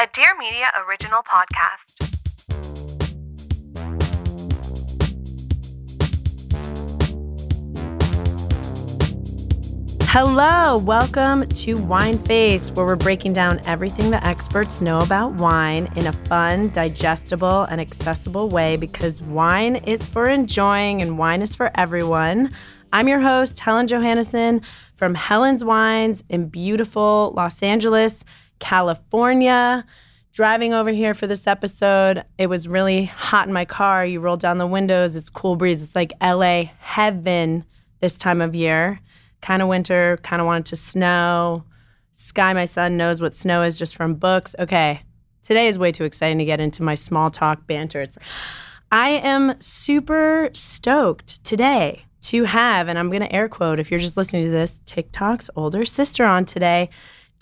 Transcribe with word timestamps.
A 0.00 0.08
Dear 0.12 0.36
Media 0.36 0.72
original 0.88 1.22
podcast. 1.22 2.10
Hello, 10.02 10.78
welcome 10.78 11.46
to 11.46 11.74
Wine 11.74 12.18
Face, 12.18 12.72
where 12.72 12.84
we're 12.84 12.96
breaking 12.96 13.34
down 13.34 13.60
everything 13.66 14.10
the 14.10 14.26
experts 14.26 14.80
know 14.80 14.98
about 14.98 15.34
wine 15.34 15.88
in 15.94 16.08
a 16.08 16.12
fun, 16.12 16.70
digestible, 16.70 17.62
and 17.62 17.80
accessible 17.80 18.48
way 18.48 18.74
because 18.74 19.22
wine 19.22 19.76
is 19.76 20.02
for 20.02 20.28
enjoying 20.28 21.02
and 21.02 21.18
wine 21.18 21.40
is 21.40 21.54
for 21.54 21.70
everyone. 21.76 22.50
I'm 22.92 23.06
your 23.06 23.20
host, 23.20 23.60
Helen 23.60 23.86
Johannesen 23.86 24.64
from 24.94 25.14
Helen's 25.14 25.62
Wines 25.62 26.24
in 26.28 26.48
beautiful 26.48 27.32
Los 27.36 27.62
Angeles, 27.62 28.24
California. 28.58 29.84
Driving 30.32 30.74
over 30.74 30.90
here 30.90 31.14
for 31.14 31.28
this 31.28 31.46
episode, 31.46 32.24
it 32.38 32.48
was 32.48 32.66
really 32.66 33.04
hot 33.04 33.46
in 33.46 33.52
my 33.52 33.64
car. 33.64 34.04
You 34.04 34.18
roll 34.18 34.36
down 34.36 34.58
the 34.58 34.66
windows, 34.66 35.14
it's 35.14 35.30
cool 35.30 35.54
breeze. 35.54 35.82
It's 35.82 35.94
like 35.94 36.12
LA 36.20 36.64
heaven 36.80 37.64
this 38.00 38.16
time 38.16 38.40
of 38.40 38.54
year 38.54 39.00
kind 39.44 39.60
of 39.60 39.68
winter, 39.68 40.18
kind 40.22 40.40
of 40.40 40.46
wanted 40.46 40.64
to 40.64 40.76
snow. 40.76 41.64
Sky, 42.14 42.54
my 42.54 42.64
son, 42.64 42.96
knows 42.96 43.20
what 43.20 43.34
snow 43.34 43.62
is 43.62 43.78
just 43.78 43.94
from 43.94 44.14
books. 44.14 44.56
Okay, 44.58 45.02
today 45.42 45.68
is 45.68 45.78
way 45.78 45.92
too 45.92 46.04
exciting 46.04 46.38
to 46.38 46.46
get 46.46 46.60
into 46.60 46.82
my 46.82 46.94
small 46.94 47.30
talk 47.30 47.66
banter. 47.66 48.00
It's, 48.00 48.16
I 48.90 49.10
am 49.10 49.60
super 49.60 50.48
stoked 50.54 51.44
today 51.44 52.06
to 52.22 52.44
have, 52.44 52.88
and 52.88 52.98
I'm 52.98 53.10
going 53.10 53.20
to 53.20 53.32
air 53.32 53.48
quote 53.48 53.78
if 53.78 53.90
you're 53.90 54.00
just 54.00 54.16
listening 54.16 54.44
to 54.44 54.50
this, 54.50 54.80
TikTok's 54.86 55.50
older 55.56 55.84
sister 55.84 56.24
on 56.24 56.46
today. 56.46 56.88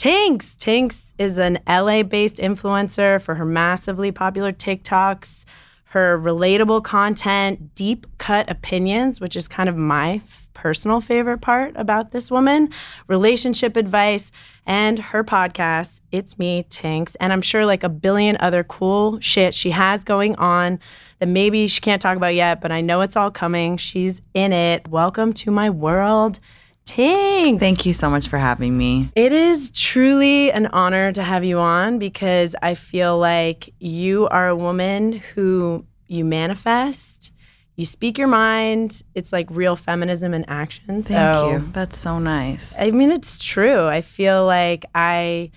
Tinx. 0.03 0.57
Tinx 0.57 1.13
is 1.17 1.39
an 1.39 1.61
LA 1.65 2.03
based 2.03 2.39
influencer 2.39 3.23
for 3.23 3.37
her 3.37 3.45
massively 3.45 4.11
popular 4.11 4.53
TikToks, 4.53 5.45
her 5.85 6.19
relatable 6.19 6.83
content, 6.83 7.77
deep 7.77 8.09
cut 8.19 8.51
opinions, 8.51 9.21
which 9.21 9.37
is 9.37 9.47
kind 9.47 9.69
of 9.69 9.77
my 9.77 10.21
personal 10.55 11.01
favorite 11.01 11.39
part 11.39 11.73
about 11.77 12.11
this 12.11 12.33
woman, 12.33 12.71
relationship 13.07 13.77
advice, 13.77 14.33
and 14.67 14.99
her 14.99 15.23
podcast, 15.23 16.01
It's 16.11 16.37
Me, 16.37 16.67
Tinx. 16.69 17.15
And 17.21 17.33
I'm 17.33 17.41
sure 17.41 17.65
like 17.65 17.85
a 17.85 17.89
billion 17.89 18.37
other 18.41 18.65
cool 18.65 19.21
shit 19.21 19.55
she 19.55 19.71
has 19.71 20.03
going 20.03 20.35
on 20.35 20.81
that 21.21 21.27
maybe 21.27 21.69
she 21.69 21.81
can't 21.81 22.03
talk 22.03 22.17
about 22.17 22.35
yet, 22.35 22.61
but 22.61 22.73
I 22.73 22.81
know 22.81 23.03
it's 23.03 23.15
all 23.15 23.31
coming. 23.31 23.77
She's 23.77 24.21
in 24.35 24.53
it. 24.53 24.89
Welcome 24.89 25.33
to 25.35 25.53
my 25.53 25.71
world. 25.71 26.41
Tinx. 26.85 27.59
Thank 27.59 27.87
you 27.87 27.93
so 27.93 28.11
much 28.11 28.29
for 28.29 28.39
having 28.39 28.77
me. 28.77 29.11
It 29.15 29.33
is 29.33 29.71
truly 29.71 30.51
an 30.53 30.67
honor 30.67 31.13
to 31.13 31.23
have 31.23 31.45
you 31.45 31.59
on 31.59 31.99
because 31.99 32.55
I 32.63 32.75
feel 32.75 33.19
like 33.19 33.73
you 33.79 34.29
are 34.29 34.49
a 34.49 34.57
woman 34.57 35.13
who 35.35 35.87
you 36.09 36.25
manifest 36.25 37.33
you 37.77 37.87
speak 37.87 38.19
your 38.19 38.29
mind. 38.29 39.03
It's 39.15 39.33
like 39.33 39.49
real 39.51 39.77
feminism 39.77 40.35
in 40.35 40.45
action. 40.45 41.03
Thank 41.03 41.07
so, 41.07 41.51
you. 41.51 41.69
That's 41.73 41.99
so 41.99 42.19
nice. 42.19 42.79
I 42.79 42.91
mean, 42.91 43.11
it's 43.11 43.39
true. 43.39 43.87
I 43.87 44.03
feel 44.03 44.45
like 44.45 44.85
I, 44.95 45.51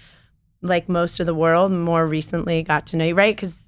like 0.61 0.87
most 0.87 1.19
of 1.19 1.25
the 1.25 1.35
world, 1.35 1.71
more 1.71 2.07
recently 2.07 2.63
got 2.63 2.87
to 2.87 2.97
know 2.97 3.05
you, 3.05 3.15
right? 3.15 3.35
Because 3.35 3.64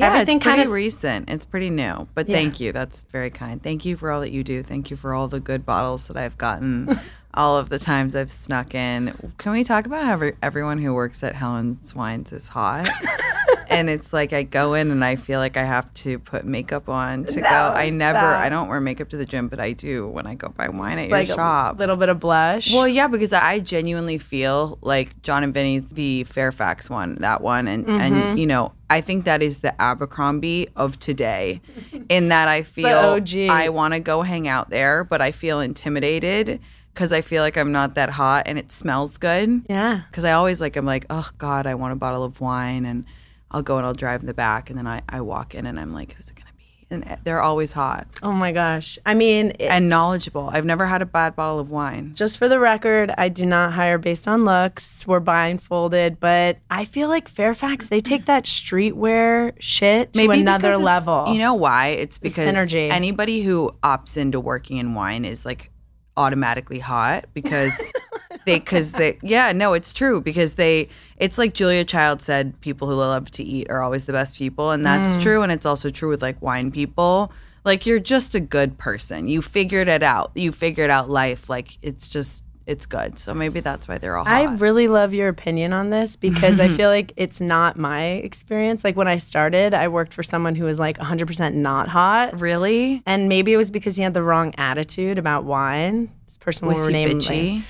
yeah, 0.00 0.06
everything 0.14 0.36
it's 0.38 0.44
pretty 0.44 0.56
kind 0.58 0.66
of 0.68 0.72
recent. 0.72 1.30
It's 1.30 1.44
pretty 1.46 1.70
new. 1.70 2.08
But 2.14 2.28
Yeah. 2.28 2.36
thank 2.36 2.60
you. 2.60 2.72
That's 2.72 3.04
very 3.12 3.30
kind. 3.30 3.62
Thank 3.62 3.84
you 3.84 3.96
for 3.96 4.10
all 4.10 4.20
that 4.20 4.32
you 4.32 4.42
do. 4.44 4.62
Thank 4.62 4.90
you 4.90 4.96
for 4.96 5.14
all 5.14 5.28
the 5.28 5.40
good 5.40 5.64
bottles 5.64 6.06
that 6.08 6.16
I've 6.16 6.36
gotten. 6.38 6.98
all 7.34 7.56
of 7.56 7.68
the 7.68 7.78
times 7.78 8.16
I've 8.16 8.32
snuck 8.32 8.74
in. 8.74 9.32
Can 9.38 9.52
we 9.52 9.62
talk 9.64 9.86
about 9.86 10.02
how 10.04 10.12
every, 10.12 10.36
everyone 10.42 10.78
who 10.78 10.92
works 10.94 11.22
at 11.22 11.34
Helen's 11.34 11.94
Wines 11.94 12.32
is 12.32 12.48
hot? 12.48 12.88
and 13.68 13.88
it's 13.88 14.12
like 14.12 14.32
I 14.32 14.42
go 14.42 14.74
in 14.74 14.90
and 14.90 15.04
I 15.04 15.14
feel 15.16 15.38
like 15.38 15.56
I 15.56 15.62
have 15.64 15.92
to 15.94 16.18
put 16.18 16.44
makeup 16.44 16.88
on 16.88 17.24
to 17.26 17.40
go. 17.40 17.46
I 17.46 17.90
never, 17.90 18.18
stop. 18.18 18.40
I 18.40 18.48
don't 18.48 18.68
wear 18.68 18.80
makeup 18.80 19.08
to 19.10 19.16
the 19.16 19.24
gym, 19.26 19.46
but 19.48 19.60
I 19.60 19.72
do 19.72 20.08
when 20.08 20.26
I 20.26 20.34
go 20.34 20.48
buy 20.48 20.68
wine 20.68 20.98
at 20.98 21.08
like 21.10 21.28
your 21.28 21.34
a 21.34 21.38
shop. 21.38 21.78
little 21.78 21.96
bit 21.96 22.08
of 22.08 22.18
blush. 22.18 22.72
Well, 22.72 22.88
yeah, 22.88 23.06
because 23.06 23.32
I 23.32 23.60
genuinely 23.60 24.18
feel 24.18 24.78
like 24.82 25.22
Jon 25.22 25.44
and 25.44 25.54
Vinny's 25.54 25.86
the 25.86 26.24
Fairfax 26.24 26.90
one, 26.90 27.14
that 27.20 27.40
one, 27.42 27.68
and 27.68 27.86
Mm-hmm. 27.86 28.00
and 28.00 28.38
you 28.40 28.46
know, 28.46 28.72
I 28.90 29.00
think 29.00 29.24
that 29.24 29.40
is 29.42 29.58
the 29.58 29.80
Abercrombie 29.80 30.68
of 30.76 30.98
today. 30.98 31.60
In 32.08 32.28
that 32.28 32.48
I 32.48 32.62
feel. 32.64 33.20
I 33.50 33.68
want 33.68 33.94
to 33.94 34.00
go 34.00 34.22
hang 34.22 34.48
out 34.48 34.70
there, 34.70 35.04
but 35.04 35.22
I 35.22 35.30
feel 35.30 35.60
intimidated 35.60 36.60
because 37.00 37.12
I 37.12 37.22
feel 37.22 37.42
like 37.42 37.56
I'm 37.56 37.72
not 37.72 37.94
that 37.94 38.10
hot 38.10 38.42
and 38.44 38.58
it 38.58 38.70
smells 38.70 39.16
good. 39.16 39.62
yeah. 39.70 40.02
Because 40.10 40.24
I 40.24 40.32
always 40.32 40.60
like 40.60 40.76
I'm 40.76 40.84
like, 40.84 41.06
oh 41.08 41.30
God, 41.38 41.66
I 41.66 41.74
want 41.74 41.94
a 41.94 41.96
bottle 41.96 42.24
of 42.24 42.42
wine, 42.42 42.84
and 42.84 43.06
I'll 43.50 43.62
go 43.62 43.78
and 43.78 43.86
I'll 43.86 43.94
drive 43.94 44.20
in 44.20 44.26
the 44.26 44.34
back, 44.34 44.68
and 44.68 44.78
then 44.78 44.86
I 44.86 45.00
I 45.08 45.22
walk 45.22 45.54
in 45.54 45.64
and 45.64 45.80
I'm 45.80 45.94
like, 45.94 46.12
who's 46.12 46.28
it 46.28 46.34
gonna 46.36 46.50
be? 46.58 46.86
And 46.90 47.08
eh, 47.08 47.16
they're 47.24 47.40
always 47.40 47.72
hot 47.72 48.06
Oh 48.22 48.32
my 48.32 48.52
gosh. 48.52 48.98
I 49.06 49.14
mean, 49.14 49.52
and 49.60 49.88
knowledgeable. 49.88 50.50
I've 50.52 50.66
never 50.66 50.84
had 50.86 51.00
a 51.00 51.06
bad 51.06 51.36
bottle 51.36 51.58
of 51.58 51.70
wine. 51.70 52.12
just 52.14 52.36
for 52.36 52.48
the 52.50 52.58
record, 52.58 53.14
I 53.16 53.30
do 53.30 53.46
not 53.46 53.72
hire 53.72 53.96
based 53.96 54.28
on 54.28 54.44
looks. 54.44 55.06
We're 55.06 55.20
blindfolded, 55.20 56.20
but 56.20 56.58
I 56.70 56.84
feel 56.84 57.08
like 57.08 57.28
Fairfax, 57.28 57.88
they 57.88 58.00
take 58.00 58.26
that 58.26 58.44
streetwear 58.44 59.54
shit 59.58 60.12
to 60.14 60.30
another 60.30 60.68
because 60.68 60.80
it's- 60.80 60.84
level. 61.06 61.32
You 61.32 61.38
know 61.38 61.54
why? 61.54 61.88
It's 61.88 62.18
because 62.18 62.54
synergy. 62.54 62.90
anybody 62.92 63.40
who 63.42 63.70
opts 63.82 64.18
into 64.18 64.38
working 64.38 64.76
in 64.76 64.92
wine 64.94 65.24
is 65.24 65.46
like 65.46 65.69
automatically 66.16 66.78
hot 66.78 67.24
because 67.34 67.72
they 68.46 68.58
because 68.58 68.92
they 68.92 69.18
yeah 69.22 69.52
no 69.52 69.72
it's 69.74 69.92
true 69.92 70.20
because 70.20 70.54
they 70.54 70.88
it's 71.16 71.38
like 71.38 71.54
Julia 71.54 71.84
Child 71.84 72.22
said 72.22 72.58
people 72.60 72.88
who 72.88 72.94
love 72.94 73.30
to 73.32 73.42
eat 73.44 73.68
are 73.70 73.82
always 73.82 74.04
the 74.04 74.12
best 74.12 74.34
people 74.34 74.70
and 74.70 74.84
that's 74.84 75.16
Mm. 75.16 75.22
true 75.22 75.42
and 75.42 75.52
it's 75.52 75.66
also 75.66 75.90
true 75.90 76.08
with 76.08 76.22
like 76.22 76.40
wine 76.42 76.70
people. 76.70 77.32
Like 77.64 77.84
you're 77.86 78.00
just 78.00 78.34
a 78.34 78.40
good 78.40 78.78
person. 78.78 79.28
You 79.28 79.42
figured 79.42 79.86
it 79.88 80.02
out. 80.02 80.30
You 80.34 80.50
figured 80.50 80.90
out 80.90 81.10
life. 81.10 81.48
Like 81.50 81.76
it's 81.82 82.08
just 82.08 82.42
it's 82.66 82.86
good 82.86 83.18
so 83.18 83.34
maybe 83.34 83.60
that's 83.60 83.88
why 83.88 83.98
they're 83.98 84.16
all 84.16 84.24
hot. 84.24 84.32
I 84.32 84.54
really 84.54 84.86
love 84.86 85.12
your 85.14 85.28
opinion 85.28 85.72
on 85.72 85.90
this 85.90 86.14
because 86.16 86.60
I 86.60 86.68
feel 86.76 86.88
like 86.88 87.12
it's 87.16 87.40
not 87.40 87.76
my 87.76 88.02
experience. 88.04 88.84
Like 88.84 88.96
when 88.96 89.08
I 89.08 89.16
started, 89.16 89.74
I 89.74 89.88
worked 89.88 90.14
for 90.14 90.22
someone 90.22 90.54
who 90.54 90.64
was 90.64 90.78
like 90.78 90.98
100% 90.98 91.54
not 91.54 91.88
hot. 91.88 92.40
really 92.40 93.02
And 93.06 93.28
maybe 93.28 93.52
it 93.52 93.56
was 93.56 93.70
because 93.70 93.96
he 93.96 94.02
had 94.02 94.14
the 94.14 94.22
wrong 94.22 94.54
attitude 94.56 95.18
about 95.18 95.44
wine. 95.44 96.10
This 96.26 96.36
person 96.36 96.68
was 96.68 96.78
will 96.78 96.86
he 96.88 96.92
name 96.92 97.08
bitchy 97.18 97.62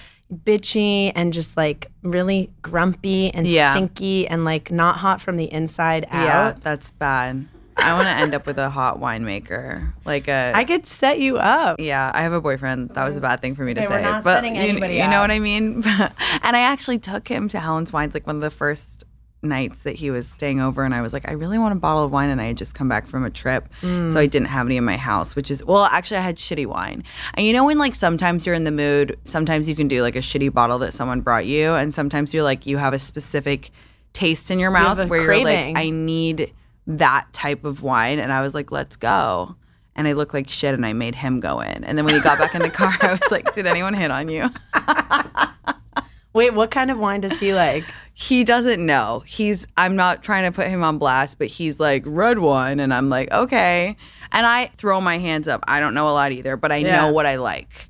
bitchy 0.44 1.10
and 1.14 1.32
just 1.32 1.56
like 1.56 1.90
really 2.02 2.50
grumpy 2.62 3.30
and 3.34 3.46
Yeah. 3.46 3.72
stinky 3.72 4.28
and 4.28 4.44
like 4.44 4.70
not 4.70 4.96
hot 4.98 5.20
from 5.20 5.36
the 5.36 5.50
inside 5.52 6.04
out. 6.10 6.24
Yeah, 6.24 6.54
that's 6.62 6.90
bad. 6.92 7.46
I 7.80 7.94
want 7.94 8.06
to 8.06 8.14
end 8.14 8.34
up 8.34 8.46
with 8.46 8.58
a 8.58 8.70
hot 8.70 9.00
winemaker, 9.00 9.92
like 10.04 10.28
a. 10.28 10.52
I 10.54 10.64
could 10.64 10.86
set 10.86 11.20
you 11.20 11.38
up. 11.38 11.80
yeah, 11.80 12.10
I 12.14 12.22
have 12.22 12.32
a 12.32 12.40
boyfriend. 12.40 12.90
That 12.90 13.04
was 13.04 13.16
a 13.16 13.20
mm. 13.20 13.24
bad 13.24 13.40
thing 13.40 13.54
for 13.54 13.64
me 13.64 13.74
to 13.74 13.80
Okay, 13.80 13.88
we're 13.88 13.98
say, 13.98 14.02
not 14.02 14.24
but 14.24 14.34
setting 14.34 14.56
you, 14.56 14.62
anybody 14.62 14.94
you 14.94 15.06
know 15.06 15.18
up. 15.18 15.22
what 15.22 15.30
I 15.30 15.38
mean. 15.38 15.82
and 15.86 16.56
I 16.56 16.60
actually 16.60 16.98
took 16.98 17.28
him 17.28 17.48
to 17.50 17.60
Helen's 17.60 17.92
Wines, 17.92 18.14
like 18.14 18.26
one 18.26 18.36
of 18.36 18.42
the 18.42 18.50
first 18.50 19.04
nights 19.42 19.84
that 19.84 19.96
he 19.96 20.10
was 20.10 20.28
staying 20.28 20.60
over 20.60 20.84
and 20.84 20.94
I 20.94 21.00
was 21.00 21.12
like, 21.12 21.28
I 21.28 21.32
really 21.32 21.58
want 21.58 21.72
a 21.72 21.78
bottle 21.78 22.04
of 22.04 22.12
wine 22.12 22.28
and 22.28 22.40
I 22.40 22.46
had 22.46 22.58
just 22.58 22.74
come 22.74 22.88
back 22.88 23.06
from 23.06 23.24
a 23.24 23.30
trip. 23.30 23.68
So 23.80 23.86
I 23.88 24.26
mm. 24.26 24.30
didn't 24.30 24.48
have 24.48 24.66
any 24.66 24.76
in 24.76 24.84
my 24.84 24.96
house, 24.96 25.34
which 25.34 25.50
is 25.50 25.64
well, 25.64 25.84
actually 25.84 26.18
I 26.18 26.22
had 26.22 26.36
shitty 26.36 26.66
wine. 26.66 27.04
And 27.34 27.46
you 27.46 27.52
know 27.52 27.64
when 27.64 27.78
like 27.78 27.94
sometimes 27.94 28.44
you're 28.44 28.54
in 28.54 28.64
the 28.64 28.70
mood, 28.70 29.18
sometimes 29.24 29.68
you 29.68 29.74
can 29.74 29.88
do 29.88 30.02
like 30.02 30.16
a 30.16 30.20
shitty 30.20 30.52
bottle 30.52 30.78
that 30.80 30.92
someone 30.92 31.20
brought 31.20 31.46
you 31.46 31.72
and 31.74 31.94
sometimes 31.94 32.34
you're 32.34 32.42
like 32.42 32.66
you 32.66 32.76
have 32.76 32.92
a 32.92 32.98
specific 32.98 33.70
taste 34.12 34.50
in 34.50 34.58
your 34.58 34.70
mouth 34.70 34.98
a 34.98 35.06
where 35.06 35.24
craving. 35.24 35.46
you're 35.46 35.66
like 35.68 35.76
I 35.76 35.90
need 35.90 36.52
that 36.98 37.32
type 37.32 37.64
of 37.64 37.82
wine 37.82 38.18
and 38.18 38.32
I 38.32 38.40
was 38.42 38.54
like, 38.54 38.70
let's 38.72 38.96
go. 38.96 39.56
And 39.96 40.08
I 40.08 40.12
looked 40.12 40.32
like 40.34 40.48
shit 40.48 40.72
and 40.74 40.86
I 40.86 40.92
made 40.92 41.14
him 41.14 41.40
go 41.40 41.60
in. 41.60 41.84
And 41.84 41.98
then 41.98 42.04
when 42.04 42.14
he 42.14 42.20
got 42.20 42.38
back 42.38 42.54
in 42.54 42.62
the 42.62 42.70
car, 42.70 42.96
I 43.02 43.12
was 43.12 43.30
like, 43.30 43.52
did 43.54 43.66
anyone 43.66 43.92
hit 43.94 44.10
on 44.10 44.28
you? 44.28 44.48
Wait, 46.32 46.54
what 46.54 46.70
kind 46.70 46.90
of 46.92 46.98
wine 46.98 47.20
does 47.20 47.38
he 47.38 47.52
like? 47.54 47.84
he 48.14 48.44
doesn't 48.44 48.84
know. 48.84 49.22
He's 49.26 49.66
I'm 49.78 49.96
not 49.96 50.22
trying 50.22 50.44
to 50.44 50.54
put 50.54 50.68
him 50.68 50.84
on 50.84 50.98
blast, 50.98 51.38
but 51.38 51.46
he's 51.48 51.80
like 51.80 52.02
red 52.06 52.38
wine 52.38 52.78
and 52.78 52.92
I'm 52.94 53.08
like, 53.08 53.30
okay. 53.32 53.96
And 54.30 54.46
I 54.46 54.66
throw 54.76 55.00
my 55.00 55.16
hands 55.18 55.48
up. 55.48 55.64
I 55.66 55.80
don't 55.80 55.94
know 55.94 56.08
a 56.08 56.12
lot 56.12 56.30
either, 56.30 56.56
but 56.56 56.70
I 56.70 56.76
Yeah. 56.78 56.92
know 56.92 57.10
what 57.12 57.24
I 57.26 57.36
like. 57.36 57.88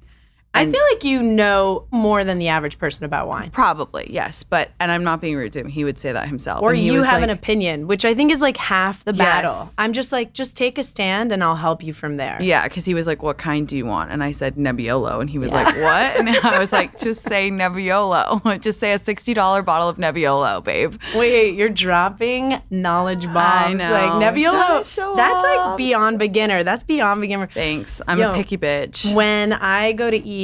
I 0.52 0.70
feel 0.70 0.82
like 0.90 1.04
you 1.04 1.22
know 1.22 1.86
more 1.92 2.24
than 2.24 2.38
the 2.38 2.48
average 2.48 2.78
person 2.78 3.04
about 3.04 3.28
wine. 3.28 3.50
Probably, 3.50 4.08
yes. 4.10 4.42
But 4.42 4.70
and 4.80 4.90
I'm 4.90 5.04
not 5.04 5.20
being 5.20 5.36
rude 5.36 5.52
to 5.52 5.60
him. 5.60 5.68
He 5.68 5.84
would 5.84 5.98
say 5.98 6.12
that 6.12 6.26
himself. 6.26 6.62
Or 6.62 6.74
you 6.74 7.02
have 7.02 7.22
an 7.22 7.30
opinion, 7.30 7.86
which 7.86 8.04
I 8.04 8.14
think 8.14 8.32
is 8.32 8.40
like 8.40 8.56
half 8.56 9.04
the 9.04 9.12
battle. 9.12 9.52
Yes. 9.52 9.74
I'm 9.78 9.92
just 9.92 10.10
like, 10.10 10.32
just 10.32 10.56
take 10.56 10.76
a 10.76 10.82
stand 10.82 11.30
and 11.30 11.44
I'll 11.44 11.56
help 11.56 11.84
you 11.84 11.92
from 11.92 12.16
there. 12.16 12.36
Yeah, 12.40 12.64
because 12.64 12.84
he 12.84 12.94
was 12.94 13.06
like, 13.06 13.22
"What 13.22 13.38
kind 13.38 13.66
do 13.66 13.76
you 13.76 13.86
want?" 13.86 14.10
And 14.10 14.24
I 14.24 14.32
said 14.32 14.56
Nebbiolo, 14.56 15.20
and 15.20 15.30
he 15.30 15.38
was 15.38 15.52
like, 15.52 15.66
"What?" 15.66 16.16
And 16.16 16.28
I 16.28 16.58
was 16.58 16.72
like, 16.72 16.98
"Just 17.00 17.22
say 17.22 17.50
Nebbiolo. 17.50 18.60
Just 18.60 18.80
say 18.80 18.92
a 18.92 18.98
sixty 18.98 19.34
dollar 19.34 19.62
bottle 19.62 19.88
of 19.88 19.98
Nebbiolo, 19.98 20.64
babe." 20.64 20.96
Wait, 21.14 21.54
you're 21.54 21.68
dropping 21.68 22.60
knowledge 22.70 23.24
bombs 23.32 23.78
know. 23.78 23.92
like 23.92 24.10
Nebbiolo. 24.34 24.50
Trying 24.50 24.82
to 24.82 24.88
show 24.88 25.16
That's 25.16 25.42
like 25.42 25.76
beyond 25.76 26.18
beginner. 26.18 26.64
That's 26.64 26.82
beyond 26.82 27.20
beginner. 27.20 27.46
Thanks. 27.46 28.02
I'm 28.08 28.18
Yo. 28.18 28.32
a 28.32 28.34
picky 28.34 28.58
bitch. 28.58 29.14
When 29.14 29.52
I 29.52 29.92
go 29.92 30.10
to 30.10 30.16
eat, 30.16 30.39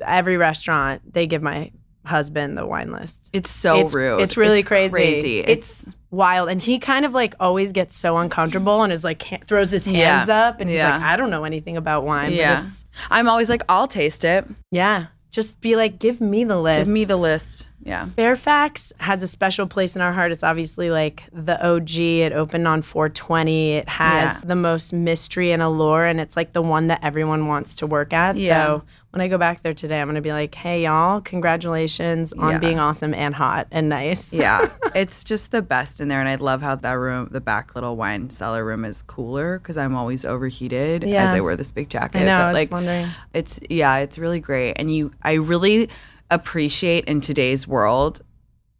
every 0.00 0.36
restaurant 0.36 1.00
they 1.12 1.26
give 1.26 1.42
my 1.42 1.70
husband 2.04 2.56
the 2.56 2.64
wine 2.66 2.92
list. 2.92 3.30
It's 3.32 3.50
so 3.50 3.80
it's, 3.80 3.94
rude. 3.94 4.20
It's 4.20 4.36
really 4.36 4.58
It's 4.60 4.68
crazy. 4.68 4.90
crazy. 4.92 5.38
It's, 5.40 5.94
wild, 6.12 6.48
and 6.48 6.62
he 6.62 6.78
kind 6.78 7.04
of 7.04 7.12
like 7.12 7.34
always 7.40 7.72
gets 7.72 7.94
so 7.94 8.16
uncomfortable 8.16 8.82
and 8.82 8.90
is 8.92 9.04
like 9.04 9.22
ha- 9.24 9.38
throws 9.46 9.70
his 9.70 9.84
hands 9.84 10.28
Yeah. 10.28 10.46
up 10.48 10.60
and 10.60 10.70
he's 10.70 10.78
like, 10.78 11.02
I 11.02 11.16
don't 11.16 11.28
know 11.30 11.44
anything 11.44 11.76
about 11.76 12.04
wine. 12.04 12.30
but 12.30 12.34
Yeah. 12.38 12.52
it's- 12.60 12.84
I'm 13.10 13.28
always 13.28 13.50
like, 13.50 13.62
I'll 13.68 13.88
taste 13.88 14.24
it. 14.24 14.46
yeah. 14.70 15.06
Just 15.30 15.60
be 15.60 15.76
like, 15.76 15.98
give 15.98 16.18
me 16.22 16.44
the 16.44 16.56
list. 16.58 16.78
Give 16.86 16.88
me 16.88 17.04
the 17.04 17.16
list. 17.18 17.68
Yeah. 17.82 18.06
Fairfax 18.16 18.92
has 18.98 19.22
a 19.22 19.28
special 19.28 19.66
place 19.66 19.94
in 19.94 20.00
our 20.00 20.12
heart. 20.12 20.32
It's 20.32 20.42
obviously 20.42 20.90
like 20.90 21.24
the 21.32 21.62
OG. 21.62 21.98
It 21.98 22.32
opened 22.32 22.66
on 22.66 22.80
420. 22.80 23.72
It 23.74 23.88
has 23.90 24.36
Yeah. 24.36 24.40
the 24.44 24.56
most 24.56 24.94
mystery 24.94 25.52
and 25.52 25.60
allure, 25.62 26.06
and 26.06 26.18
it's 26.20 26.36
like 26.36 26.54
the 26.54 26.62
one 26.62 26.86
that 26.86 27.00
everyone 27.02 27.46
wants 27.48 27.76
to 27.76 27.86
work 27.86 28.14
at. 28.14 28.38
Yeah. 28.38 28.64
So 28.64 28.82
when 29.16 29.22
I 29.24 29.28
go 29.28 29.38
back 29.38 29.62
there 29.62 29.72
today, 29.72 29.98
I'm 29.98 30.08
gonna 30.08 30.20
be 30.20 30.32
like, 30.32 30.54
"Hey, 30.54 30.84
y'all! 30.84 31.22
Congratulations 31.22 32.34
on 32.34 32.52
Yeah. 32.52 32.58
being 32.58 32.78
awesome 32.78 33.14
and 33.14 33.34
hot 33.34 33.66
and 33.70 33.88
nice." 33.88 34.32
Yeah. 34.34 34.68
it's 34.94 35.24
just 35.24 35.52
the 35.52 35.62
best 35.62 36.00
in 36.02 36.08
there. 36.08 36.20
And 36.20 36.28
I 36.28 36.34
love 36.34 36.60
how 36.60 36.74
that 36.74 36.92
room, 36.92 37.28
the 37.30 37.40
back 37.40 37.74
little 37.74 37.96
wine 37.96 38.28
cellar 38.28 38.62
room 38.62 38.84
is 38.84 39.00
cooler 39.02 39.58
because 39.58 39.78
I'm 39.78 39.94
always 39.96 40.26
overheated 40.26 41.02
as 41.04 41.32
I 41.32 41.40
wear 41.40 41.56
this 41.56 41.70
big 41.70 41.88
jacket. 41.88 42.18
I 42.18 42.24
know. 42.24 42.26
But 42.38 42.42
I 42.42 42.46
was 42.48 42.54
like, 42.54 42.70
wondering. 42.70 43.08
it's, 43.32 43.58
yeah, 43.70 43.96
it's 43.96 44.18
really 44.18 44.40
great. 44.40 44.74
And 44.76 44.94
you, 44.94 45.12
I 45.22 45.34
really 45.34 45.88
appreciate 46.30 47.06
in 47.06 47.22
today's 47.22 47.66
world 47.66 48.20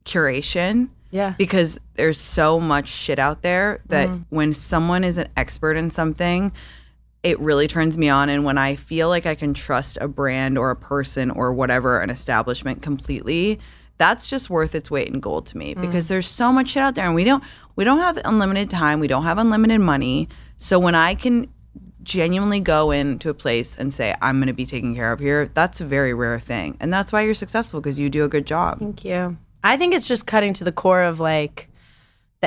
curation. 0.05 0.91
Yeah. 1.13 1.35
because 1.39 1.79
there's 1.95 2.21
so 2.21 2.61
much 2.61 2.89
shit 2.89 3.19
out 3.19 3.41
there 3.41 3.81
that 3.87 4.09
Mm-hmm. 4.09 4.23
when 4.37 4.53
someone 4.53 5.03
is 5.03 5.17
an 5.17 5.29
expert 5.37 5.77
in 5.79 5.91
something, 5.91 6.53
it 7.23 7.39
really 7.41 7.67
turns 7.67 7.99
me 7.99 8.09
on. 8.09 8.29
And 8.29 8.45
when 8.45 8.59
I 8.59 8.77
feel 8.77 9.09
like 9.09 9.27
I 9.27 9.35
can 9.35 9.55
trust 9.55 9.99
a 10.01 10.09
brand 10.09 10.57
or 10.59 10.71
a 10.71 10.77
person 10.77 11.31
or 11.31 11.53
whatever, 11.53 11.99
an 11.99 12.11
establishment 12.11 12.83
completely, 12.83 13.59
that's 13.99 14.29
just 14.29 14.51
worth 14.51 14.75
its 14.75 14.91
weight 14.91 15.09
in 15.09 15.21
gold 15.21 15.47
to 15.47 15.57
me 15.59 15.75
Mm. 15.75 15.81
because 15.81 16.07
there's 16.09 16.29
so 16.29 16.53
much 16.53 16.71
shit 16.71 16.83
out 16.83 16.95
there 16.95 17.07
and 17.07 17.15
we 17.15 17.25
don't 17.25 17.43
we 17.77 17.85
don't 17.85 17.99
have 17.99 18.19
unlimited 18.25 18.71
time, 18.71 19.01
we 19.01 19.07
don't 19.09 19.25
have 19.25 19.39
unlimited 19.39 19.81
money. 19.81 20.29
So 20.59 20.79
when 20.79 20.95
I 20.95 21.15
can 21.15 21.49
genuinely 22.03 22.61
go 22.61 22.91
into 22.93 23.29
a 23.31 23.35
place 23.35 23.77
and 23.77 23.93
say 23.93 24.15
I'm 24.23 24.39
going 24.39 24.47
to 24.47 24.53
be 24.53 24.65
taken 24.67 24.95
care 24.95 25.13
of 25.13 25.19
here, 25.21 25.49
that's 25.49 25.81
a 25.81 25.85
very 25.85 26.15
rare 26.15 26.39
thing. 26.39 26.77
And 26.81 26.93
that's 26.93 27.13
why 27.13 27.23
you're 27.23 27.35
successful 27.35 27.81
because 27.81 27.99
you 27.99 28.09
do 28.09 28.25
a 28.25 28.29
good 28.29 28.47
job. 28.47 28.79
Thank 28.79 29.05
you. 29.05 29.37
I 29.65 29.77
think 29.77 29.93
it's 29.95 30.07
just 30.07 30.27
cutting 30.27 30.53
to 30.55 30.65
the 30.65 30.73
core 30.73 31.03
of 31.03 31.19
like 31.21 31.69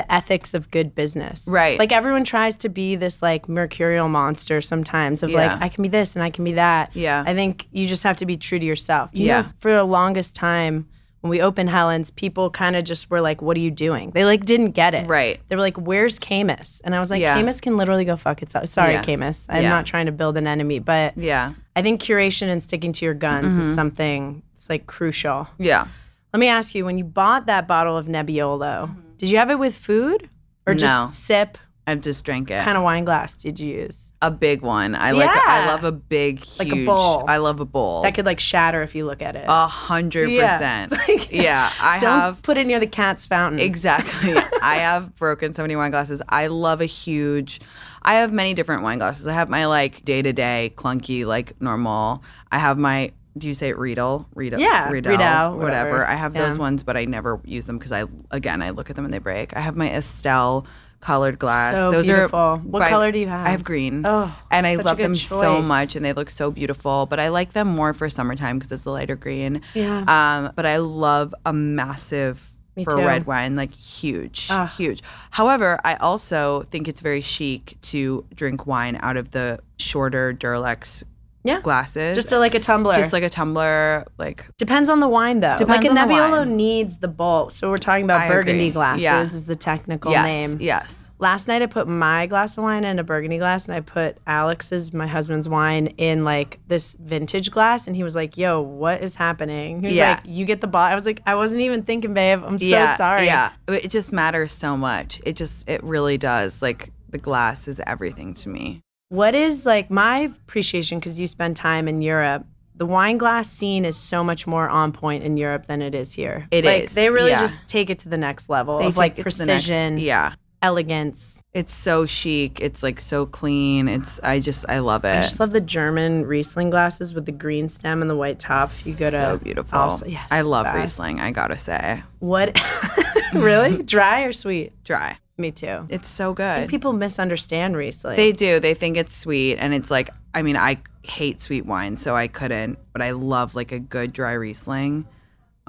the 0.00 0.12
ethics 0.12 0.54
of 0.54 0.70
good 0.70 0.94
business. 0.94 1.44
Right. 1.46 1.78
Like 1.78 1.92
everyone 1.92 2.24
tries 2.24 2.56
to 2.58 2.68
be 2.68 2.96
this 2.96 3.20
like 3.22 3.48
mercurial 3.48 4.08
monster 4.08 4.60
sometimes 4.60 5.22
of 5.22 5.30
Yeah. 5.30 5.36
like 5.54 5.62
I 5.62 5.68
can 5.68 5.82
be 5.82 5.88
this 5.88 6.14
and 6.16 6.22
I 6.22 6.30
can 6.30 6.44
be 6.44 6.52
that. 6.52 6.90
Yeah. 6.94 7.22
I 7.26 7.34
think 7.34 7.68
you 7.72 7.86
just 7.86 8.02
have 8.04 8.16
to 8.18 8.26
be 8.26 8.36
true 8.36 8.58
to 8.58 8.64
yourself. 8.64 9.10
You 9.12 9.26
Yeah. 9.26 9.40
know, 9.42 9.48
for 9.58 9.72
the 9.72 9.84
longest 9.84 10.34
time 10.34 10.86
when 11.20 11.30
we 11.30 11.42
opened 11.42 11.68
Helen's, 11.68 12.10
people 12.10 12.48
kind 12.48 12.76
of 12.76 12.84
just 12.84 13.10
were 13.10 13.20
like, 13.20 13.42
"What 13.42 13.54
are 13.58 13.60
you 13.60 13.70
doing?" 13.70 14.10
They 14.12 14.24
like 14.24 14.46
didn't 14.46 14.70
get 14.70 14.94
it. 14.94 15.06
Right. 15.06 15.38
They 15.48 15.56
were 15.56 15.60
like, 15.60 15.76
"Where's 15.76 16.18
Camus?" 16.18 16.80
And 16.82 16.94
I 16.94 17.00
was 17.00 17.10
like, 17.10 17.20
Yeah. 17.20 17.34
"Camus 17.34 17.60
can 17.60 17.76
literally 17.76 18.06
go 18.06 18.16
fuck 18.16 18.40
itself." 18.40 18.66
Sorry, 18.70 18.92
Yeah. 18.94 19.02
Camus. 19.02 19.44
I'm 19.50 19.62
Yeah. 19.62 19.68
not 19.68 19.84
trying 19.84 20.06
to 20.06 20.12
build 20.12 20.38
an 20.38 20.46
enemy, 20.46 20.78
but 20.78 21.12
Yeah. 21.18 21.52
I 21.76 21.82
think 21.82 22.00
curation 22.00 22.48
and 22.48 22.62
sticking 22.62 22.94
to 22.94 23.04
your 23.04 23.12
guns 23.12 23.52
Mm-hmm. 23.52 23.60
is 23.68 23.74
something. 23.74 24.42
It's 24.54 24.70
like 24.70 24.86
crucial. 24.86 25.46
Yeah. 25.58 25.84
Let 26.32 26.40
me 26.40 26.48
ask 26.48 26.74
you: 26.74 26.86
When 26.86 26.96
you 26.96 27.04
bought 27.04 27.44
that 27.46 27.68
bottle 27.68 27.98
of 27.98 28.06
Nebbiolo, 28.06 28.88
did 29.20 29.28
you 29.28 29.36
have 29.38 29.50
it 29.50 29.58
with 29.58 29.74
food 29.76 30.28
or 30.66 30.72
just 30.74 30.92
No. 30.94 31.08
sip? 31.12 31.58
I 31.86 31.94
just 31.96 32.24
drank 32.24 32.50
it. 32.52 32.62
kind 32.62 32.76
of 32.78 32.84
wine 32.84 33.04
glass 33.04 33.36
did 33.36 33.58
you 33.58 33.74
use? 33.82 34.12
a 34.22 34.30
big 34.30 34.60
one. 34.62 34.94
I 34.94 35.10
like. 35.12 35.30
I 35.30 35.60
Yeah. 35.64 35.66
love 35.72 35.82
a 35.84 35.90
big, 35.92 36.38
huge. 36.44 36.58
Like 36.58 36.78
a 36.78 36.84
bowl. 36.86 37.24
I 37.26 37.38
love 37.38 37.58
a 37.58 37.64
bowl. 37.64 38.02
That 38.02 38.14
could 38.14 38.26
like 38.26 38.38
shatter 38.38 38.82
if 38.82 38.94
you 38.94 39.06
look 39.06 39.22
at 39.22 39.34
it. 39.34 39.44
a 39.48 39.66
hundred 39.66 40.28
Yeah. 40.30 40.52
percent. 40.58 40.92
It's 40.92 41.08
like- 41.08 41.32
Yeah, 41.32 41.70
I 41.80 41.98
Don't 41.98 42.20
have 42.20 42.42
put 42.42 42.58
it 42.58 42.66
near 42.66 42.78
the 42.80 42.86
cat's 42.86 43.26
fountain. 43.26 43.58
exactly. 43.60 44.36
I 44.62 44.76
have 44.76 45.14
broken 45.16 45.52
so 45.54 45.62
many 45.62 45.74
wine 45.74 45.90
glasses. 45.90 46.20
I 46.28 46.46
love 46.48 46.80
a 46.80 46.86
huge. 46.86 47.60
I 48.02 48.14
have 48.14 48.32
many 48.32 48.54
different 48.54 48.82
wine 48.82 48.98
glasses. 48.98 49.26
I 49.26 49.32
have 49.32 49.48
my 49.48 49.66
like 49.66 50.04
day 50.04 50.22
to 50.22 50.32
day 50.32 50.72
clunky 50.76 51.26
like 51.26 51.60
normal. 51.60 52.22
I 52.52 52.58
have 52.58 52.78
my. 52.78 53.12
Do 53.38 53.46
you 53.48 53.54
say 53.54 53.68
it 53.68 53.78
Riedel? 53.78 54.26
Riedel. 54.34 54.58
Yeah, 54.60 54.88
Riedel, 54.90 55.12
Riedel, 55.12 55.56
whatever. 55.58 55.90
whatever. 55.90 56.06
I 56.06 56.14
have 56.14 56.34
Yeah. 56.34 56.48
those 56.48 56.58
ones, 56.58 56.82
but 56.82 56.96
I 56.96 57.04
never 57.04 57.40
use 57.44 57.66
them 57.66 57.78
because 57.78 57.92
I 57.92 58.04
again 58.30 58.60
I 58.62 58.70
look 58.70 58.90
at 58.90 58.96
them 58.96 59.04
and 59.04 59.14
they 59.14 59.18
break. 59.18 59.56
I 59.56 59.60
have 59.60 59.76
my 59.76 59.88
Estelle 59.90 60.66
colored 61.00 61.38
glass. 61.38 61.74
So 61.76 61.90
those 61.90 62.06
beautiful. 62.06 62.38
are 62.38 62.56
What 62.58 62.80
by- 62.80 62.90
color 62.90 63.10
do 63.12 63.18
you 63.18 63.28
have? 63.28 63.46
I 63.46 63.50
have 63.50 63.64
green. 63.64 64.04
Oh, 64.04 64.30
and 64.50 64.66
I 64.66 64.74
love 64.74 64.98
them 64.98 65.14
so 65.14 65.62
much, 65.62 65.96
and 65.96 66.04
they 66.04 66.12
look 66.12 66.28
so 66.28 66.50
beautiful. 66.50 67.06
But 67.06 67.18
I 67.20 67.28
like 67.28 67.52
them 67.52 67.68
more 67.68 67.94
for 67.94 68.10
summertime 68.10 68.58
because 68.58 68.72
it's 68.72 68.84
a 68.84 68.90
lighter 68.90 69.16
green. 69.16 69.62
Yeah. 69.74 70.04
Um, 70.06 70.52
but 70.56 70.66
I 70.66 70.76
love 70.78 71.34
a 71.46 71.52
massive 71.54 72.50
Me 72.76 72.84
for 72.84 72.92
too. 72.92 72.98
red 73.06 73.26
wine, 73.26 73.56
like 73.56 73.72
huge, 73.74 74.48
Ah. 74.50 74.66
huge. 74.66 75.02
However, 75.30 75.80
I 75.84 75.94
also 75.94 76.62
think 76.70 76.86
it's 76.86 77.00
very 77.00 77.20
chic 77.22 77.78
to 77.82 78.24
drink 78.34 78.66
wine 78.66 78.98
out 79.00 79.16
of 79.16 79.30
the 79.30 79.58
shorter 79.78 80.34
Duralex 80.34 81.02
Yeah. 81.42 81.60
glasses. 81.60 82.16
Just 82.16 82.32
a, 82.32 82.38
like 82.38 82.54
a 82.54 82.60
tumbler. 82.60 82.94
just 82.94 83.12
like 83.12 83.22
a 83.22 83.30
tumbler, 83.30 84.06
like 84.18 84.46
Depends 84.58 84.88
on 84.88 85.00
the 85.00 85.08
wine 85.08 85.40
though. 85.40 85.56
Depends 85.56 85.86
like 85.86 85.92
a 85.92 85.94
Nebbiolo 85.96 86.46
needs 86.48 86.98
the 86.98 87.08
bowl. 87.08 87.50
So 87.50 87.70
we're 87.70 87.78
talking 87.78 88.04
about 88.04 88.20
I 88.20 88.28
burgundy 88.28 88.64
agree. 88.64 88.70
glasses 88.72 89.02
Yeah. 89.02 89.22
is 89.22 89.44
the 89.46 89.56
technical 89.56 90.10
yes, 90.10 90.24
name. 90.24 90.58
yes. 90.60 91.10
Last 91.18 91.48
night 91.48 91.60
I 91.60 91.66
put 91.66 91.86
my 91.86 92.26
glass 92.26 92.56
of 92.56 92.64
wine 92.64 92.84
in 92.84 92.98
a 92.98 93.04
burgundy 93.04 93.36
glass 93.38 93.66
and 93.66 93.74
I 93.74 93.80
put 93.80 94.16
Alex's, 94.26 94.92
my 94.94 95.06
husband's 95.06 95.48
wine, 95.48 95.88
in 95.98 96.24
like 96.24 96.58
this 96.68 96.94
vintage 96.98 97.50
glass 97.50 97.86
and 97.86 97.94
he 97.96 98.02
was 98.02 98.14
like, 98.14 98.36
Yo, 98.36 98.60
what 98.60 99.02
is 99.02 99.14
happening? 99.14 99.80
He 99.80 99.86
was 99.88 99.94
Yeah. 99.96 100.10
like, 100.12 100.20
You 100.24 100.44
get 100.46 100.60
the 100.60 100.66
bottle. 100.66 100.92
I 100.92 100.94
was 100.94 101.06
like, 101.06 101.20
I 101.26 101.34
wasn't 101.34 101.60
even 101.60 101.82
thinking, 101.82 102.14
babe. 102.14 102.42
I'm 102.44 102.58
so 102.58 102.64
yeah, 102.64 102.96
sorry. 102.96 103.26
Yeah, 103.26 103.52
it 103.68 103.90
just 103.90 104.12
matters 104.12 104.52
so 104.52 104.76
much. 104.76 105.20
It 105.24 105.36
just, 105.36 105.68
it 105.68 105.82
really 105.84 106.16
does. 106.18 106.62
Like 106.62 106.90
the 107.10 107.18
glass 107.18 107.66
is 107.68 107.80
everything 107.86 108.34
to 108.34 108.48
me. 108.48 108.82
What 109.10 109.34
is 109.34 109.66
like 109.66 109.90
my 109.90 110.18
appreciation 110.20 111.00
because 111.00 111.18
you 111.18 111.26
spend 111.26 111.56
time 111.56 111.88
in 111.88 112.00
Europe? 112.00 112.46
The 112.76 112.86
wine 112.86 113.18
glass 113.18 113.50
scene 113.50 113.84
is 113.84 113.96
so 113.96 114.22
much 114.22 114.46
more 114.46 114.68
on 114.68 114.92
point 114.92 115.24
in 115.24 115.36
Europe 115.36 115.66
than 115.66 115.82
it 115.82 115.96
is 115.96 116.12
here. 116.12 116.46
It 116.52 116.64
like, 116.64 116.84
is, 116.84 116.94
They 116.94 117.10
really 117.10 117.30
yeah. 117.30 117.40
just 117.40 117.66
take 117.66 117.90
it 117.90 117.98
to 118.00 118.08
the 118.08 118.16
next 118.16 118.48
level 118.48 118.78
They 118.78 118.86
of 118.86 118.96
like 118.96 119.16
take 119.16 119.26
it 119.26 119.30
to 119.32 119.38
the 119.38 119.46
next- 119.46 119.64
precision, 119.66 119.98
yeah. 119.98 120.34
Elegance. 120.62 121.42
It's 121.52 121.74
so 121.74 122.06
chic. 122.06 122.60
It's 122.60 122.82
like 122.82 123.00
so 123.00 123.26
clean. 123.26 123.88
It's 123.88 124.20
I 124.22 124.40
just 124.40 124.64
I 124.68 124.78
love 124.78 125.04
it. 125.04 125.18
I 125.18 125.22
just 125.22 125.40
love 125.40 125.52
the 125.52 125.60
German 125.60 126.24
Riesling 126.26 126.70
glasses 126.70 127.12
with 127.14 127.26
the 127.26 127.32
green 127.32 127.68
stem 127.68 128.02
and 128.02 128.10
the 128.10 128.16
white 128.16 128.38
top. 128.38 128.68
You 128.84 128.94
go 128.96 129.10
to 129.10 129.16
so 129.16 129.38
beautiful. 129.38 129.78
Also, 129.78 130.06
yes, 130.06 130.28
I 130.30 130.42
love 130.42 130.64
best. 130.64 130.76
Riesling. 130.76 131.20
I 131.20 131.30
gotta 131.32 131.58
say, 131.58 132.02
What? 132.20 132.56
really? 133.34 133.82
Dry 133.82 134.22
or 134.22 134.32
sweet? 134.32 134.72
dry. 134.84 135.16
Me 135.38 135.50
too. 135.50 135.86
It's 135.88 136.08
so 136.08 136.34
good. 136.34 136.68
people 136.68 136.92
misunderstand 136.92 137.74
Riesling. 137.74 138.16
they 138.16 138.30
do. 138.30 138.60
They 138.60 138.74
think 138.74 138.98
it's 138.98 139.16
sweet, 139.16 139.56
and 139.56 139.72
it's 139.72 139.90
like 139.90 140.10
I 140.34 140.42
mean 140.42 140.56
I 140.56 140.78
hate 141.02 141.40
sweet 141.40 141.64
wine, 141.66 141.96
so 141.96 142.14
I 142.14 142.28
couldn't. 142.28 142.78
But 142.92 143.02
I 143.02 143.12
love 143.12 143.54
like 143.54 143.72
a 143.72 143.78
good 143.78 144.12
dry 144.12 144.32
Riesling. 144.34 145.06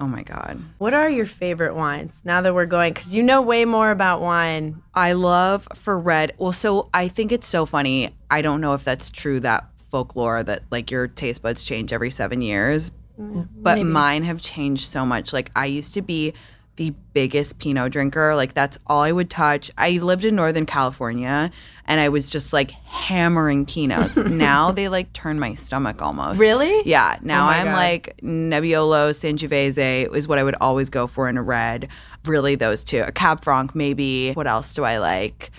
Oh 0.01 0.08
my 0.08 0.24
god. 0.24 0.60
What 0.79 0.96
are 0.96 1.08
your 1.08 1.27
favorite 1.27 1.75
wines 1.75 2.24
now 2.25 2.41
that 2.41 2.55
we're 2.55 2.65
going? 2.65 2.91
Because 2.91 3.15
you 3.15 3.22
know 3.22 3.39
way 3.43 3.65
more 3.65 3.91
about 3.91 4.20
wine. 4.20 4.81
I 4.96 5.13
love 5.13 5.67
for 5.75 5.98
red. 6.00 6.34
Well, 6.39 6.53
so 6.53 6.89
I 6.91 7.08
think 7.08 7.31
it's 7.31 7.48
so 7.48 7.67
funny. 7.67 8.10
I 8.31 8.41
don't 8.41 8.62
know 8.62 8.74
if 8.74 8.84
that's 8.84 9.12
true 9.12 9.39
that 9.41 9.63
folklore 9.91 10.41
that 10.41 10.63
like 10.72 10.89
your 10.89 11.08
taste 11.08 11.43
buds 11.43 11.63
change 11.63 11.93
every 11.93 12.10
7 12.10 12.41
years, 12.41 12.91
mm, 13.20 13.48
but 13.58 13.79
mine 13.84 14.24
have 14.24 14.41
changed 14.41 14.89
so 14.89 15.05
much. 15.05 15.34
Like 15.34 15.51
I 15.55 15.67
used 15.67 15.93
to 15.93 16.01
be 16.01 16.34
the 16.77 16.96
biggest 17.13 17.60
Pinot 17.60 17.91
drinker. 17.91 18.34
Like 18.36 18.55
that's 18.55 18.79
all 18.88 19.01
I 19.01 19.12
would 19.12 19.29
touch. 19.29 19.70
I 19.77 19.91
lived 20.00 20.25
in 20.25 20.36
Northern 20.36 20.65
California 20.65 21.51
and 21.88 22.00
I 22.00 22.10
was 22.10 22.30
just 22.30 22.54
like 22.54 22.72
hammering 22.72 23.66
Pinots. 23.66 24.16
now 24.32 24.72
they 24.72 24.88
like 24.90 25.12
turn 25.14 25.40
my 25.40 25.54
stomach 25.56 26.02
almost. 26.02 26.40
Really? 26.40 26.82
Yeah. 26.86 27.16
Oh 27.18 27.20
now 27.24 27.48
Oh 27.48 27.50
I'm 27.52 27.68
God. 27.68 27.74
like 27.76 28.18
Nebbiolo, 28.24 29.12
Sangiovese 29.12 30.14
is 30.16 30.28
what 30.28 30.38
I 30.40 30.44
would 30.44 30.56
always 30.62 30.90
go 30.90 31.08
for 31.08 31.28
in 31.30 31.38
a 31.38 31.44
red. 31.44 31.88
Really, 32.26 32.54
those 32.56 32.84
two. 32.84 33.04
A 33.08 33.12
Cab 33.12 33.44
Franc, 33.44 33.74
maybe. 33.74 34.34
What 34.34 34.46
else 34.48 34.74
do 34.76 34.84
I 34.84 35.00
like? 35.00 35.50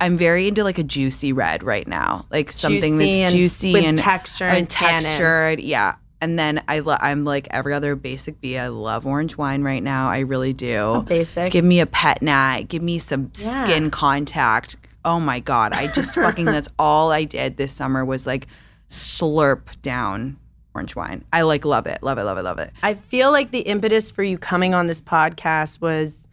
I'm 0.00 0.16
very 0.16 0.48
into 0.48 0.64
like 0.64 0.78
a 0.78 0.82
juicy 0.82 1.32
red 1.32 1.62
right 1.62 1.86
now, 1.86 2.24
like 2.30 2.50
something 2.52 2.98
Juicy 2.98 3.20
that's 3.20 3.22
and 3.22 3.34
juicy 3.34 3.84
and 3.86 3.98
texture 3.98 4.44
and 4.44 4.66
tannins. 4.68 5.02
textured. 5.02 5.60
Yeah. 5.60 5.96
And 6.22 6.38
then 6.38 6.62
I 6.66 6.78
lo- 6.78 6.96
I'm 6.98 7.24
like 7.26 7.46
every 7.50 7.74
other 7.74 7.94
basic 7.94 8.40
bee. 8.40 8.56
I 8.56 8.68
love 8.68 9.06
orange 9.06 9.36
wine 9.36 9.62
right 9.62 9.82
now. 9.82 10.08
I 10.08 10.20
really 10.20 10.54
do. 10.54 11.04
basic. 11.06 11.52
Give 11.52 11.64
me 11.64 11.80
a 11.80 11.86
pet 11.86 12.22
nat. 12.22 12.62
Give 12.68 12.80
me 12.80 12.98
some 12.98 13.30
Yeah. 13.38 13.62
skin 13.64 13.90
contact. 13.90 14.76
Oh 15.06 15.20
my 15.20 15.40
god! 15.40 15.72
I 15.72 15.86
just 15.86 16.14
fucking. 16.14 16.44
that's 16.44 16.68
all 16.78 17.12
I 17.12 17.24
did 17.24 17.56
this 17.56 17.72
summer 17.72 18.04
was 18.04 18.26
like 18.26 18.46
slurp 18.90 19.80
down 19.80 20.36
orange 20.74 20.94
wine. 20.94 21.24
I 21.32 21.42
like 21.42 21.64
love 21.64 21.86
it, 21.86 22.02
love 22.02 22.18
it, 22.18 22.24
love 22.24 22.36
it, 22.36 22.42
love 22.42 22.58
it. 22.58 22.70
I 22.82 22.94
feel 22.94 23.32
like 23.32 23.50
the 23.50 23.60
impetus 23.60 24.10
for 24.10 24.22
you 24.22 24.36
coming 24.36 24.74
on 24.74 24.88
this 24.88 25.00
podcast 25.00 25.80
was 25.80 26.25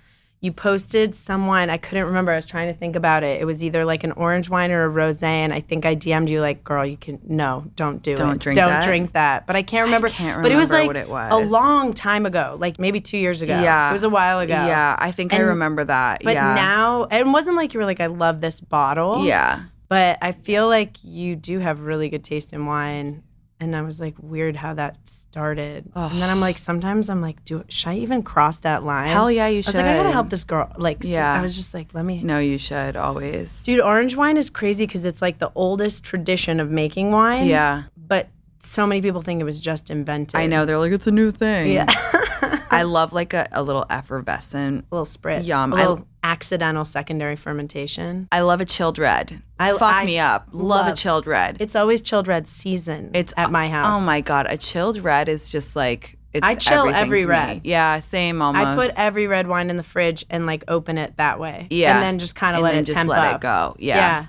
you 0.44 0.52
posted 0.52 1.16
some 1.16 1.48
wine. 1.48 1.70
I 1.70 1.78
couldn't 1.78 2.04
remember. 2.04 2.34
I 2.34 2.36
was 2.36 2.46
trying 2.46 2.68
to 2.68 2.78
think 2.78 2.98
about 2.98 3.24
it. 3.24 3.40
It 3.40 3.46
was 3.46 3.64
either 3.64 3.86
like 3.86 4.04
an 4.04 4.12
orange 4.12 4.50
wine 4.50 4.72
or 4.72 4.86
a 4.86 4.94
rosé, 4.94 5.24
and 5.24 5.54
I 5.54 5.62
think 5.62 5.86
I 5.86 5.96
DM'd 5.96 6.30
you 6.30 6.42
like, 6.42 6.66
"Girl, 6.66 6.86
you 6.86 6.98
can 6.98 7.22
no, 7.26 7.64
don't 7.78 8.04
do 8.04 8.12
it. 8.12 8.18
Don't 8.18 8.42
drink 8.42 8.58
don't 8.58 8.70
that?" 8.70 8.86
drink 8.86 9.14
that." 9.14 9.48
But 9.48 9.56
I 9.56 9.62
can't 9.62 9.86
remember. 9.86 10.08
I 10.08 10.12
can't 10.12 10.36
remember 10.36 10.50
but 10.50 10.52
it 10.52 10.58
was 10.58 10.70
like 10.70 10.94
it 10.98 11.08
was. 11.08 11.32
a 11.32 11.50
long 11.50 11.94
time 11.94 12.26
ago, 12.26 12.58
like 12.60 12.78
maybe 12.78 13.00
two 13.00 13.18
years 13.18 13.42
ago. 13.42 13.58
Yeah, 13.58 13.90
it 13.90 13.94
was 13.94 14.04
a 14.04 14.10
while 14.10 14.40
ago. 14.40 14.54
Yeah, 14.54 14.98
I 15.00 15.12
think 15.12 15.34
I 15.34 15.40
remember 15.40 15.86
that. 15.86 16.22
But 16.26 16.34
yeah, 16.34 16.56
now, 16.56 17.06
it 17.06 17.26
wasn't 17.26 17.56
like 17.56 17.74
you 17.74 17.80
were 17.80 17.86
like, 17.86 18.02
"I 18.02 18.08
love 18.08 18.42
this 18.42 18.60
bottle." 18.60 19.26
yeah. 19.26 19.64
But 19.88 20.18
I 20.22 20.34
feel 20.34 20.68
like 20.68 20.98
you 21.04 21.36
do 21.38 21.60
have 21.60 21.82
really 21.82 22.10
good 22.10 22.24
taste 22.24 22.52
in 22.52 22.66
wine. 22.66 23.24
And 23.64 23.76
I 23.76 23.82
was 23.82 24.00
like, 24.02 24.16
weird 24.20 24.56
how 24.56 24.74
that 24.74 24.98
started. 25.06 25.90
And 25.96 26.22
then 26.22 26.30
I'm 26.30 26.40
like, 26.42 26.58
sometimes 26.58 27.10
I'm 27.10 27.22
like, 27.22 27.44
do 27.46 27.64
should 27.70 27.90
I 27.90 27.96
even 27.98 28.22
cross 28.24 28.60
that 28.60 28.84
line? 28.84 29.08
Hell 29.08 29.32
yeah, 29.32 29.48
you 29.48 29.62
should. 29.62 29.76
I 29.76 29.78
was 29.80 29.86
like, 29.86 29.96
I 29.96 29.98
gotta 30.04 30.12
help 30.12 30.30
this 30.30 30.44
girl. 30.44 30.72
Like, 30.78 30.98
Yeah. 31.04 31.34
I 31.34 31.42
was 31.42 31.56
just 31.56 31.74
like, 31.74 31.88
let 31.94 32.04
me. 32.06 32.22
No, 32.22 32.40
you 32.40 32.58
should 32.58 32.96
always. 32.96 33.64
Dude, 33.64 33.80
orange 33.80 34.16
wine 34.16 34.38
is 34.38 34.50
crazy 34.50 34.86
because 34.86 35.06
it's 35.06 35.22
like 35.22 35.40
the 35.40 35.52
oldest 35.56 36.04
tradition 36.04 36.60
of 36.60 36.70
making 36.70 37.12
wine. 37.12 37.48
Yeah, 37.48 37.84
But 37.98 38.28
so 38.60 38.86
many 38.88 39.02
people 39.02 39.22
think 39.22 39.42
it 39.42 39.44
was 39.46 39.60
just 39.60 39.90
invented. 39.90 40.40
I 40.40 40.46
know. 40.48 40.66
They're 40.66 40.78
like, 40.78 40.92
it's 40.92 41.08
a 41.08 41.12
new 41.12 41.32
thing. 41.32 41.72
Yeah. 41.74 41.86
I 42.72 42.84
love 42.84 43.12
like 43.14 43.34
a, 43.34 43.48
a 43.52 43.62
little 43.64 43.86
effervescent. 43.90 44.86
a 44.92 44.96
little 44.96 45.06
spritz. 45.06 45.46
Yum. 45.46 45.72
Little 45.72 46.08
accidental 46.24 46.86
secondary 46.86 47.36
fermentation. 47.36 48.28
I 48.32 48.40
love 48.40 48.62
a 48.62 48.66
chilled 48.66 48.98
red. 48.98 49.42
I- 49.60 49.72
Fuck 49.74 49.94
I 49.94 50.06
me 50.06 50.18
up. 50.20 50.48
Love, 50.52 50.88
a 50.88 50.96
chilled 50.96 51.28
red. 51.28 51.58
It's 51.60 51.76
always 51.76 52.02
chilled 52.02 52.28
red 52.28 52.48
season. 52.48 53.12
It's 53.14 53.34
at 53.38 53.52
my 53.52 53.68
oh 53.68 53.72
house. 53.72 53.98
Oh 53.98 54.06
my 54.06 54.22
god, 54.22 54.48
a 54.50 54.58
chilled 54.58 54.98
red 55.04 55.30
is 55.30 55.50
just 55.50 55.76
like 55.76 56.18
it's 56.34 56.46
I 56.46 56.56
chill 56.56 56.88
every 56.88 57.20
to 57.22 57.26
me. 57.26 57.30
red. 57.30 57.62
Yeah, 57.64 58.00
same 58.00 58.42
almost. 58.42 58.66
I 58.66 58.76
put 58.76 58.92
every 59.00 59.28
red 59.28 59.48
wine 59.48 59.70
in 59.70 59.78
the 59.78 59.84
fridge 59.84 60.26
and 60.32 60.46
like 60.48 60.64
open 60.68 60.98
it 60.98 61.16
that 61.18 61.40
way. 61.40 61.68
Yeah. 61.70 61.94
And 61.96 62.02
then 62.04 62.18
just 62.20 62.36
kind 62.36 62.56
of 62.56 62.64
let 62.64 62.74
it 62.74 62.86
just 62.86 62.98
temp 62.98 63.10
let 63.10 63.24
it 63.24 63.34
up. 63.36 63.42
go. 63.42 63.76
Yeah. 63.78 64.28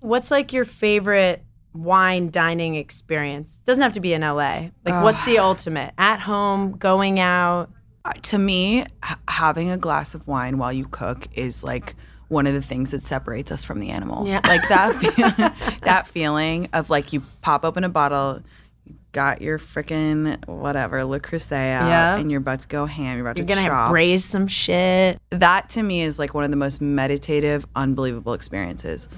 What's 0.00 0.30
like 0.30 0.52
your 0.52 0.66
favorite 0.66 1.42
wine 1.72 2.30
dining 2.30 2.74
experience? 2.74 3.60
Doesn't 3.64 3.82
have 3.82 3.94
to 3.94 4.00
be 4.00 4.12
in 4.12 4.20
LA. 4.20 4.68
Like 4.84 5.02
what's 5.02 5.24
the 5.24 5.38
ultimate? 5.40 5.94
At 5.96 6.20
home, 6.20 6.72
going 6.72 7.20
out. 7.20 7.70
To 8.22 8.38
me, 8.38 8.80
h- 8.82 9.16
having 9.28 9.70
a 9.70 9.76
glass 9.76 10.14
of 10.14 10.26
wine 10.26 10.58
while 10.58 10.72
you 10.72 10.86
cook 10.86 11.26
is 11.34 11.62
like 11.64 11.94
one 12.28 12.46
of 12.46 12.54
the 12.54 12.62
things 12.62 12.90
that 12.90 13.06
separates 13.06 13.52
us 13.52 13.62
from 13.64 13.78
the 13.80 13.90
animals. 13.90 14.30
Yeah. 14.30 14.40
Like 14.44 14.68
that, 14.68 14.94
fe- 15.70 15.78
that 15.82 16.06
feeling 16.08 16.68
of 16.72 16.90
like 16.90 17.12
you 17.12 17.22
pop 17.42 17.64
open 17.64 17.84
a 17.84 17.88
bottle, 17.88 18.40
you 18.84 18.94
got 19.12 19.40
your 19.40 19.58
freaking 19.58 20.44
whatever 20.48 21.04
Le 21.04 21.20
Creuset 21.20 21.52
out, 21.72 21.88
Yeah. 21.88 22.16
and 22.16 22.30
you're 22.30 22.40
about 22.40 22.60
to 22.60 22.68
go 22.68 22.84
ham. 22.86 23.16
You're 23.16 23.26
about 23.26 23.38
You're 23.38 23.46
to 23.46 23.54
gonna 23.54 23.66
chop. 23.68 23.90
braise 23.90 24.24
some 24.24 24.46
shit. 24.48 25.20
that 25.30 25.68
to 25.70 25.82
me 25.82 26.02
is 26.02 26.18
like 26.18 26.34
one 26.34 26.42
of 26.44 26.50
the 26.50 26.56
most 26.56 26.80
meditative, 26.80 27.64
unbelievable 27.76 28.32
experiences. 28.34 29.08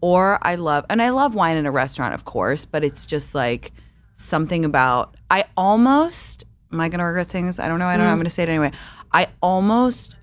Or 0.00 0.38
I 0.42 0.56
love, 0.56 0.84
and 0.90 1.00
I 1.02 1.10
love 1.10 1.34
wine 1.34 1.56
in 1.56 1.66
a 1.66 1.70
restaurant, 1.70 2.14
of 2.14 2.24
course, 2.24 2.64
but 2.64 2.82
it's 2.84 3.06
just 3.06 3.34
like 3.34 3.72
something 4.16 4.64
about, 4.64 5.16
I 5.30 5.44
almost, 5.56 6.44
am 6.72 6.80
I 6.80 6.88
going 6.88 6.98
to 6.98 7.04
regret 7.04 7.30
saying 7.30 7.46
this? 7.46 7.58
I 7.58 7.68
don't 7.68 7.78
know. 7.78 7.86
I 7.86 7.96
don't 7.96 8.06
know. 8.06 8.10
I'm 8.10 8.14
mm-hmm. 8.14 8.20
going 8.20 8.24
to 8.24 8.30
say 8.30 8.42
it 8.44 8.48
anyway. 8.48 8.72
I 9.12 9.28
almost 9.42 10.14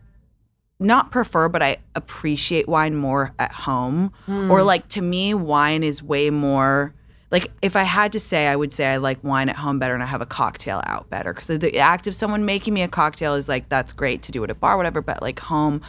not 0.80 1.12
prefer, 1.12 1.50
but 1.50 1.62
I 1.62 1.78
appreciate 1.96 2.68
wine 2.68 2.96
more 2.96 3.34
at 3.38 3.52
home. 3.52 4.14
Hmm. 4.26 4.50
Or 4.50 4.64
like 4.64 4.88
to 4.90 5.02
me, 5.02 5.34
wine 5.34 5.84
is 5.84 6.02
way 6.02 6.30
more. 6.30 6.94
Like 7.32 7.52
if 7.62 7.76
I 7.76 7.84
had 7.84 8.12
to 8.14 8.20
say, 8.20 8.48
I 8.48 8.56
would 8.56 8.74
say 8.74 8.88
I 8.88 8.98
like 8.98 9.24
wine 9.24 9.50
at 9.50 9.58
home 9.58 9.78
better 9.78 9.94
and 9.94 10.02
I 10.02 10.08
have 10.08 10.22
a 10.22 10.26
cocktail 10.26 10.82
out 10.86 11.10
better 11.10 11.34
because 11.34 11.48
the 11.48 11.78
act 11.78 12.08
of 12.08 12.16
someone 12.16 12.46
making 12.46 12.74
me 12.74 12.82
a 12.82 12.88
cocktail 12.88 13.36
is 13.36 13.48
like 13.48 13.70
that's 13.70 13.94
great 13.94 14.24
to 14.24 14.32
do 14.32 14.44
at 14.44 14.50
a 14.50 14.56
bar, 14.56 14.78
whatever. 14.78 15.02
But 15.02 15.22
like 15.22 15.40
home, 15.40 15.82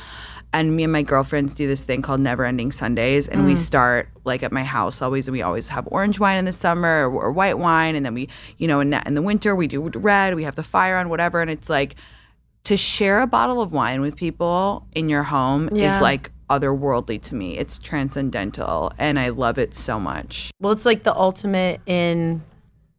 and 0.53 0.75
me 0.75 0.83
and 0.83 0.93
my 0.93 1.03
girlfriends 1.03 1.55
do 1.55 1.67
this 1.67 1.85
thing 1.85 2.03
called 2.03 2.21
Never 2.21 2.45
Ending 2.45 2.73
Sundays, 2.73 3.29
and 3.29 3.47
we 3.47 3.55
mm. 3.55 3.59
start 3.59 4.09
like 4.25 4.43
at 4.43 4.53
my 4.53 4.65
house 4.65 5.01
always. 5.01 5.29
And 5.29 5.33
we 5.33 5.43
always 5.43 5.69
have 5.69 5.87
orange 5.91 6.19
wine 6.19 6.39
in 6.39 6.45
the 6.45 6.53
summer 6.53 7.09
or, 7.09 7.25
or 7.25 7.33
white 7.33 7.59
wine, 7.59 7.95
and 7.97 8.05
then 8.05 8.15
we, 8.15 8.29
you 8.59 8.67
know, 8.67 8.81
in, 8.81 8.93
in 8.95 9.15
the 9.15 9.23
winter 9.23 9.55
we 9.55 9.67
do 9.67 9.81
red. 9.81 10.35
We 10.35 10.45
have 10.45 10.57
the 10.57 10.63
fire 10.63 10.97
on, 10.97 11.09
whatever, 11.09 11.41
and 11.41 11.51
it's 11.51 11.69
like 11.69 11.97
to 12.65 12.77
share 12.77 13.21
a 13.21 13.27
bottle 13.27 13.61
of 13.61 13.73
wine 13.73 14.01
with 14.01 14.17
people 14.17 14.87
in 14.93 15.09
your 15.09 15.23
home 15.23 15.69
Yeah. 15.73 15.95
is 15.95 16.01
like 16.01 16.31
otherworldly 16.51 17.23
to 17.23 17.35
me. 17.35 17.57
It's 17.57 17.79
transcendental 17.79 18.93
and 18.99 19.19
I 19.19 19.31
love 19.31 19.59
it 19.59 19.77
so 19.77 19.99
much. 19.99 20.51
Well, 20.61 20.73
it's 20.73 20.85
like 20.85 21.05
the 21.05 21.15
ultimate 21.15 21.81
in 21.87 22.43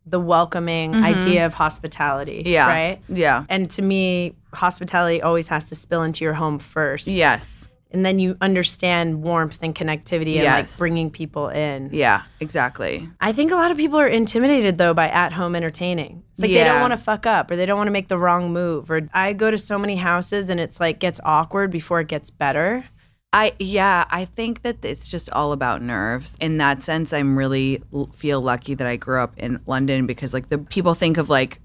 the 0.05 0.19
welcoming 0.19 0.95
idea 0.95 1.45
of 1.45 1.53
hospitality. 1.53 2.39
Mm-hmm. 2.39 2.49
Yeah. 2.49 2.67
Right? 2.67 3.01
Yeah. 3.07 3.45
And 3.49 3.69
to 3.71 3.81
me, 3.81 4.35
hospitality 4.53 5.21
always 5.21 5.47
has 5.49 5.69
to 5.69 5.75
spill 5.75 6.03
into 6.03 6.23
your 6.23 6.33
home 6.33 6.59
first. 6.59 7.07
Yes. 7.07 7.69
And 7.93 8.05
then 8.05 8.19
you 8.19 8.37
understand 8.39 9.21
warmth 9.21 9.59
and 9.61 9.75
connectivity 9.75 10.35
and 10.35 10.43
Yes. 10.43 10.71
like 10.71 10.77
bringing 10.79 11.09
people 11.11 11.49
in. 11.49 11.89
Yeah, 11.91 12.21
exactly. 12.39 13.09
I 13.19 13.33
think 13.33 13.51
a 13.51 13.55
lot 13.55 13.69
of 13.69 13.75
people 13.75 13.99
are 13.99 14.07
intimidated 14.07 14.77
though 14.77 14.93
by 14.93 15.09
at 15.09 15.33
home 15.33 15.55
entertaining. 15.57 16.23
It's 16.31 16.39
like 16.39 16.51
they 16.51 16.63
don't 16.63 16.79
want 16.79 16.91
to 16.91 16.97
fuck 16.97 17.25
up 17.25 17.51
or 17.51 17.57
they 17.57 17.65
don't 17.65 17.77
want 17.77 17.87
to 17.87 17.91
make 17.91 18.07
the 18.07 18.17
wrong 18.17 18.53
move. 18.53 18.89
Or 18.89 19.09
I 19.13 19.33
go 19.33 19.51
to 19.51 19.57
so 19.57 19.77
many 19.77 19.97
houses 19.97 20.49
and 20.49 20.57
it's 20.59 20.79
like 20.79 20.99
gets 20.99 21.19
awkward 21.25 21.69
before 21.69 21.99
it 21.99 22.07
gets 22.07 22.29
better. 22.29 22.85
I 23.33 23.53
yeah, 23.59 24.05
I 24.09 24.25
think 24.25 24.63
that 24.63 24.83
it's 24.83 25.07
just 25.07 25.29
all 25.29 25.53
about 25.53 25.81
nerves. 25.81 26.35
In 26.41 26.57
that 26.57 26.83
sense, 26.83 27.13
I'm 27.13 27.37
really 27.37 27.81
feel 28.13 28.41
lucky 28.41 28.73
that 28.75 28.85
I 28.85 28.97
grew 28.97 29.21
up 29.21 29.37
in 29.37 29.61
London 29.65 30.05
because 30.05 30.33
like 30.33 30.49
the 30.49 30.57
people 30.57 30.93
think 30.95 31.17
of 31.17 31.29
like 31.29 31.61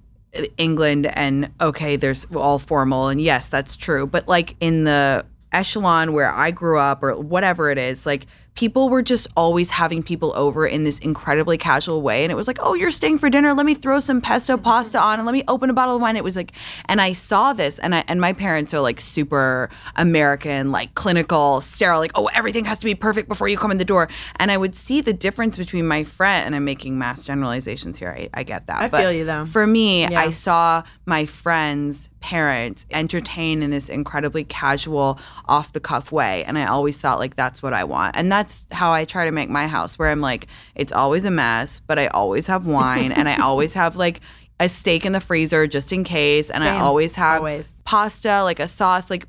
England 0.59 1.07
and 1.07 1.51
okay, 1.61 1.97
there's 1.97 2.27
all 2.35 2.61
formal 2.61 3.09
and 3.09 3.21
yes, 3.21 3.49
that's 3.49 3.75
true. 3.75 4.07
But 4.07 4.29
like 4.29 4.55
in 4.61 4.85
the 4.85 5.27
echelon 5.53 6.13
where 6.13 6.31
I 6.31 6.53
grew 6.53 6.79
up 6.79 7.03
or 7.03 7.19
whatever 7.19 7.71
it 7.71 7.79
is, 7.79 8.07
like 8.07 8.27
people 8.57 8.89
were 8.89 9.03
just 9.03 9.29
always 9.37 9.71
having 9.71 10.03
people 10.03 10.33
over 10.35 10.67
in 10.67 10.85
this 10.85 10.99
incredibly 10.99 11.59
casual 11.59 12.03
way. 12.03 12.25
And 12.25 12.33
it 12.33 12.35
was 12.35 12.49
like, 12.49 12.59
oh, 12.61 12.75
you're 12.75 12.91
staying 12.91 13.19
for 13.19 13.31
dinner. 13.31 13.55
Let 13.55 13.67
me 13.67 13.75
throw 13.75 14.01
some 14.01 14.21
pesto 14.21 14.57
pasta 14.57 14.99
on 14.99 15.19
and 15.19 15.27
let 15.27 15.33
me 15.33 15.45
open 15.47 15.71
a 15.71 15.75
bottle 15.75 15.97
of 15.97 16.03
wine. 16.03 16.17
It 16.17 16.25
was 16.25 16.37
like, 16.37 16.53
and 16.87 17.01
I 17.01 17.13
saw 17.13 17.53
this 17.53 17.79
and 17.79 17.95
I, 17.95 18.05
and 18.09 18.21
my 18.21 18.33
parents 18.33 18.73
are 18.75 18.81
like 18.81 19.01
super 19.01 19.69
American, 19.97 20.73
like 20.73 20.95
clinical, 20.95 21.61
sterile, 21.61 22.01
like, 22.01 22.13
oh, 22.15 22.27
everything 22.35 22.65
has 22.65 22.79
to 22.79 22.87
be 22.87 22.95
perfect 22.95 23.29
before 23.29 23.47
you 23.49 23.59
come 23.59 23.71
in 23.71 23.79
the 23.79 23.85
door. 23.85 24.09
And 24.37 24.51
I 24.51 24.57
would 24.57 24.75
see 24.75 25.01
the 25.01 25.13
difference 25.13 25.57
between 25.57 25.87
my 25.87 26.03
friend, 26.05 26.47
and 26.47 26.57
I'm 26.57 26.65
making 26.65 26.99
mass 26.99 27.25
generalizations 27.25 27.99
here. 27.99 28.11
I, 28.11 28.31
I 28.33 28.43
get 28.43 28.67
that. 28.69 28.83
I 28.83 28.89
But 28.89 29.01
feel 29.01 29.13
you, 29.13 29.25
though. 29.25 29.45
For 29.45 29.67
me, 29.67 30.03
Yeah. 30.03 30.21
I 30.21 30.31
saw 30.31 30.83
my 31.05 31.27
friends' 31.27 32.09
parents 32.21 32.87
entertain 32.91 33.63
in 33.63 33.71
this 33.71 33.89
incredibly 33.89 34.45
casual, 34.45 35.19
off 35.47 35.73
the 35.73 35.81
cuff 35.81 36.11
way. 36.11 36.43
And 36.45 36.59
I 36.59 36.67
always 36.67 36.99
thought, 36.99 37.19
like, 37.19 37.37
that's 37.37 37.63
what 37.63 37.73
I 37.75 37.85
want. 37.85 38.17
And 38.17 38.33
that's 38.33 38.46
how 38.71 38.93
I 38.93 39.05
try 39.05 39.25
to 39.25 39.33
make 39.33 39.49
my 39.51 39.67
house, 39.67 39.99
where 39.99 40.11
I'm 40.11 40.21
like, 40.21 40.47
it's 40.75 40.93
always 40.93 41.25
a 41.25 41.31
mess, 41.31 41.81
but 41.81 41.99
I 41.99 42.07
always 42.09 42.47
have 42.47 42.67
wine 42.67 43.13
and 43.13 43.29
I 43.29 43.37
always 43.43 43.75
have 43.75 43.97
like 43.97 44.21
a 44.59 44.69
steak 44.69 45.05
in 45.05 45.13
the 45.13 45.21
freezer 45.21 45.67
just 45.67 45.93
in 45.93 46.05
case. 46.05 46.51
And 46.51 46.65
I 46.65 46.79
always 46.79 47.15
have 47.15 47.39
Always. 47.39 47.83
pasta, 47.85 48.43
like 48.43 48.61
a 48.61 48.69
sauce. 48.69 49.11
Like, 49.11 49.27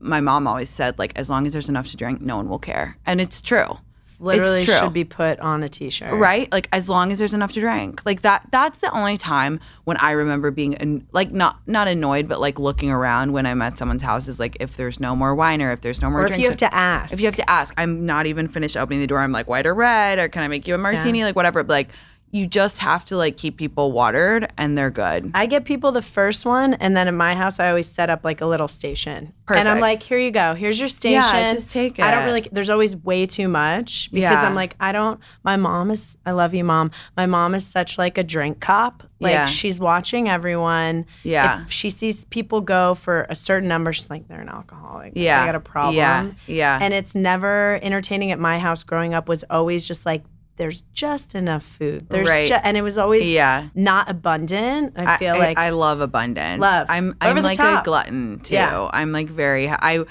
my 0.00 0.20
mom 0.20 0.46
always 0.46 0.70
said, 0.70 0.98
like, 0.98 1.16
as 1.16 1.30
long 1.30 1.46
as 1.46 1.52
there's 1.52 1.68
enough 1.68 1.88
to 1.88 1.96
drink, 1.96 2.20
no 2.20 2.36
one 2.36 2.48
will 2.48 2.58
care. 2.58 2.96
And 3.06 3.20
it's 3.20 3.40
true. 3.40 3.78
Literally 4.22 4.64
true. 4.64 4.74
should 4.74 4.92
be 4.92 5.04
put 5.04 5.38
on 5.40 5.62
a 5.62 5.68
t-shirt. 5.68 6.12
right? 6.14 6.50
Like 6.52 6.68
as 6.72 6.88
long 6.88 7.12
as 7.12 7.18
there's 7.18 7.34
enough 7.34 7.52
to 7.52 7.60
drink. 7.60 8.02
Like 8.06 8.22
that 8.22 8.46
that's 8.50 8.78
the 8.78 8.90
only 8.96 9.18
time 9.18 9.60
when 9.84 9.96
i 9.98 10.12
remember 10.12 10.50
being 10.50 10.74
an, 10.76 11.06
like 11.12 11.32
not 11.32 11.58
not 11.66 11.88
annoyed 11.88 12.28
but 12.28 12.40
like 12.40 12.58
looking 12.58 12.90
around 12.90 13.32
when 13.32 13.46
i'm 13.46 13.60
at 13.60 13.76
someone's 13.76 14.02
house 14.02 14.28
is 14.28 14.38
like 14.38 14.56
if 14.60 14.76
there's 14.76 15.00
no 15.00 15.16
more 15.16 15.34
wine 15.34 15.60
or 15.60 15.72
if 15.72 15.80
there's 15.80 16.00
no 16.00 16.08
more 16.08 16.22
Or 16.22 16.26
if 16.26 16.38
you 16.38 16.46
have 16.46 16.56
to 16.58 16.72
ask. 16.74 17.12
if 17.12 17.20
you 17.20 17.26
have 17.26 17.36
to 17.36 17.50
ask. 17.50 17.74
I'm 17.76 18.06
not 18.06 18.26
even 18.26 18.46
finished 18.48 18.76
opening 18.76 19.00
the 19.00 19.06
door. 19.08 19.18
I'm 19.18 19.32
like 19.32 19.48
white 19.48 19.66
or 19.66 19.74
red? 19.74 20.18
Or 20.18 20.28
can 20.28 20.42
i 20.42 20.48
make 20.48 20.68
you 20.68 20.74
a 20.74 20.78
martini? 20.78 21.24
Like 21.24 21.34
whatever. 21.36 21.62
But 21.64 21.72
like 21.72 21.88
you 22.34 22.46
just 22.46 22.78
have 22.78 23.04
to 23.04 23.16
like 23.16 23.36
keep 23.36 23.58
people 23.58 23.92
watered 23.92 24.50
and 24.56 24.76
they're 24.76 24.90
good 24.90 25.30
I 25.34 25.46
get 25.46 25.64
people 25.66 25.92
the 25.92 26.02
first 26.02 26.44
one, 26.46 26.74
and 26.74 26.96
then 26.96 27.06
in 27.06 27.16
my 27.16 27.34
house, 27.34 27.60
I 27.60 27.68
always 27.68 27.86
set 27.86 28.08
up 28.10 28.24
like 28.24 28.40
a 28.40 28.46
little 28.46 28.68
station. 28.68 29.26
Perfect. 29.46 29.60
And 29.60 29.68
I'm 29.68 29.80
like, 29.80 30.02
here 30.02 30.18
you 30.18 30.30
go. 30.30 30.54
Here's 30.54 30.78
your 30.80 30.88
station. 30.88 31.12
Yeah, 31.22 31.52
just 31.52 31.70
take 31.70 31.98
it. 31.98 32.02
I 32.02 32.10
don't 32.10 32.24
really, 32.24 32.48
there's 32.50 32.70
always 32.70 32.96
way 32.96 33.26
too 33.26 33.48
much 33.48 34.10
because 34.10 34.22
Yeah. 34.22 34.42
I'm 34.42 34.54
like, 34.54 34.74
I 34.80 34.92
don't, 34.92 35.20
my 35.44 35.56
mom 35.56 35.90
is, 35.90 36.16
I 36.26 36.30
love 36.32 36.54
you, 36.54 36.64
mom. 36.64 36.90
My 37.16 37.26
mom 37.26 37.54
is 37.54 37.66
such 37.66 37.98
like 37.98 38.16
a 38.18 38.22
drink 38.24 38.60
cop. 38.60 39.02
Like 39.20 39.32
Yeah. 39.32 39.46
she's 39.46 39.78
watching 39.78 40.28
everyone. 40.28 41.06
Yeah. 41.22 41.62
If 41.64 41.70
she 41.72 41.90
sees 41.90 42.24
people 42.26 42.60
go 42.60 42.94
for 42.94 43.26
a 43.28 43.34
certain 43.34 43.68
number, 43.68 43.92
she's 43.92 44.10
like, 44.10 44.26
they're 44.28 44.40
an 44.40 44.48
alcoholic. 44.48 45.12
Yeah. 45.14 45.42
I 45.42 45.46
got 45.46 45.54
a 45.54 45.60
problem. 45.60 45.96
Yeah. 45.96 46.30
Yeah. 46.46 46.78
And 46.80 46.92
it's 46.94 47.14
never 47.14 47.78
entertaining 47.82 48.32
at 48.32 48.38
my 48.38 48.58
house 48.58 48.82
growing 48.82 49.14
up 49.14 49.28
was 49.28 49.44
always 49.50 49.86
just 49.86 50.06
like, 50.06 50.24
there's 50.56 50.82
just 50.92 51.34
enough 51.34 51.62
food. 51.64 52.08
There's 52.10 52.28
Right. 52.28 52.46
ju- 52.48 52.58
and 52.62 52.76
it 52.76 52.82
was 52.82 52.98
always 52.98 53.26
Yeah. 53.26 53.68
not 53.74 54.10
abundant. 54.10 54.94
I 54.96 55.16
feel 55.16 55.36
like 55.38 55.58
I, 55.58 55.70
love 55.70 56.00
abundance. 56.00 56.60
Love. 56.60 56.86
I'm 56.90 57.16
I'm 57.20 57.42
like 57.42 57.56
top. 57.56 57.82
a 57.82 57.84
glutton 57.84 58.40
too. 58.40 58.54
Yeah. 58.54 58.88
I'm 58.92 59.12
like 59.12 59.28
very 59.28 59.68
I 59.68 60.04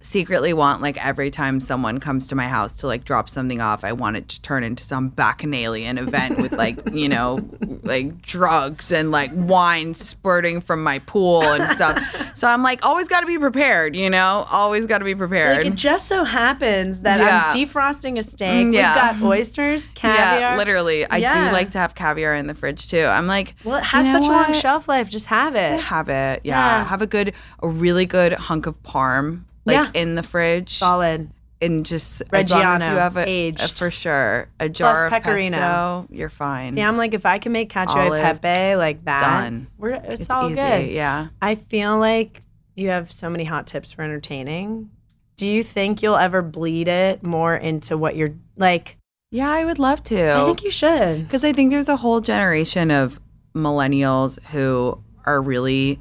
secretly 0.00 0.52
want 0.52 0.80
like 0.80 1.04
every 1.04 1.30
time 1.30 1.58
someone 1.60 1.98
comes 1.98 2.28
to 2.28 2.34
my 2.34 2.46
house 2.48 2.76
to 2.76 2.86
like 2.86 3.04
drop 3.04 3.28
something 3.28 3.60
off, 3.60 3.82
I 3.84 3.92
want 3.92 4.16
it 4.16 4.28
to 4.28 4.40
turn 4.42 4.62
into 4.62 4.84
some 4.84 5.08
bacchanalian 5.08 5.98
event 5.98 6.38
with 6.38 6.52
like, 6.52 6.78
you 6.92 7.08
know, 7.08 7.40
like 7.82 8.22
drugs 8.22 8.92
and 8.92 9.10
like 9.10 9.30
wine 9.34 9.94
spurting 9.94 10.60
from 10.60 10.82
my 10.84 11.00
pool 11.00 11.42
and 11.42 11.70
stuff. 11.72 12.00
so 12.34 12.46
I'm 12.48 12.62
like 12.62 12.84
always 12.84 13.08
got 13.08 13.20
to 13.20 13.26
be 13.26 13.38
prepared, 13.38 13.96
you 13.96 14.08
know? 14.08 14.46
Always 14.50 14.86
got 14.86 14.98
to 14.98 15.04
be 15.04 15.14
prepared. 15.16 15.58
Like 15.58 15.66
it 15.66 15.74
just 15.74 16.06
so 16.06 16.22
happens 16.24 17.00
that 17.00 17.18
Yeah. 17.18 17.50
I'm 17.52 17.56
defrosting 17.66 18.18
a 18.18 18.22
steak. 18.22 18.68
Mm, 18.68 18.74
yeah. 18.74 19.12
We've 19.12 19.20
got 19.20 19.28
oysters, 19.28 19.88
caviar. 19.94 20.38
yeah, 20.40 20.56
literally. 20.56 21.06
I 21.06 21.16
Yeah. 21.16 21.46
do 21.48 21.52
like 21.52 21.72
to 21.72 21.78
have 21.78 21.94
caviar 21.94 22.34
in 22.34 22.46
the 22.46 22.54
fridge 22.54 22.88
too. 22.88 23.02
I'm 23.04 23.26
like, 23.26 23.56
Well, 23.64 23.78
it 23.78 23.84
has 23.84 24.06
you 24.06 24.12
know 24.12 24.20
such 24.20 24.28
a 24.28 24.32
long 24.32 24.52
shelf 24.54 24.86
life. 24.88 25.10
Just 25.10 25.26
have 25.26 25.56
it. 25.56 25.80
Have 25.80 26.08
it, 26.08 26.40
yeah. 26.44 26.78
Yeah. 26.78 26.84
Have 26.84 27.02
a 27.02 27.06
good, 27.06 27.34
a 27.62 27.68
really 27.68 28.06
good 28.06 28.32
hunk 28.34 28.66
of 28.66 28.80
parm, 28.82 29.42
like 29.68 29.94
Yeah. 29.94 30.00
in 30.00 30.14
the 30.16 30.22
fridge, 30.22 30.78
Solid. 30.78 31.30
and 31.62 31.84
just 31.86 32.22
as 32.32 32.50
long 32.50 32.62
as 32.62 32.80
you 32.82 32.86
Reggiano, 32.88 32.98
have 32.98 33.16
a, 33.16 33.28
a- 33.28 33.52
for 33.68 33.90
sure 33.90 34.48
a 34.60 34.68
jar 34.68 35.06
of 35.06 35.10
pecorino. 35.10 35.56
pesto, 35.56 36.06
you're 36.10 36.28
fine. 36.28 36.74
See, 36.74 36.82
I'm 36.82 36.96
like, 36.96 37.14
if 37.14 37.24
I 37.26 37.38
can 37.38 37.52
make 37.52 37.70
cacio 37.72 38.06
e 38.18 38.22
pepe 38.22 38.76
like 38.76 39.04
that, 39.04 39.20
done. 39.20 39.66
We're, 39.78 39.90
it's, 39.94 40.22
it's 40.22 40.30
all 40.30 40.46
easy, 40.50 40.56
good. 40.60 40.90
yeah. 40.90 41.28
I 41.42 41.54
feel 41.56 41.98
like 41.98 42.42
you 42.74 42.88
have 42.90 43.10
so 43.12 43.28
many 43.30 43.44
hot 43.44 43.66
tips 43.66 43.92
for 43.92 44.02
entertaining. 44.02 44.90
Do 45.36 45.48
you 45.48 45.62
think 45.62 46.02
you'll 46.02 46.16
ever 46.16 46.42
bleed 46.42 46.88
it 46.88 47.22
more 47.22 47.54
into 47.56 47.96
what 47.96 48.16
you're 48.16 48.34
like? 48.56 48.96
Yeah, 49.30 49.50
I 49.50 49.64
would 49.64 49.78
love 49.78 50.02
to. 50.04 50.32
I 50.32 50.44
think 50.46 50.64
you 50.64 50.70
should. 50.70 51.24
Because 51.26 51.44
I 51.44 51.52
think 51.52 51.70
there's 51.70 51.88
a 51.88 51.96
whole 51.96 52.20
generation 52.20 52.90
of 52.90 53.20
millennials 53.54 54.42
who 54.46 55.00
are 55.26 55.40
really 55.42 56.00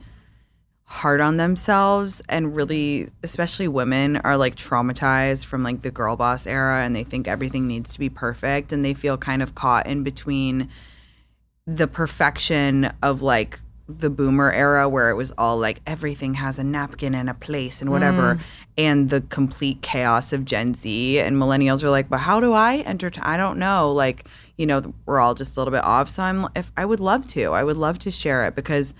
hard 0.89 1.19
on 1.19 1.35
themselves 1.35 2.21
and 2.29 2.55
really, 2.55 3.09
especially 3.21 3.67
women, 3.67 4.17
are 4.17 4.37
like 4.37 4.55
traumatized 4.55 5.45
from 5.45 5.61
like 5.61 5.81
the 5.81 5.91
girl 5.91 6.15
boss 6.15 6.47
era 6.47 6.83
and 6.83 6.95
they 6.95 7.03
think 7.03 7.27
everything 7.27 7.67
needs 7.67 7.91
to 7.93 7.99
be 7.99 8.09
perfect 8.09 8.71
and 8.71 8.83
they 8.85 8.93
feel 8.93 9.17
kind 9.17 9.43
of 9.43 9.53
caught 9.53 9.85
in 9.85 10.01
between 10.03 10.69
the 11.65 11.87
perfection 11.87 12.89
of 13.03 13.21
like 13.21 13.59
the 13.89 14.09
boomer 14.09 14.51
era 14.51 14.87
where 14.87 15.09
it 15.09 15.15
was 15.15 15.33
all 15.37 15.57
like 15.57 15.81
everything 15.85 16.33
has 16.33 16.57
a 16.57 16.63
napkin 16.63 17.13
and 17.13 17.29
a 17.29 17.33
place 17.33 17.81
and 17.81 17.89
whatever 17.89 18.35
mm. 18.35 18.41
and 18.77 19.09
the 19.09 19.21
complete 19.21 19.81
chaos 19.81 20.33
of 20.33 20.43
Gen 20.43 20.73
Z 20.73 21.19
and 21.19 21.37
millennials 21.37 21.83
are 21.83 21.89
like 21.89 22.09
but 22.09 22.17
how 22.19 22.39
do 22.39 22.53
I 22.53 22.79
entertain 22.85 23.23
I 23.23 23.37
don't 23.37 23.57
know 23.57 23.93
like 23.93 24.25
you 24.57 24.65
know 24.65 24.93
we're 25.05 25.19
all 25.19 25.35
just 25.35 25.55
a 25.55 25.59
little 25.59 25.71
bit 25.71 25.83
off. 25.83 26.09
So 26.09 26.23
I'm 26.23 26.47
if 26.55 26.71
I 26.75 26.83
would 26.83 26.99
love 26.99 27.27
to 27.27 27.53
I 27.53 27.63
would 27.63 27.77
love 27.77 27.99
to 27.99 28.11
share 28.11 28.45
it 28.45 28.55
because 28.55 28.93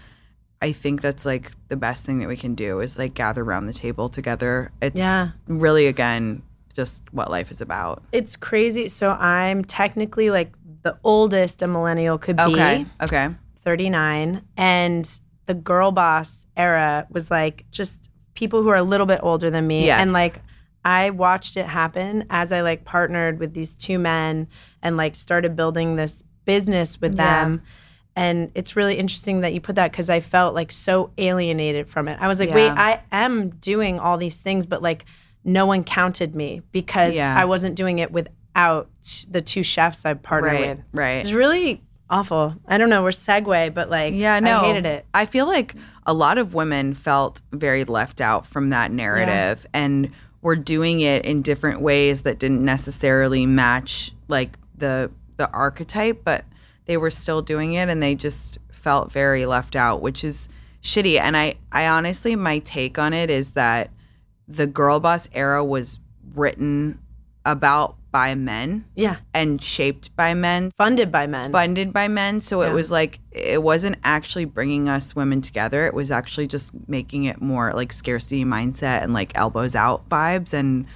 I 0.61 0.71
think 0.71 1.01
that's 1.01 1.25
like 1.25 1.51
the 1.67 1.75
best 1.77 2.05
thing 2.05 2.19
that 2.19 2.27
we 2.27 2.35
can 2.37 2.55
do 2.55 2.79
is 2.79 2.97
like 2.97 3.13
gather 3.13 3.43
around 3.43 3.67
the 3.67 3.73
table 3.73 4.09
together 4.09 4.71
it's 4.81 4.95
Yeah. 4.97 5.29
really 5.47 5.85
again 5.87 6.41
just 6.73 7.03
what 7.11 7.29
life 7.31 7.51
is 7.51 7.61
about 7.61 8.03
It's 8.11 8.35
crazy. 8.35 8.87
So 8.87 9.11
I'm 9.11 9.63
technically 9.63 10.29
like 10.29 10.51
the 10.83 10.97
oldest 11.03 11.61
a 11.61 11.67
millennial 11.67 12.17
could 12.17 12.37
be. 12.37 12.43
okay 12.43 12.85
okay 13.01 13.29
39 13.63 14.41
and 14.55 15.19
the 15.45 15.53
girl 15.53 15.91
boss 15.91 16.45
era 16.55 17.05
was 17.09 17.29
like 17.29 17.65
just 17.71 18.09
people 18.35 18.61
who 18.63 18.69
are 18.69 18.75
a 18.75 18.83
little 18.83 19.07
bit 19.07 19.19
older 19.23 19.49
than 19.49 19.65
me 19.67 19.85
Yes. 19.85 20.01
and 20.01 20.13
like 20.13 20.41
I 20.85 21.09
watched 21.09 21.57
it 21.57 21.65
happen 21.65 22.25
as 22.29 22.51
I 22.51 22.61
like 22.61 22.85
partnered 22.85 23.39
with 23.39 23.53
these 23.53 23.75
two 23.75 23.99
men 23.99 24.47
and 24.81 24.95
like 24.95 25.15
started 25.15 25.55
building 25.55 25.97
this 25.97 26.23
business 26.45 27.01
with 27.01 27.15
Yeah. 27.15 27.43
them 27.43 27.61
and 28.17 28.51
it's 28.55 28.75
really 28.75 28.95
interesting 28.95 29.41
that 29.41 29.53
you 29.53 29.61
put 29.61 29.75
that 29.75 29.93
cuz 29.93 30.09
I 30.09 30.19
felt 30.19 30.55
like 30.55 30.71
so 30.71 31.11
alienated 31.17 31.87
from 31.87 32.07
it. 32.07 32.17
I 32.19 32.27
was 32.27 32.39
like, 32.39 32.53
"Wait, 32.53 32.69
I 32.69 33.01
am 33.11 33.49
doing 33.61 33.99
all 33.99 34.17
these 34.17 34.37
things 34.37 34.65
but 34.65 34.81
like 34.81 35.05
no 35.45 35.65
one 35.65 35.83
counted 35.83 36.35
me 36.35 36.61
because 36.71 37.15
Yeah. 37.15 37.39
I 37.39 37.45
wasn't 37.45 37.75
doing 37.75 37.99
it 37.99 38.11
without 38.11 38.89
the 39.31 39.39
two 39.41 39.63
chefs 39.63 40.03
I 40.05 40.15
partnered 40.15 40.51
right 40.53 40.67
with." 40.69 40.79
right 40.93 41.17
It's 41.21 41.31
really 41.31 41.81
awful. 42.09 42.55
I 42.67 42.77
don't 42.77 42.89
know. 42.89 43.03
We're 43.03 43.09
segue, 43.09 43.73
but 43.73 43.89
like, 43.89 44.13
Yeah, 44.13 44.39
no. 44.39 44.61
I 44.61 44.65
hated 44.67 44.85
it. 44.85 45.05
I 45.13 45.25
feel 45.25 45.45
like 45.45 45.75
a 46.05 46.13
lot 46.13 46.37
of 46.37 46.53
women 46.53 46.93
felt 46.93 47.41
very 47.51 47.83
left 47.83 48.19
out 48.21 48.45
from 48.45 48.69
that 48.69 48.91
narrative 48.91 49.65
and 49.73 50.09
were 50.41 50.55
doing 50.55 51.01
it 51.01 51.25
in 51.25 51.41
different 51.41 51.81
ways 51.81 52.21
that 52.21 52.39
didn't 52.39 52.63
necessarily 52.63 53.45
match 53.45 54.11
like 54.27 54.57
the 54.77 55.11
the 55.37 55.49
archetype, 55.51 56.21
but 56.23 56.45
they 56.87 56.97
were 56.97 57.09
still 57.11 57.41
doing 57.41 57.73
it 57.73 57.89
and 57.89 58.01
they 58.01 58.15
just 58.15 58.57
felt 58.71 59.11
very 59.11 59.45
left 59.45 59.75
out, 59.75 60.01
which 60.01 60.23
is 60.23 60.49
shitty. 60.81 61.19
And 61.19 61.35
I 61.37 61.55
I 61.71 61.87
honestly 61.87 62.35
my 62.35 62.59
take 62.59 62.97
on 62.97 63.13
it 63.13 63.29
is 63.29 63.51
that 63.51 63.91
the 64.47 64.65
girl 64.67 64.99
boss 64.99 65.27
era 65.33 65.63
was 65.63 65.99
written 66.33 66.99
about 67.45 67.95
by 68.11 68.33
men 68.35 68.85
Yeah, 68.95 69.17
and 69.33 69.61
shaped 69.61 70.15
by 70.15 70.33
men 70.33 70.71
funded 70.77 71.11
by 71.11 71.27
men. 71.27 71.51
funded 71.51 71.93
by 71.93 72.07
men 72.07 72.41
so 72.41 72.61
Yeah. 72.61 72.69
it 72.69 72.73
was 72.73 72.91
like 72.91 73.19
it 73.31 73.61
wasn't 73.61 73.97
actually 74.03 74.45
bringing 74.45 74.89
us 74.89 75.15
women 75.15 75.41
together 75.41 75.85
it 75.85 75.93
was 75.93 76.09
actually 76.09 76.47
just 76.47 76.71
making 76.87 77.25
it 77.25 77.41
more 77.41 77.73
like 77.73 77.93
scarcity 77.93 78.43
mindset 78.43 79.03
and 79.03 79.13
like 79.13 79.31
elbows 79.35 79.75
out 79.75 80.07
vibes 80.09 80.53
and 80.53 80.87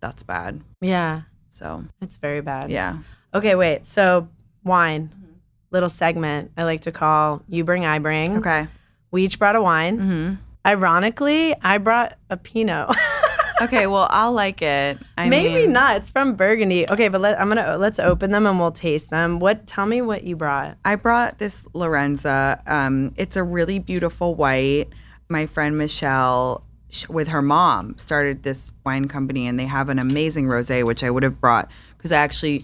that's 0.00 0.22
bad 0.22 0.60
yeah, 0.80 1.22
so 1.50 1.84
it's 2.00 2.16
very 2.16 2.40
bad. 2.40 2.70
yeah 2.70 2.98
Okay, 3.34 3.54
wait. 3.54 3.86
So 3.86 4.28
wine, 4.64 5.10
little 5.74 5.90
segment 5.90 6.50
I 6.56 6.62
like 6.64 6.80
to 6.82 6.92
call 6.92 7.42
"You 7.48 7.64
Bring, 7.64 7.84
I 7.84 7.98
Bring." 7.98 8.38
okay 8.38 8.68
We 9.10 9.24
each 9.24 9.38
brought 9.38 9.56
a 9.56 9.60
wine. 9.62 9.98
hmm 9.98 10.34
Ironically, 10.66 11.54
I 11.62 11.76
brought 11.78 12.14
a 12.30 12.36
Pinot. 12.38 12.88
okay 13.62 13.86
well 13.86 14.08
i'll 14.10 14.32
like 14.32 14.60
it 14.62 14.98
I 15.16 15.28
Maybe 15.28 15.54
mean, 15.66 15.72
not. 15.72 15.96
It's 15.96 16.10
from 16.10 16.34
Burgundy. 16.34 16.88
Okay, 16.90 17.06
but 17.08 17.20
let, 17.20 17.38
I'm 17.40 17.48
gonna 17.48 17.76
let's 17.78 17.98
open 18.00 18.30
them 18.32 18.46
and 18.46 18.58
we'll 18.58 18.72
taste 18.72 19.10
them. 19.10 19.38
What? 19.38 19.66
Tell 19.68 19.86
me 19.86 20.00
what 20.02 20.24
you 20.24 20.34
brought. 20.36 20.76
I 20.84 20.96
brought 20.96 21.38
this 21.38 21.62
Lorenza. 21.74 22.60
Um, 22.66 23.12
it's 23.16 23.36
a 23.36 23.42
really 23.44 23.78
beautiful 23.78 24.34
white. 24.34 24.86
My 25.28 25.46
friend 25.46 25.78
Michelle, 25.78 26.64
sh- 26.90 27.08
with 27.08 27.28
her 27.28 27.42
mom, 27.42 27.96
started 27.96 28.42
this 28.42 28.72
wine 28.84 29.06
company, 29.06 29.46
and 29.46 29.58
they 29.60 29.66
have 29.66 29.88
an 29.88 29.98
amazing 30.00 30.46
rosé, 30.46 30.84
which 30.84 31.04
I 31.04 31.10
would 31.10 31.22
have 31.22 31.40
brought 31.40 31.70
because 31.96 32.10
I 32.10 32.18
actually 32.18 32.62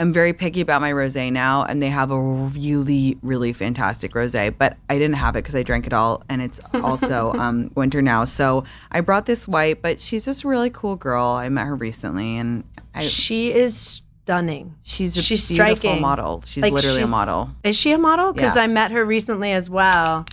am 0.00 0.12
very 0.12 0.32
picky 0.32 0.60
about 0.60 0.80
my 0.80 0.90
rosé 0.92 1.30
now, 1.30 1.62
and 1.64 1.82
they 1.82 1.90
have 1.90 2.10
a 2.10 2.20
really, 2.20 3.18
really 3.22 3.52
fantastic 3.52 4.12
rosé. 4.14 4.52
But 4.56 4.76
I 4.88 4.94
didn't 4.94 5.14
have 5.16 5.36
it 5.36 5.40
because 5.44 5.54
I 5.54 5.62
drank 5.62 5.86
it 5.86 5.92
all, 5.92 6.22
and 6.28 6.42
it's 6.42 6.58
also 6.74 7.32
um, 7.34 7.70
winter 7.74 8.02
now. 8.02 8.24
So 8.24 8.64
I 8.90 9.00
brought 9.02 9.26
this 9.26 9.46
white, 9.46 9.82
but 9.82 10.00
she's 10.00 10.24
just 10.24 10.42
a 10.44 10.48
really 10.48 10.70
cool 10.70 10.96
girl. 10.96 11.26
I 11.26 11.48
met 11.48 11.66
her 11.66 11.76
recently, 11.76 12.36
and 12.38 12.64
I, 12.94 13.00
she 13.02 13.52
is 13.52 14.02
stunning. 14.22 14.74
she's 14.82 15.16
a 15.16 15.22
she's 15.22 15.48
beautiful 15.48 15.74
striking. 15.76 16.00
model. 16.02 16.42
She's 16.46 16.62
Like, 16.62 16.72
literally 16.72 17.02
a 17.02 17.06
model. 17.06 17.50
Is 17.64 17.76
she 17.76 17.92
a 17.92 17.98
model? 17.98 18.32
Because 18.32 18.56
Yeah. 18.56 18.62
I 18.62 18.66
met 18.68 18.90
her 18.92 19.04
recently 19.04 19.52
as 19.52 19.68
well 19.68 20.24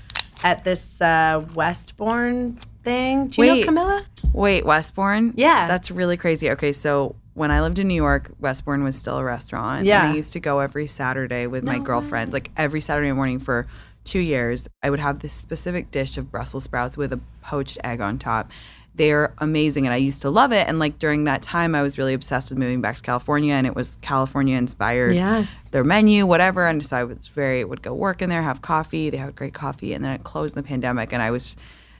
at 0.44 0.64
this 0.64 1.02
uh, 1.02 1.44
Westbourne 1.56 2.60
thing. 2.84 3.28
Do 3.28 3.42
you 3.44 3.52
Wait. 3.52 3.60
know 3.62 3.66
Camilla? 3.66 4.06
Wait, 4.34 4.66
Westbourne? 4.66 5.34
Yeah. 5.36 5.68
That's 5.68 5.90
really 5.90 6.16
crazy. 6.16 6.50
Okay, 6.52 6.74
so 6.74 7.16
when 7.38 7.52
I 7.52 7.62
lived 7.62 7.78
in 7.78 7.88
New 7.88 7.94
York, 7.94 8.32
Westbourne 8.40 8.84
was 8.84 8.96
still 8.98 9.20
a 9.20 9.24
restaurant. 9.24 9.86
Yeah. 9.86 10.02
And 10.02 10.14
I 10.14 10.16
used 10.16 10.34
to 10.34 10.40
go 10.40 10.58
every 10.58 10.88
Saturday 10.88 11.46
with 11.46 11.64
my 11.64 11.78
girlfriends, 11.78 12.34
like 12.34 12.50
every 12.58 12.82
Saturday 12.82 13.12
morning 13.12 13.38
for 13.38 13.68
two 14.06 14.18
years. 14.20 14.68
I 14.82 14.90
would 14.90 15.00
have 15.00 15.20
this 15.20 15.34
specific 15.34 15.92
dish 15.92 16.18
of 16.18 16.32
Brussels 16.32 16.64
sprouts 16.64 16.98
with 16.98 17.14
a 17.14 17.20
poached 17.44 17.78
egg 17.84 18.02
on 18.02 18.18
top. 18.18 18.52
they're 18.98 19.34
amazing 19.38 19.86
and 19.86 19.94
I 19.94 19.98
used 19.98 20.22
to 20.24 20.30
love 20.30 20.52
it. 20.52 20.68
And 20.68 20.80
like 20.80 21.00
during 21.00 21.24
that 21.26 21.42
time, 21.42 21.76
I 21.76 21.82
was 21.84 21.98
really 21.98 22.14
obsessed 22.14 22.50
with 22.50 22.58
moving 22.58 22.82
back 22.82 22.98
to 22.98 23.02
California 23.02 23.54
and 23.54 23.66
it 23.66 23.76
was 23.76 23.98
California 24.02 24.58
inspired. 24.58 25.16
Yes. 25.16 25.66
Their 25.72 25.84
menu, 25.84 26.26
whatever. 26.26 26.68
And 26.68 26.86
so 26.86 26.98
I 26.98 27.04
was 27.04 27.28
very, 27.28 27.64
would 27.64 27.82
go 27.82 27.94
work 27.94 28.22
in 28.22 28.30
there, 28.30 28.42
have 28.42 28.62
coffee. 28.62 29.10
They 29.10 29.18
had 29.18 29.36
great 29.36 29.54
coffee. 29.54 29.94
And 29.94 30.04
then 30.04 30.12
it 30.14 30.24
closed 30.24 30.58
in 30.58 30.64
the 30.64 30.68
pandemic. 30.68 31.14
And 31.14 31.22
I 31.22 31.32
was, 31.32 31.56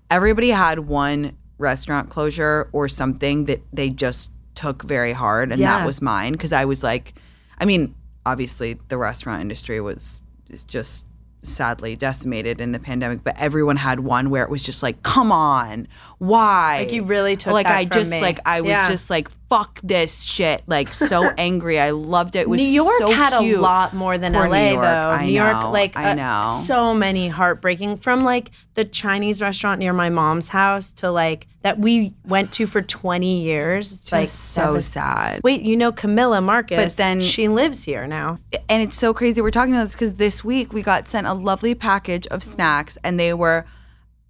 everybody 0.10 0.50
had 0.50 0.80
one 0.80 1.38
restaurant 1.60 2.10
closure 2.10 2.70
or 2.72 2.90
something 2.90 3.46
that 3.46 3.62
they 3.72 3.90
just 3.90 4.32
took 4.58 4.84
very 4.84 5.14
hard. 5.14 5.52
And 5.54 5.62
Yeah. 5.62 5.78
that 5.78 5.86
was 5.86 6.02
mine. 6.02 6.36
Cause 6.36 6.52
I 6.52 6.66
was 6.66 6.84
like, 6.84 7.14
I 7.60 7.66
mean, 7.66 7.96
obviously 8.26 8.78
the 8.90 8.98
restaurant 8.98 9.40
industry 9.42 9.80
was 9.80 10.22
is 10.50 10.64
just 10.66 11.06
sadly 11.44 11.96
decimated 11.96 12.60
in 12.60 12.72
the 12.74 12.80
pandemic, 12.80 13.24
but 13.24 13.38
everyone 13.38 13.78
had 13.78 14.00
one 14.02 14.30
where 14.30 14.44
it 14.44 14.50
was 14.50 14.62
just 14.64 14.82
like, 14.84 15.02
come 15.04 15.32
on, 15.32 15.88
why? 16.18 16.80
Like 16.80 16.92
you 16.92 17.04
really 17.04 17.36
took 17.38 17.54
like 17.54 17.68
that 17.68 17.78
I 17.78 17.86
from 17.86 18.00
just 18.00 18.12
me. 18.12 18.22
like 18.22 18.40
I 18.46 18.60
was 18.62 18.70
Yeah. 18.72 18.90
just 18.90 19.10
like 19.10 19.30
fuck 19.50 19.80
this 19.82 20.24
shit, 20.24 20.62
like 20.68 20.94
so 20.94 21.30
angry. 21.38 21.80
I 21.80 21.92
loved 21.92 22.36
it. 22.36 22.40
It 22.42 22.50
was 22.50 22.60
New 22.62 22.68
York 22.68 22.98
so 22.98 23.12
had 23.12 23.38
cute. 23.40 23.58
a 23.58 23.62
lot 23.62 23.94
more 23.94 24.18
than 24.18 24.34
Poor 24.34 24.48
LA 24.50 24.58
New 24.66 24.72
York. 24.74 24.82
though. 24.84 25.10
I 25.10 25.26
New 25.26 25.32
York, 25.34 25.64
like 25.72 25.96
I 25.96 26.12
uh, 26.12 26.14
know. 26.16 26.64
so 26.66 26.94
many 26.94 27.28
heartbreaking 27.30 27.98
from 27.98 28.24
like 28.24 28.52
the 28.74 28.84
Chinese 28.86 29.42
restaurant 29.42 29.80
near 29.80 29.94
my 29.94 30.10
mom's 30.10 30.50
house 30.50 30.92
to 30.94 31.10
like 31.12 31.48
that 31.62 31.80
we 31.80 32.14
went 32.26 32.52
to 32.54 32.68
for 32.68 32.82
20 32.82 33.42
years. 33.42 33.92
It's 33.92 34.02
Just 34.02 34.12
like 34.12 34.28
so 34.28 34.62
devas- 34.74 34.88
sad. 34.88 35.42
Wait, 35.44 35.62
you 35.62 35.76
know 35.78 35.92
Camilla 35.92 36.42
Marcus? 36.42 36.78
But 36.84 36.98
then- 36.98 37.20
she 37.22 37.48
lives 37.48 37.84
here 37.84 38.06
now. 38.08 38.40
and 38.70 38.84
it's 38.84 38.98
so 38.98 39.14
crazy 39.14 39.42
we're 39.42 39.52
talking 39.52 39.74
about 39.74 39.84
this 39.84 39.94
because 39.94 40.14
this 40.16 40.44
week 40.44 40.74
we 40.74 40.82
got 40.82 41.06
sent 41.06 41.26
a 41.28 41.34
lovely 41.34 41.74
package 41.76 42.28
of 42.28 42.44
snacks 42.44 42.98
and 43.04 43.20
they 43.20 43.34
were 43.34 43.66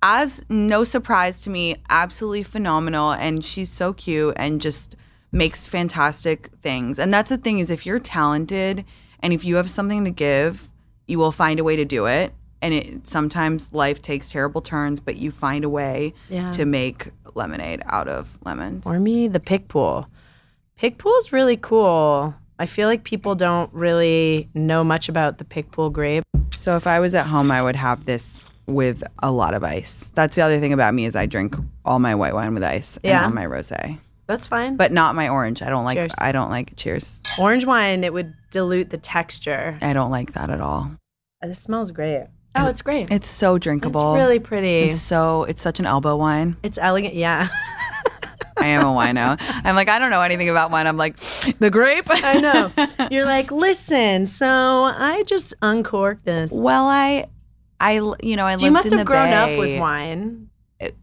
as 0.03 0.43
no 0.47 0.83
surprise 0.83 1.41
to 1.41 1.49
me 1.49 1.75
absolutely 1.89 2.43
phenomenal 2.43 3.11
and 3.13 3.43
she's 3.43 3.69
so 3.69 3.93
cute 3.93 4.31
and 4.37 4.61
just 4.61 4.95
makes 5.31 5.67
fantastic 5.67 6.49
things 6.61 6.97
and 6.99 7.13
that's 7.13 7.29
the 7.29 7.37
thing 7.37 7.59
is 7.59 7.69
if 7.69 7.85
you're 7.85 7.99
talented 7.99 8.83
and 9.19 9.33
if 9.33 9.43
you 9.43 9.55
have 9.57 9.69
something 9.69 10.05
to 10.05 10.11
give 10.11 10.67
you 11.07 11.17
will 11.19 11.31
find 11.31 11.59
a 11.59 11.63
way 11.63 11.75
to 11.75 11.85
do 11.85 12.05
it 12.05 12.33
and 12.61 12.73
it 12.73 13.05
sometimes 13.07 13.71
life 13.73 14.01
takes 14.01 14.29
terrible 14.29 14.61
turns 14.61 14.99
but 14.99 15.17
you 15.17 15.29
find 15.31 15.63
a 15.65 15.69
way 15.69 16.13
Yeah. 16.29 16.51
to 16.51 16.65
make 16.65 17.11
lemonade 17.35 17.81
out 17.87 18.07
of 18.07 18.37
lemons 18.45 18.85
Or 18.87 18.99
me, 18.99 19.27
the 19.27 19.39
Picpoul. 19.39 20.07
Pig 20.77 20.97
pool's 20.97 21.31
really 21.31 21.57
cool. 21.57 22.33
I 22.59 22.65
feel 22.65 22.87
like 22.87 23.03
people 23.03 23.35
don't 23.35 23.71
really 23.73 24.49
know 24.55 24.83
much 24.83 25.09
about 25.09 25.37
the 25.37 25.43
Picpoul 25.43 25.91
grape. 25.91 26.23
So 26.53 26.75
if 26.75 26.87
I 26.87 26.99
was 26.99 27.13
at 27.13 27.27
home, 27.27 27.51
I 27.51 27.61
would 27.61 27.75
have 27.75 28.05
this 28.05 28.39
with 28.65 29.03
a 29.21 29.31
lot 29.31 29.53
of 29.53 29.63
ice. 29.63 30.11
That's 30.15 30.35
the 30.35 30.41
other 30.41 30.59
thing 30.59 30.73
about 30.73 30.93
me 30.93 31.05
is 31.05 31.15
I 31.15 31.25
drink 31.27 31.55
all 31.85 31.99
my 31.99 32.15
white 32.15 32.33
wine 32.33 32.53
with 32.53 32.63
ice 32.63 32.97
Yeah. 33.03 33.17
and 33.17 33.25
all 33.27 33.31
my 33.31 33.45
rosé, 33.45 33.99
That's 34.27 34.45
fine. 34.47 34.75
but 34.75 34.91
not 34.91 35.15
my 35.15 35.29
orange. 35.29 35.61
I 35.61 35.69
don't 35.69 35.85
like. 35.85 35.97
Cheers. 35.97 36.13
I 36.19 36.31
don't 36.31 36.49
like. 36.49 36.75
Cheers. 36.75 37.21
orange 37.39 37.65
wine, 37.65 38.03
it 38.03 38.11
would 38.13 38.33
dilute 38.51 38.89
the 38.89 38.97
texture. 38.97 39.77
I 39.81 39.93
don't 39.93 40.11
like 40.11 40.33
that 40.33 40.49
at 40.49 40.61
all. 40.61 40.91
It 41.41 41.55
smells 41.55 41.91
great. 41.91 42.27
Oh, 42.55 42.67
it's 42.67 42.81
great. 42.81 43.11
It's 43.11 43.29
so 43.29 43.57
drinkable. 43.57 44.13
It's 44.15 44.19
really 44.21 44.39
pretty. 44.39 44.89
It's 44.89 44.99
so. 44.99 45.43
It's 45.43 45.61
such 45.61 45.79
an 45.79 45.85
elbow 45.85 46.15
wine. 46.15 46.57
It's 46.63 46.77
elegant. 46.77 47.13
Yeah. 47.13 47.47
I 48.59 48.67
am 48.69 48.81
a 48.81 48.89
wino. 48.89 49.37
I'm 49.39 49.75
like 49.75 49.87
I 49.87 49.99
don't 49.99 50.09
know 50.09 50.21
anything 50.21 50.49
about 50.49 50.71
wine. 50.71 50.87
I'm 50.87 50.97
like 50.97 51.17
the 51.59 51.69
grape. 51.69 52.05
I 52.09 52.39
know. 52.39 52.71
You're 53.11 53.25
like, 53.27 53.51
listen, 53.51 54.25
so 54.25 54.83
I 54.83 55.23
just 55.27 55.53
uncorked 55.61 56.25
this. 56.25 56.51
well, 56.51 56.87
I, 56.87 57.27
I, 57.79 57.93
you 58.23 58.35
know 58.35 58.45
I 58.47 58.55
So 58.57 58.65
you 58.65 58.71
must 58.71 58.87
in 58.87 58.93
have 58.93 59.01
the 59.01 59.05
grown 59.05 59.31
up 59.31 59.59
with 59.59 59.79
wine. 59.79 60.49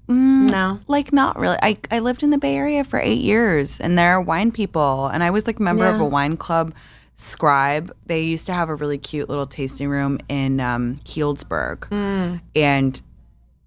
Mm, 0.08 0.50
No. 0.50 0.80
like 0.86 1.12
not 1.12 1.38
really. 1.38 1.56
I 1.62 1.76
I 1.90 1.98
lived 1.98 2.22
in 2.22 2.30
the 2.30 2.38
Bay 2.38 2.54
Area 2.56 2.84
for 2.84 3.00
eight 3.00 3.20
years, 3.20 3.80
and 3.80 3.98
there 3.98 4.10
are 4.12 4.20
wine 4.20 4.52
people, 4.52 5.06
and 5.08 5.24
I 5.24 5.30
was 5.30 5.46
like 5.46 5.58
a 5.58 5.62
member 5.62 5.86
of 5.86 6.00
a 6.00 6.04
wine 6.04 6.36
club. 6.36 6.72
Scribe. 7.16 7.94
They 8.06 8.22
used 8.22 8.46
to 8.46 8.52
have 8.52 8.68
a 8.68 8.74
really 8.74 8.98
cute 8.98 9.28
little 9.28 9.46
tasting 9.46 9.88
room 9.88 10.18
in 10.28 10.58
um, 10.60 10.98
Healdsburg, 11.04 11.88
Mm. 11.90 12.40
and 12.56 13.00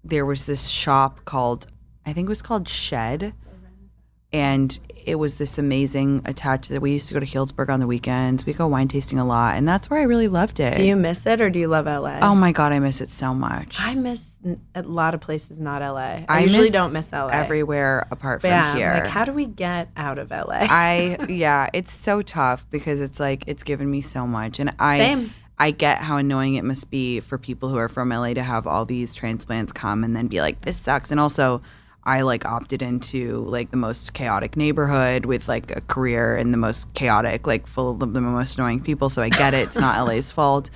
there 0.04 0.26
was 0.26 0.44
this 0.46 0.66
shop 0.68 1.24
called 1.24 1.66
I 2.06 2.12
think 2.12 2.26
it 2.26 2.28
was 2.30 2.42
called 2.42 2.68
Shed, 2.68 3.32
and 4.32 4.78
it 5.06 5.14
was 5.18 5.36
this 5.36 5.56
amazing 5.56 6.20
attached. 6.26 6.68
That 6.68 6.80
we 6.82 6.92
used 6.92 7.08
to 7.08 7.14
go 7.14 7.20
to 7.20 7.26
Healdsburg 7.26 7.70
on 7.70 7.80
the 7.80 7.86
weekends. 7.86 8.44
We 8.44 8.52
go 8.52 8.66
wine 8.66 8.88
tasting 8.88 9.18
a 9.18 9.24
lot, 9.24 9.56
and 9.56 9.66
that's 9.66 9.88
where 9.88 9.98
I 9.98 10.02
really 10.02 10.28
loved 10.28 10.60
it. 10.60 10.76
Do 10.76 10.84
you 10.84 10.96
miss 10.96 11.24
it 11.24 11.40
or 11.40 11.48
do 11.48 11.58
you 11.58 11.68
love 11.68 11.86
LA? 11.86 12.18
Oh 12.20 12.34
my 12.34 12.52
god, 12.52 12.72
I 12.72 12.78
miss 12.78 13.00
it 13.00 13.10
so 13.10 13.32
much. 13.32 13.78
I 13.80 13.94
miss 13.94 14.38
a 14.74 14.82
lot 14.82 15.14
of 15.14 15.20
places, 15.20 15.58
not 15.58 15.80
LA. 15.80 15.96
I, 15.98 16.26
I 16.28 16.38
usually 16.40 16.68
don't 16.70 16.92
miss 16.92 17.10
LA. 17.12 17.28
everywhere 17.28 18.06
apart 18.10 18.42
But 18.42 18.48
from 18.48 18.50
yeah, 18.50 18.76
here. 18.76 19.00
like, 19.02 19.06
how 19.10 19.24
do 19.24 19.32
we 19.32 19.46
get 19.46 19.88
out 19.96 20.18
of 20.18 20.30
LA? 20.30 20.66
I 20.68 21.16
yeah, 21.30 21.70
it's 21.72 21.92
so 21.92 22.20
tough 22.20 22.66
because 22.70 23.00
it's 23.00 23.18
like 23.18 23.44
it's 23.46 23.62
given 23.62 23.90
me 23.90 24.02
so 24.02 24.26
much, 24.26 24.58
and 24.58 24.74
I 24.78 24.98
Same. 24.98 25.34
I 25.58 25.70
get 25.70 25.98
how 25.98 26.18
annoying 26.18 26.56
it 26.56 26.64
must 26.64 26.90
be 26.90 27.20
for 27.20 27.38
people 27.38 27.70
who 27.70 27.78
are 27.78 27.88
from 27.88 28.10
LA 28.10 28.34
to 28.34 28.42
have 28.42 28.66
all 28.66 28.84
these 28.84 29.14
transplants 29.14 29.72
come 29.72 30.04
and 30.04 30.14
then 30.14 30.26
be 30.26 30.42
like, 30.42 30.60
this 30.60 30.76
sucks, 30.76 31.10
and 31.10 31.18
also. 31.18 31.62
I 32.08 32.22
like 32.22 32.46
opted 32.46 32.80
into 32.80 33.44
like 33.44 33.70
the 33.70 33.76
most 33.76 34.14
chaotic 34.14 34.56
neighborhood 34.56 35.26
with 35.26 35.46
like 35.46 35.76
a 35.76 35.82
career 35.82 36.34
in 36.38 36.52
the 36.52 36.56
most 36.56 36.94
chaotic, 36.94 37.46
like 37.46 37.66
full 37.66 38.02
of 38.02 38.14
the 38.14 38.20
most 38.22 38.56
annoying 38.56 38.80
people. 38.80 39.10
So 39.10 39.20
I 39.20 39.28
get 39.28 39.52
it. 39.52 39.68
It's 39.68 39.76
not 39.76 40.02
LA's 40.08 40.30
fault. 40.30 40.70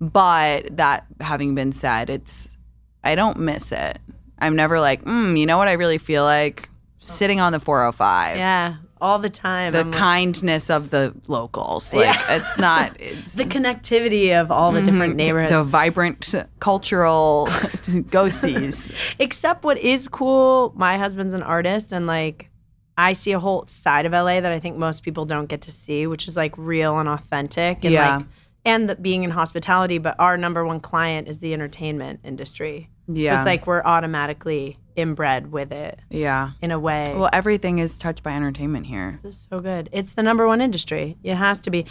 But 0.00 0.76
that 0.76 1.04
having 1.20 1.56
been 1.56 1.72
said, 1.72 2.08
it's 2.08 2.56
I 3.02 3.16
don't 3.16 3.40
miss 3.40 3.72
it. 3.72 3.98
I'm 4.38 4.54
never 4.54 4.78
like, 4.78 5.04
mm, 5.04 5.36
you 5.36 5.44
know 5.44 5.58
what 5.58 5.66
I 5.66 5.72
really 5.72 5.98
feel 5.98 6.22
like? 6.22 6.68
Sitting 7.00 7.40
on 7.40 7.52
the 7.52 7.58
405 7.60 8.36
yeah, 8.36 8.76
all 9.00 9.18
the 9.18 9.28
time. 9.28 9.72
the 9.72 9.80
I'm 9.80 9.90
like- 9.90 9.98
kindness 10.00 10.70
of 10.70 10.90
the 10.90 11.14
locals. 11.28 11.92
Like 11.92 12.04
Yeah. 12.06 12.36
it's 12.36 12.56
not 12.58 12.96
it's 13.00 13.34
the 13.34 13.44
connectivity 13.44 14.38
of 14.40 14.50
all 14.50 14.72
the 14.72 14.82
different 14.82 15.10
mm-hmm. 15.12 15.16
neighborhoods. 15.16 15.52
the 15.52 15.64
vibrant 15.64 16.34
cultural 16.60 17.48
go 18.10 18.30
sees. 18.30 18.92
Except 19.18 19.64
what 19.64 19.78
is 19.78 20.08
cool, 20.08 20.72
my 20.76 20.98
husband's 20.98 21.34
an 21.34 21.42
artist 21.42 21.92
and 21.92 22.06
like 22.06 22.50
I 22.98 23.12
see 23.12 23.32
a 23.32 23.38
whole 23.38 23.66
side 23.66 24.06
of 24.06 24.12
LA 24.12 24.40
that 24.40 24.46
I 24.52 24.58
think 24.58 24.78
most 24.78 25.02
people 25.02 25.26
don't 25.26 25.46
get 25.46 25.60
to 25.62 25.72
see, 25.72 26.06
which 26.06 26.26
is 26.26 26.36
like 26.36 26.54
real 26.56 26.98
and 26.98 27.08
authentic 27.08 27.84
and 27.84 27.92
Yeah. 27.92 28.16
like 28.18 28.26
and 28.64 28.88
the, 28.88 28.96
being 28.96 29.22
in 29.22 29.30
hospitality, 29.30 29.98
but 29.98 30.16
our 30.18 30.36
number 30.36 30.64
one 30.66 30.80
client 30.80 31.28
is 31.28 31.38
the 31.38 31.52
entertainment 31.52 32.20
industry. 32.24 32.90
So 33.06 33.12
Yeah. 33.14 33.36
it's 33.36 33.46
like 33.46 33.66
we're 33.66 33.82
automatically 33.84 34.78
inbred 34.96 35.52
with 35.52 35.72
it 35.72 35.98
Yeah. 36.10 36.50
in 36.60 36.70
a 36.70 36.78
way. 36.78 37.12
Well, 37.16 37.30
everything 37.32 37.78
is 37.78 37.98
touched 37.98 38.22
by 38.22 38.32
entertainment 38.32 38.86
here. 38.86 39.18
this 39.22 39.34
is 39.36 39.46
so 39.50 39.60
good. 39.60 39.88
It's 39.92 40.12
the 40.12 40.22
number 40.22 40.46
one 40.46 40.60
industry. 40.60 41.16
It 41.22 41.36
has 41.36 41.60
to 41.60 41.70
be. 41.70 41.86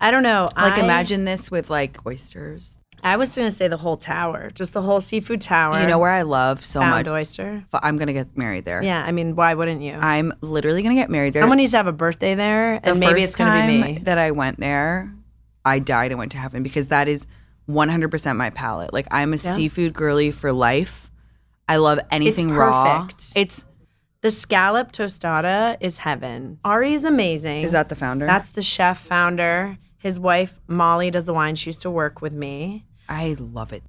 I 0.00 0.10
don't 0.10 0.22
know. 0.22 0.48
Like 0.56 0.78
I, 0.78 0.82
imagine 0.84 1.24
this 1.24 1.50
with 1.50 1.70
like 1.70 2.04
oysters. 2.06 2.78
I 3.02 3.16
was 3.16 3.34
gonna 3.36 3.50
say 3.50 3.68
the 3.68 3.76
whole 3.76 3.96
tower, 3.96 4.50
just 4.50 4.72
the 4.72 4.82
whole 4.82 5.00
seafood 5.00 5.40
tower. 5.42 5.80
You 5.80 5.86
know 5.86 5.98
where 5.98 6.10
I 6.10 6.22
love 6.22 6.64
so 6.64 6.80
Found 6.80 6.90
much. 6.90 7.06
oyster. 7.06 7.62
I'm 7.72 7.96
gonna 7.98 8.12
get 8.14 8.36
married 8.36 8.64
there. 8.64 8.82
Yeah, 8.82 9.02
I 9.04 9.12
mean, 9.12 9.36
why 9.36 9.54
wouldn't 9.54 9.82
you? 9.82 9.92
I'm 9.94 10.32
literally 10.40 10.82
gonna 10.82 10.94
get 10.96 11.10
married 11.10 11.34
there. 11.34 11.42
Someone 11.42 11.58
needs 11.58 11.70
to 11.72 11.76
have 11.76 11.86
a 11.86 11.92
birthday 11.92 12.34
there, 12.34 12.80
the 12.80 12.90
and 12.90 13.00
maybe 13.00 13.22
it's 13.22 13.36
gonna 13.36 13.66
be 13.66 13.82
me. 13.82 13.98
that 14.04 14.18
I 14.18 14.30
went 14.32 14.60
there, 14.60 15.14
I 15.64 15.78
died 15.78 16.10
and 16.10 16.18
went 16.18 16.32
to 16.32 16.38
heaven 16.38 16.62
because 16.62 16.88
that 16.88 17.06
is 17.08 17.26
100% 17.68 18.36
my 18.36 18.50
palate. 18.50 18.92
Like 18.92 19.06
I'm 19.10 19.32
a 19.32 19.38
seafood 19.38 19.92
girly 19.92 20.30
for 20.30 20.52
life. 20.52 21.05
I 21.68 21.76
love 21.76 21.98
anything 22.10 22.50
raw. 22.52 23.02
perfect. 23.02 23.32
It's 23.36 23.64
The 24.22 24.30
scallop 24.30 24.92
tostada 24.92 25.76
is 25.80 25.98
heaven. 25.98 26.58
Ari's 26.64 27.04
amazing. 27.04 27.62
is 27.62 27.72
that 27.72 27.88
the 27.88 27.96
founder? 27.96 28.26
That's 28.26 28.50
the 28.50 28.62
chef 28.62 28.98
founder. 29.00 29.78
His 29.98 30.20
wife 30.20 30.60
Molly 30.68 31.10
does 31.10 31.26
the 31.26 31.34
wine. 31.34 31.56
She 31.56 31.70
used 31.70 31.82
to 31.82 31.90
work 31.90 32.20
with 32.22 32.32
me. 32.32 32.84
I 33.08 33.36
love 33.38 33.72
it. 33.72 33.82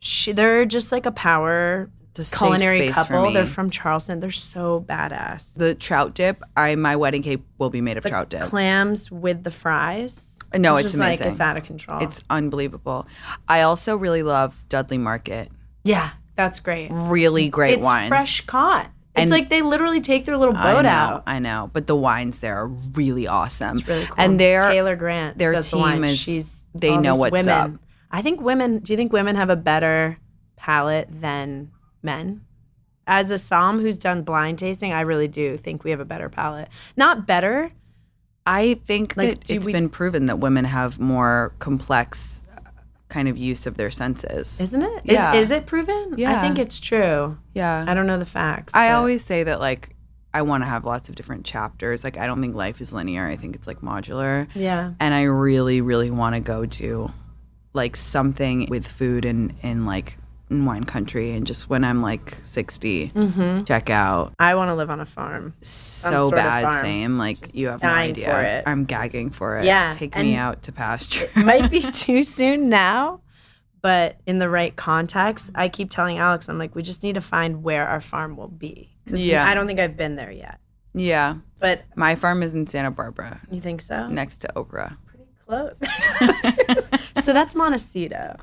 She, 0.00 0.32
they're 0.32 0.64
just 0.64 0.92
like 0.92 1.04
a 1.06 1.12
power 1.12 1.90
a 2.18 2.24
culinary 2.36 2.88
couple. 2.88 3.32
They're 3.32 3.46
from 3.46 3.70
Charleston. 3.70 4.18
They're 4.20 4.30
so 4.32 4.84
badass. 4.88 5.54
the 5.54 5.74
trout 5.74 6.14
dip. 6.14 6.42
I 6.56 6.74
my 6.74 6.96
wedding 6.96 7.22
cake 7.22 7.42
will 7.58 7.70
be 7.70 7.80
made 7.80 7.96
of 7.96 8.02
The 8.02 8.08
trout 8.08 8.28
dip. 8.28 8.42
clams 8.42 9.10
with 9.10 9.44
the 9.44 9.50
fries. 9.52 10.36
No, 10.56 10.74
it's 10.76 10.86
just 10.86 10.94
amazing. 10.96 11.26
Like 11.26 11.32
it's 11.32 11.40
out 11.40 11.56
of 11.56 11.64
control. 11.64 12.00
It's 12.02 12.22
unbelievable. 12.30 13.06
I 13.48 13.62
also 13.62 13.96
really 13.96 14.22
love 14.22 14.64
Dudley 14.68 14.98
Market. 14.98 15.50
yeah, 15.84 16.10
that's 16.38 16.60
great. 16.60 16.88
Really 16.92 17.48
great 17.50 17.74
it's 17.78 17.84
wines. 17.84 18.08
fresh 18.08 18.40
caught. 18.46 18.86
It's 19.16 19.22
And- 19.22 19.30
like 19.30 19.48
they 19.50 19.60
literally 19.60 20.00
take 20.00 20.24
their 20.24 20.36
little 20.36 20.56
I 20.56 20.72
boat 20.74 20.82
know, 20.82 20.88
out. 20.88 21.22
I 21.26 21.40
know, 21.40 21.68
but 21.72 21.88
the 21.88 21.96
wines 21.96 22.38
there 22.38 22.56
are 22.56 22.68
really 22.68 23.26
awesome. 23.26 23.76
It's 23.76 23.88
really 23.88 24.06
cool. 24.06 24.14
And 24.16 24.38
their 24.38 24.62
Taylor 24.62 24.94
Grant, 24.94 25.36
their 25.36 25.52
the 25.52 25.62
team 25.62 25.80
wine. 25.80 26.04
is- 26.04 26.18
She's 26.18 26.64
they 26.74 26.96
know 26.96 27.16
what's 27.16 27.32
women. 27.32 27.48
up. 27.48 27.70
I 28.12 28.22
think 28.22 28.40
women. 28.40 28.78
Do 28.78 28.92
you 28.92 28.96
think 28.96 29.12
women 29.12 29.34
have 29.36 29.50
a 29.50 29.56
better 29.56 30.16
palate 30.56 31.08
than 31.10 31.72
men? 32.02 32.42
As 33.08 33.30
a 33.32 33.38
som 33.38 33.80
who's 33.80 33.98
done 33.98 34.22
blind 34.22 34.58
tasting, 34.60 34.92
I 34.92 35.00
really 35.00 35.28
do 35.28 35.56
think 35.56 35.82
we 35.82 35.90
have 35.90 35.98
a 36.00 36.04
better 36.04 36.28
palate. 36.28 36.68
Not 36.96 37.26
better. 37.26 37.72
I 38.46 38.74
think 38.86 39.16
Like, 39.16 39.40
that 39.40 39.50
it's 39.50 39.66
we- 39.66 39.72
been 39.72 39.88
proven 39.88 40.26
that 40.26 40.38
women 40.38 40.64
have 40.64 41.00
more 41.00 41.52
complex 41.58 42.42
kind 43.08 43.28
of 43.28 43.38
use 43.38 43.66
of 43.66 43.76
their 43.76 43.90
senses. 43.90 44.60
Isn't 44.60 44.82
it? 44.82 45.02
Yeah. 45.04 45.34
Is, 45.34 45.44
is 45.46 45.50
it 45.50 45.66
proven? 45.66 46.14
Yeah. 46.16 46.38
I 46.38 46.42
think 46.42 46.58
it's 46.58 46.78
true. 46.78 47.38
yeah. 47.54 47.84
I 47.88 47.94
don't 47.94 48.06
know 48.06 48.18
the 48.18 48.26
facts. 48.26 48.74
I 48.74 48.88
but- 48.88 48.94
always 48.96 49.24
say 49.24 49.44
that 49.44 49.60
like 49.60 49.94
I 50.34 50.42
want 50.42 50.62
to 50.62 50.66
have 50.68 50.84
lots 50.84 51.08
of 51.08 51.14
different 51.14 51.46
chapters. 51.46 52.04
Like 52.04 52.18
I 52.18 52.26
don't 52.26 52.40
think 52.40 52.54
life 52.54 52.80
is 52.82 52.92
linear. 52.92 53.26
I 53.26 53.36
think 53.36 53.56
it's 53.56 53.66
like 53.66 53.80
modular. 53.80 54.46
Yeah. 54.54 54.92
And 55.00 55.14
I 55.14 55.22
really, 55.22 55.80
really 55.80 56.10
want 56.10 56.34
to 56.34 56.40
go 56.40 56.66
to 56.66 57.10
like 57.72 57.96
something 57.96 58.66
with 58.68 58.86
food 58.86 59.24
and 59.24 59.54
in 59.62 59.86
like 59.86 60.18
in 60.50 60.64
wine 60.64 60.84
country 60.84 61.32
and 61.32 61.46
just 61.46 61.68
when 61.68 61.84
I'm 61.84 62.00
like 62.02 62.36
60, 62.42 63.10
Mm-hmm. 63.14 63.64
check 63.64 63.90
out. 63.90 64.32
I 64.38 64.54
want 64.54 64.70
to 64.70 64.74
live 64.74 64.90
on 64.90 65.00
a 65.00 65.06
farm. 65.06 65.54
So 65.62 66.30
bad, 66.30 66.80
same. 66.80 67.18
Like 67.18 67.54
you 67.54 67.68
have 67.68 67.82
no 67.82 67.88
idea. 67.90 68.62
I'm 68.66 68.84
gagging 68.84 69.30
for 69.30 69.58
it. 69.58 69.64
Yeah, 69.64 69.90
Take 69.92 70.16
me 70.16 70.34
out 70.34 70.62
to 70.64 70.72
pasture. 70.72 71.28
It 71.36 71.44
might 71.44 71.70
be 71.70 71.82
too 71.92 72.22
soon 72.22 72.68
now, 72.68 73.20
but 73.82 74.16
in 74.26 74.38
the 74.38 74.48
right 74.48 74.74
context, 74.74 75.50
I 75.54 75.68
keep 75.68 75.90
telling 75.90 76.18
Alex, 76.18 76.48
I'm 76.48 76.58
like, 76.58 76.74
we 76.74 76.82
just 76.82 77.02
need 77.02 77.14
to 77.14 77.20
find 77.20 77.62
where 77.62 77.86
our 77.86 78.00
farm 78.00 78.36
will 78.36 78.48
be. 78.48 78.94
Yeah. 79.06 79.46
I 79.48 79.54
don't 79.54 79.66
think 79.66 79.80
I've 79.80 79.96
been 79.96 80.16
there 80.16 80.30
yet. 80.32 80.58
yeah. 80.94 81.36
But 81.60 81.82
My 81.96 82.14
farm 82.14 82.42
is 82.44 82.54
in 82.54 82.66
Santa 82.68 82.90
Barbara, 82.92 83.40
you 83.50 83.60
think 83.60 83.80
so? 83.80 84.06
next 84.06 84.36
to 84.42 84.48
Oprah. 84.54 84.96
Pretty 85.06 85.26
close. 85.44 85.76
so 87.24 87.32
that's 87.32 87.54
Montecito. 87.56 88.36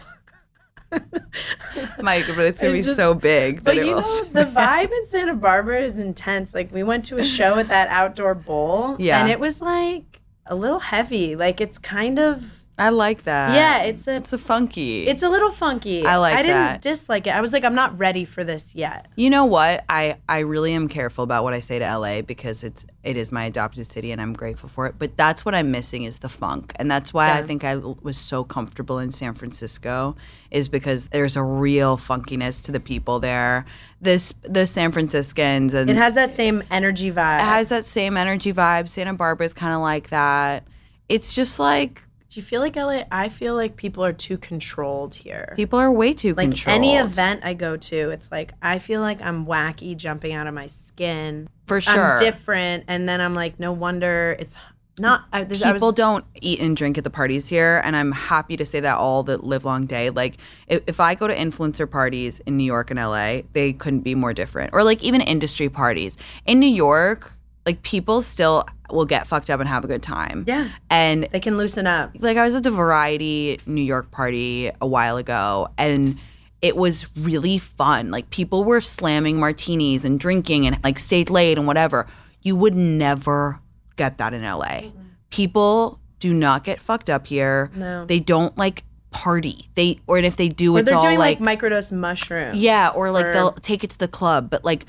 Mike, 2.01 2.25
but 2.35 2.45
it's 2.45 2.61
gonna 2.61 2.73
be 2.73 2.81
just- 2.81 2.95
so 2.95 3.13
big 3.13 3.63
But 3.63 3.75
you 3.75 3.85
know, 3.95 4.01
the 4.31 4.45
vibe 4.45 4.91
in 4.91 5.05
Santa 5.07 5.33
Barbara 5.33 5.81
is 5.81 5.97
intense. 5.97 6.53
Like 6.53 6.71
we 6.73 6.83
went 6.83 7.05
to 7.05 7.17
a 7.17 7.23
show 7.23 7.57
at 7.57 7.67
that 7.69 7.87
outdoor 7.89 8.35
bowl, 8.35 8.95
Yeah. 8.99 9.21
and 9.21 9.29
it 9.31 9.39
was 9.39 9.61
like 9.61 10.21
a 10.45 10.55
little 10.55 10.79
heavy. 10.79 11.35
Like 11.35 11.59
it's 11.61 11.77
kind 11.77 12.19
of 12.19 12.63
I 12.77 12.89
like 12.89 13.23
that. 13.23 13.53
yeah, 13.55 13.83
it's 13.83 14.05
a 14.07 14.15
It's 14.17 14.33
a 14.33 14.37
funky. 14.37 15.07
it's 15.07 15.23
a 15.23 15.29
little 15.29 15.51
funky. 15.51 16.05
I 16.05 16.17
like 16.17 16.35
I 16.35 16.41
didn't 16.41 16.57
that. 16.57 16.81
dislike 16.81 17.25
it. 17.25 17.29
I 17.29 17.39
was 17.39 17.53
like, 17.53 17.63
I'm 17.63 17.75
not 17.75 17.97
ready 17.97 18.25
for 18.25 18.43
this 18.43 18.75
yet. 18.75 19.07
You 19.15 19.29
know 19.29 19.45
what? 19.45 19.85
I 19.87 20.17
I 20.27 20.39
really 20.39 20.73
am 20.73 20.87
careful 20.89 21.23
about 21.23 21.43
what 21.45 21.53
I 21.53 21.61
say 21.61 21.79
to 21.79 21.97
LA 21.97 22.21
because 22.21 22.63
it's 22.65 22.85
it 23.03 23.15
is 23.15 23.31
my 23.31 23.45
adopted 23.45 23.85
city 23.87 24.11
and 24.11 24.19
I'm 24.21 24.33
grateful 24.33 24.67
for 24.67 24.87
it. 24.87 24.95
But 24.99 25.15
that's 25.15 25.45
what 25.45 25.55
I'm 25.55 25.71
missing 25.71 26.03
is 26.03 26.19
the 26.19 26.27
funk, 26.29 26.73
and 26.75 26.91
that's 26.91 27.13
why 27.13 27.37
I 27.37 27.43
think 27.43 27.63
I 27.63 27.77
was 27.77 28.17
so 28.17 28.43
comfortable 28.43 28.99
in 28.99 29.11
San 29.13 29.35
Francisco 29.35 30.15
is 30.51 30.67
because 30.67 31.07
there's 31.09 31.35
a 31.37 31.43
real 31.43 31.97
funkiness 31.97 32.61
to 32.65 32.71
the 32.73 32.79
people 32.79 33.19
there. 33.19 33.65
This 34.01 34.33
the 34.43 34.67
San 34.67 34.91
Franciscans 34.91 35.73
and 35.73 35.89
It 35.89 35.95
has 35.95 36.15
that 36.15 36.33
same 36.33 36.61
energy 36.69 37.11
vibe. 37.11 37.39
it 37.39 37.43
has 37.45 37.69
that 37.69 37.85
same 37.85 38.17
energy 38.17 38.51
vibe. 38.51 38.89
Santa 38.89 39.13
Barbara 39.13 39.45
is 39.45 39.53
kind 39.53 39.73
of 39.73 39.81
like 39.81 40.09
that. 40.09 40.67
It's 41.07 41.33
just 41.35 41.59
like 41.59 42.01
Do 42.35 42.41
you 42.41 42.45
feel 42.45 42.59
like 42.59 42.75
LA? 42.75 43.03
I 43.13 43.29
feel 43.29 43.55
like 43.55 43.77
people 43.77 44.03
are 44.03 44.11
too 44.11 44.37
controlled 44.37 45.15
here. 45.15 45.53
people 45.55 45.79
are 45.79 45.89
way 45.89 46.13
too 46.13 46.33
like 46.33 46.49
controlled. 46.49 46.75
any 46.75 46.97
event 46.97 47.45
I 47.45 47.53
go 47.53 47.77
to, 47.77 48.09
it's 48.09 48.29
like 48.29 48.51
I 48.61 48.77
feel 48.79 48.99
like 48.99 49.21
I'm 49.21 49.45
wacky, 49.45 49.95
jumping 49.95 50.33
out 50.33 50.45
of 50.45 50.53
my 50.53 50.67
skin. 50.67 51.47
for 51.65 51.79
sure. 51.79 52.17
I'm 52.17 52.19
different, 52.19 52.83
and 52.89 53.07
then 53.07 53.21
I'm 53.21 53.35
like, 53.35 53.57
no 53.57 53.71
wonder 53.71 54.35
it's 54.37 54.57
not. 54.99 55.27
I, 55.31 55.45
this, 55.45 55.63
people 55.63 55.87
was, 55.87 55.95
don't 55.95 56.25
eat 56.41 56.59
and 56.59 56.75
drink 56.75 56.97
at 56.97 57.05
the 57.05 57.09
parties 57.09 57.47
here 57.47 57.81
and 57.83 57.97
i'm 57.97 58.13
happy 58.13 58.55
to 58.55 58.65
say 58.65 58.79
that 58.79 58.95
all 58.95 59.23
the 59.23 59.37
live 59.37 59.65
long 59.65 59.85
day 59.85 60.09
like 60.09 60.37
if, 60.67 60.83
if 60.87 61.01
i 61.01 61.15
go 61.15 61.27
to 61.27 61.35
influencer 61.35 61.89
parties 61.89 62.39
in 62.45 62.55
new 62.55 62.63
york 62.63 62.91
and 62.91 62.99
la 62.99 63.41
they 63.51 63.73
couldn't 63.73 64.01
be 64.01 64.15
more 64.15 64.33
different 64.33 64.71
or 64.71 64.85
like 64.85 65.03
even 65.03 65.19
industry 65.19 65.67
parties 65.67 66.17
in 66.45 66.61
new 66.61 66.65
york 66.65 67.35
like 67.65 67.81
people 67.81 68.21
still 68.21 68.63
will 68.91 69.05
get 69.05 69.25
fucked 69.27 69.49
up 69.49 69.59
and 69.59 69.67
have 69.67 69.83
a 69.83 69.87
good 69.87 70.03
time 70.03 70.43
yeah, 70.47 70.69
and 70.89 71.27
they 71.31 71.39
can 71.39 71.57
loosen 71.57 71.87
up. 71.87 72.11
like 72.19 72.37
I 72.37 72.45
was 72.45 72.53
at 72.55 72.63
the 72.63 72.71
Variety 72.71 73.59
New 73.65 73.81
York 73.81 74.11
party 74.11 74.69
a 74.79 74.87
while 74.87 75.17
ago 75.17 75.67
and 75.77 76.17
it 76.61 76.75
was 76.75 77.05
really 77.17 77.59
fun. 77.59 78.09
Like 78.11 78.29
people 78.31 78.63
were 78.63 78.81
slamming 78.81 79.39
martinis 79.39 80.03
and 80.05 80.19
drinking 80.19 80.65
and 80.65 80.83
like 80.83 80.97
stayed 80.97 81.29
late 81.29 81.57
and 81.59 81.67
whatever. 81.67 82.07
You 82.41 82.55
would 82.55 82.75
never 82.75 83.59
get 83.97 84.17
that 84.17 84.33
in 84.33 84.41
LA. 84.43 84.91
People 85.29 85.99
do 86.19 86.33
not 86.33 86.63
get 86.63 86.81
fucked 86.81 87.09
up 87.09 87.27
here. 87.27 87.69
No. 87.75 88.05
They 88.05 88.19
don't 88.19 88.57
like 88.57 88.83
party. 89.11 89.69
They 89.75 89.99
or 90.07 90.17
if 90.17 90.37
they 90.37 90.49
do 90.49 90.75
Or 90.75 90.79
it's 90.79 90.89
they're 90.89 90.97
all 90.97 91.03
doing 91.03 91.19
like, 91.19 91.39
like, 91.39 91.59
microdose 91.59 91.91
mushrooms. 91.91 92.59
yeah, 92.59 92.89
or 92.95 93.11
like 93.11 93.25
or- 93.27 93.33
they'll 93.33 93.51
take 93.53 93.83
it 93.83 93.89
to 93.91 93.99
the 93.99 94.07
club, 94.07 94.49
but 94.49 94.63
like 94.65 94.85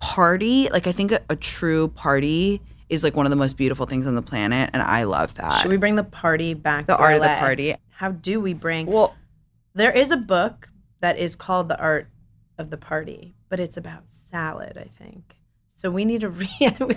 party, 0.00 0.68
like 0.70 0.86
I 0.86 0.92
think 0.92 1.12
a, 1.12 1.20
a 1.28 1.36
true 1.36 1.88
party 1.88 2.60
is 2.88 3.04
like 3.04 3.14
one 3.16 3.26
of 3.26 3.30
the 3.30 3.36
most 3.36 3.56
beautiful 3.56 3.86
things 3.86 4.06
on 4.06 4.14
the 4.14 4.22
planet 4.22 4.70
and 4.72 4.82
I 4.82 5.04
love 5.04 5.34
that. 5.34 5.60
Should 5.60 5.70
we 5.70 5.76
bring 5.76 5.96
the 5.96 6.04
party 6.04 6.54
back? 6.54 6.86
the 6.86 6.94
to 6.94 6.98
art 6.98 7.16
of 7.16 7.22
the 7.22 7.28
party. 7.28 7.74
How 7.90 8.12
do 8.12 8.40
we 8.40 8.54
bring? 8.54 8.86
Well, 8.86 9.14
There 9.74 9.90
is 9.92 10.10
a 10.10 10.16
book 10.16 10.70
that 11.00 11.18
is 11.18 11.36
called 11.36 11.68
The 11.68 11.78
Art 11.78 12.08
of 12.58 12.70
the 12.70 12.76
Party, 12.76 13.34
but 13.48 13.60
it's 13.60 13.76
about 13.76 14.08
salad, 14.10 14.78
I 14.78 14.88
think. 15.02 15.36
So 15.76 15.90
we 15.90 16.04
need 16.04 16.22
to 16.22 16.28
re- 16.30 16.48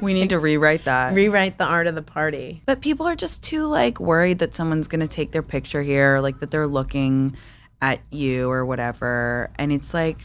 we 0.01 0.13
need 0.13 0.21
like, 0.21 0.29
to 0.29 0.39
rewrite 0.39 0.85
that. 0.85 1.13
rewrite 1.13 1.57
the 1.59 1.65
art 1.65 1.85
of 1.87 1.93
the 1.95 2.01
party. 2.01 2.63
but 2.65 2.81
people 2.81 3.05
are 3.07 3.15
just 3.15 3.43
too 3.43 3.67
like 3.67 3.99
worried 3.99 4.39
that 4.39 4.55
someone's 4.55 4.87
gonna 4.87 5.07
take 5.07 5.31
their 5.31 5.43
picture 5.43 5.81
here, 5.83 6.19
like 6.19 6.39
that 6.39 6.49
they're 6.51 6.67
looking 6.67 7.35
at 7.81 7.99
you 8.11 8.49
or 8.49 8.65
whatever. 8.65 9.51
And 9.55 9.71
it's 9.71 9.93
like, 9.93 10.19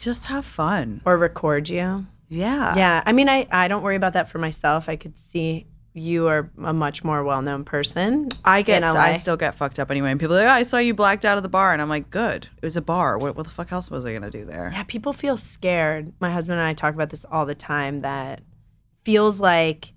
just 0.00 0.26
have 0.26 0.44
fun. 0.44 1.02
Or 1.04 1.16
record 1.16 1.68
you. 1.68 2.06
Yeah. 2.28 2.74
Yeah. 2.76 3.02
I 3.06 3.12
mean 3.12 3.28
I, 3.28 3.46
I 3.50 3.68
don't 3.68 3.82
worry 3.82 3.96
about 3.96 4.14
that 4.14 4.28
for 4.28 4.38
myself. 4.38 4.88
I 4.88 4.96
could 4.96 5.16
see 5.16 5.66
you 5.92 6.28
are 6.28 6.50
a 6.62 6.72
much 6.72 7.02
more 7.02 7.24
well 7.24 7.42
known 7.42 7.64
person. 7.64 8.28
I 8.44 8.62
get. 8.62 8.84
I 8.84 9.16
still 9.16 9.36
get 9.36 9.54
fucked 9.54 9.78
up 9.78 9.90
anyway. 9.90 10.10
And 10.10 10.20
people 10.20 10.36
are 10.36 10.44
like, 10.44 10.48
oh, 10.48 10.52
I 10.52 10.62
saw 10.62 10.78
you 10.78 10.94
blacked 10.94 11.24
out 11.24 11.36
of 11.36 11.42
the 11.42 11.48
bar, 11.48 11.72
and 11.72 11.82
I'm 11.82 11.88
like, 11.88 12.10
good. 12.10 12.48
It 12.56 12.64
was 12.64 12.76
a 12.76 12.82
bar. 12.82 13.18
What, 13.18 13.36
what 13.36 13.44
the 13.44 13.50
fuck 13.50 13.72
else 13.72 13.90
was 13.90 14.06
I 14.06 14.12
gonna 14.12 14.30
do 14.30 14.44
there? 14.44 14.70
Yeah, 14.72 14.84
people 14.84 15.12
feel 15.12 15.36
scared. 15.36 16.12
My 16.20 16.30
husband 16.30 16.60
and 16.60 16.68
I 16.68 16.74
talk 16.74 16.94
about 16.94 17.10
this 17.10 17.24
all 17.30 17.44
the 17.46 17.54
time 17.54 18.00
that 18.00 18.42
feels 19.04 19.40
like 19.40 19.92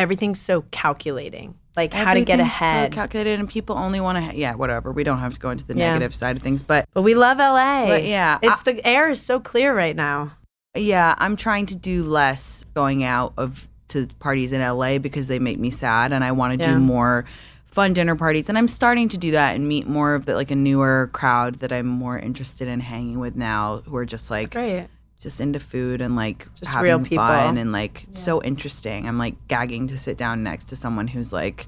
everything's 0.00 0.40
so 0.40 0.62
calculating. 0.70 1.54
Like 1.76 1.92
how 1.94 2.14
to 2.14 2.24
get 2.24 2.40
ahead. 2.40 2.92
So 2.92 2.94
calculated, 2.96 3.38
and 3.38 3.48
people 3.48 3.76
only 3.76 4.00
want 4.00 4.16
to. 4.18 4.22
Ha- 4.22 4.32
yeah, 4.34 4.54
whatever. 4.54 4.90
We 4.92 5.04
don't 5.04 5.18
have 5.18 5.32
to 5.34 5.40
go 5.40 5.50
into 5.50 5.64
the 5.64 5.76
Yeah. 5.76 5.88
negative 5.92 6.14
side 6.14 6.36
of 6.36 6.42
things, 6.42 6.62
but 6.62 6.86
but 6.92 7.02
we 7.02 7.14
love 7.14 7.38
LA. 7.38 7.86
But 7.86 8.04
yeah, 8.04 8.38
It's 8.42 8.52
I- 8.52 8.72
the 8.72 8.86
air 8.86 9.08
is 9.08 9.20
so 9.22 9.38
clear 9.38 9.74
right 9.74 9.94
now. 9.94 10.32
Yeah, 10.76 11.14
I'm 11.18 11.36
trying 11.36 11.66
to 11.66 11.76
do 11.76 12.02
less 12.04 12.64
going 12.74 13.04
out 13.04 13.32
of 13.36 13.68
to 13.88 14.06
parties 14.18 14.52
in 14.52 14.60
LA 14.60 14.98
because 14.98 15.26
they 15.28 15.38
make 15.38 15.58
me 15.58 15.70
sad 15.70 16.12
and 16.12 16.22
I 16.22 16.30
want 16.32 16.58
to 16.60 16.64
Yeah. 16.64 16.74
do 16.74 16.78
more 16.80 17.24
fun 17.66 17.92
dinner 17.92 18.14
parties 18.16 18.48
and 18.48 18.56
I'm 18.58 18.68
starting 18.68 19.08
to 19.08 19.16
do 19.16 19.30
that 19.32 19.54
and 19.56 19.66
meet 19.68 19.88
more 19.88 20.14
of 20.14 20.26
the 20.26 20.34
like 20.34 20.50
a 20.52 20.56
newer 20.56 21.08
crowd 21.12 21.56
that 21.60 21.72
I'm 21.72 21.86
more 21.86 22.18
interested 22.18 22.66
in 22.68 22.80
hanging 22.80 23.18
with 23.20 23.34
now 23.36 23.82
who 23.86 23.96
are 23.96 24.04
just 24.04 24.30
like 24.30 24.52
Great. 24.52 24.86
Just 25.20 25.40
into 25.40 25.60
food 25.60 26.00
and 26.00 26.16
like 26.16 26.48
Just 26.54 26.72
having 26.72 26.88
real 26.90 26.98
people. 27.00 27.18
fun 27.26 27.58
and 27.58 27.72
like 27.72 28.04
it's 28.04 28.20
so 28.20 28.42
interesting. 28.42 29.06
I'm 29.06 29.18
like 29.18 29.34
gagging 29.48 29.88
to 29.88 29.98
sit 29.98 30.16
down 30.16 30.42
next 30.42 30.64
to 30.66 30.76
someone 30.76 31.06
who's 31.08 31.32
like 31.32 31.66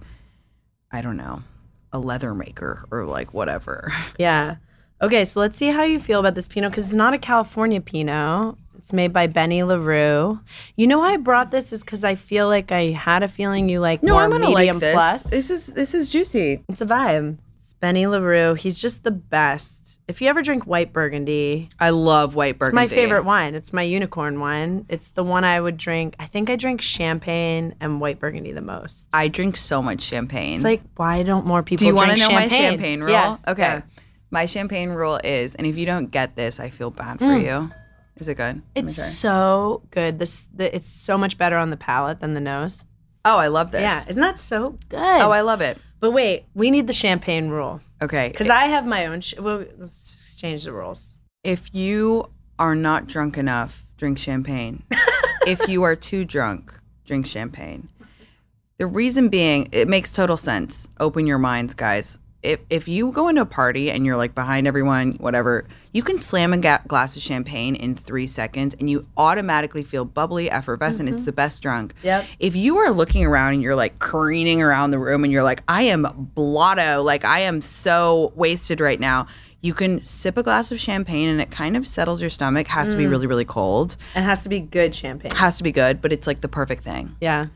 I 0.90 1.00
don't 1.02 1.16
know, 1.16 1.42
a 1.92 1.98
leather 1.98 2.34
maker 2.34 2.86
or 2.90 3.04
like 3.06 3.32
whatever. 3.34 3.92
Yeah. 4.18 4.56
Okay, 5.00 5.24
so 5.24 5.40
let's 5.40 5.58
see 5.58 5.66
how 5.66 5.82
you 5.82 5.98
feel 5.98 6.20
about 6.20 6.36
this 6.36 6.46
Pinot 6.46 6.70
because 6.70 6.84
it's 6.84 6.94
not 6.94 7.12
a 7.12 7.18
California 7.18 7.80
Pinot. 7.80 8.56
It's 8.78 8.92
made 8.92 9.12
by 9.12 9.26
Benny 9.26 9.62
Leroux. 9.64 10.40
You 10.76 10.86
know 10.86 11.00
why 11.00 11.14
I 11.14 11.16
brought 11.16 11.50
this 11.50 11.72
is 11.72 11.80
because 11.80 12.04
I 12.04 12.14
feel 12.14 12.46
like 12.48 12.72
I 12.72 12.90
had 12.90 13.22
a 13.22 13.28
feeling 13.28 13.68
you 13.68 13.80
like 13.80 14.02
no, 14.02 14.14
more 14.14 14.38
medium 14.38 14.78
plus. 14.80 15.24
This 15.24 15.50
is 15.50 15.66
this 15.66 15.92
is 15.94 16.08
juicy. 16.08 16.62
It's 16.68 16.80
a 16.80 16.86
vibe. 16.86 17.38
Benny 17.82 18.06
Leroux. 18.06 18.54
He's 18.54 18.78
just 18.78 19.02
the 19.02 19.10
best. 19.10 19.98
If 20.06 20.22
you 20.22 20.28
ever 20.28 20.40
drink 20.40 20.68
white 20.68 20.92
burgundy, 20.92 21.68
I 21.80 21.90
love 21.90 22.36
white 22.36 22.56
burgundy. 22.56 22.80
it's 22.80 22.90
my 22.90 22.94
favorite 22.94 23.24
wine. 23.24 23.56
It's 23.56 23.72
my 23.72 23.82
unicorn 23.82 24.38
wine. 24.38 24.86
It's 24.88 25.10
the 25.10 25.24
one 25.24 25.42
I 25.42 25.60
would 25.60 25.78
drink. 25.78 26.14
I 26.20 26.26
think 26.26 26.48
I 26.48 26.54
drink 26.54 26.80
champagne 26.80 27.74
and 27.80 28.00
white 28.00 28.20
burgundy 28.20 28.52
the 28.52 28.60
most. 28.60 29.08
I 29.12 29.26
drink 29.26 29.56
so 29.56 29.82
much 29.82 30.00
champagne. 30.00 30.54
It's 30.54 30.64
like, 30.64 30.82
why 30.94 31.24
don't 31.24 31.44
more 31.44 31.64
people 31.64 31.80
Do 31.80 31.86
you 31.86 31.94
want 31.96 32.12
to 32.12 32.16
know 32.18 32.30
my 32.30 32.46
champagne 32.46 33.00
rule? 33.00 33.10
Yes. 33.10 33.42
Okay. 33.48 33.62
yeah. 33.62 33.82
My 34.30 34.46
champagne 34.46 34.90
rule 34.90 35.18
is, 35.24 35.56
and 35.56 35.66
if 35.66 35.76
you 35.76 35.84
don't 35.84 36.12
get 36.12 36.36
this, 36.36 36.60
I 36.60 36.70
feel 36.70 36.92
bad 36.92 37.18
for 37.18 37.36
you. 37.36 37.68
Is 38.16 38.28
it 38.28 38.36
good? 38.36 38.56
Mm. 38.56 38.62
It's 38.76 38.94
so 39.18 39.82
good. 39.90 40.20
This 40.20 40.48
the, 40.54 40.74
it's 40.74 40.88
so 40.88 41.18
much 41.18 41.36
better 41.36 41.56
on 41.56 41.70
the 41.70 41.76
palate 41.76 42.20
than 42.20 42.34
the 42.34 42.40
nose. 42.40 42.84
Oh, 43.24 43.38
I 43.38 43.48
love 43.48 43.70
this. 43.70 43.80
Yeah, 43.82 44.02
isn't 44.08 44.20
that 44.20 44.38
so 44.38 44.78
good? 44.88 44.98
Oh, 44.98 45.30
I 45.30 45.40
love 45.42 45.60
it. 45.60 45.78
but 46.00 46.10
wait, 46.12 46.44
we 46.54 46.70
need 46.70 46.86
the 46.86 46.92
champagne 46.92 47.48
rule 47.48 47.80
Okay. 48.00 48.28
because 48.28 48.48
I 48.50 48.64
have 48.66 48.86
my 48.86 49.06
own. 49.06 49.20
Sh- 49.20 49.34
well, 49.38 49.64
let's 49.78 50.12
exchange 50.12 50.64
the 50.64 50.72
rules. 50.72 51.14
if 51.44 51.74
you 51.74 52.30
are 52.58 52.74
not 52.74 53.06
drunk 53.06 53.36
enough, 53.38 53.86
drink 53.96 54.18
champagne. 54.18 54.82
if 55.46 55.66
you 55.68 55.82
are 55.84 55.96
too 55.96 56.24
drunk, 56.24 56.72
drink 57.04 57.26
champagne. 57.26 57.88
The 58.78 58.86
reason 58.86 59.28
being, 59.28 59.68
it 59.72 59.86
makes 59.88 60.12
total 60.12 60.36
sense. 60.36 60.88
Open 60.98 61.26
your 61.26 61.38
minds, 61.38 61.74
guys. 61.74 62.18
If 62.42 62.60
if 62.70 62.88
you 62.88 63.12
go 63.12 63.28
into 63.28 63.42
a 63.42 63.46
party 63.46 63.90
and 63.90 64.04
you're 64.04 64.16
like 64.16 64.34
behind 64.34 64.66
everyone, 64.66 65.12
whatever, 65.12 65.66
you 65.92 66.02
can 66.02 66.20
slam 66.20 66.52
a 66.52 66.58
ga- 66.58 66.80
glass 66.88 67.16
of 67.16 67.22
champagne 67.22 67.74
in 67.76 67.94
three 67.94 68.26
seconds 68.26 68.74
and 68.78 68.90
you 68.90 69.06
automatically 69.16 69.84
feel 69.84 70.04
bubbly, 70.04 70.50
effervescent. 70.50 71.08
It's 71.08 71.18
mm-hmm. 71.18 71.26
the 71.26 71.32
best 71.32 71.62
drunk. 71.62 71.94
Yep. 72.02 72.26
If 72.40 72.56
you 72.56 72.78
are 72.78 72.90
looking 72.90 73.24
around 73.24 73.54
and 73.54 73.62
you're 73.62 73.76
like 73.76 73.98
careening 73.98 74.60
around 74.60 74.90
the 74.90 74.98
room 74.98 75.22
and 75.24 75.32
you're 75.32 75.44
like, 75.44 75.62
I 75.68 75.82
am 75.82 76.30
blotto, 76.34 77.02
like 77.02 77.24
I 77.24 77.40
am 77.40 77.60
so 77.60 78.32
wasted 78.34 78.80
right 78.80 78.98
now. 78.98 79.26
You 79.60 79.74
can 79.74 80.02
sip 80.02 80.36
a 80.36 80.42
glass 80.42 80.72
of 80.72 80.80
champagne 80.80 81.28
and 81.28 81.40
it 81.40 81.52
kind 81.52 81.76
of 81.76 81.86
settles 81.86 82.20
your 82.20 82.30
stomach. 82.30 82.66
Has 82.66 82.88
to 82.88 82.96
be 82.96 83.04
mm. 83.04 83.10
really, 83.10 83.28
really 83.28 83.44
cold. 83.44 83.96
It 84.16 84.22
has 84.22 84.42
to 84.42 84.48
be 84.48 84.58
good 84.58 84.92
champagne. 84.92 85.30
Has 85.36 85.58
to 85.58 85.62
be 85.62 85.70
good, 85.70 86.02
but 86.02 86.12
it's 86.12 86.26
like 86.26 86.40
the 86.40 86.48
perfect 86.48 86.82
thing 86.82 87.14
Yeah. 87.20 87.46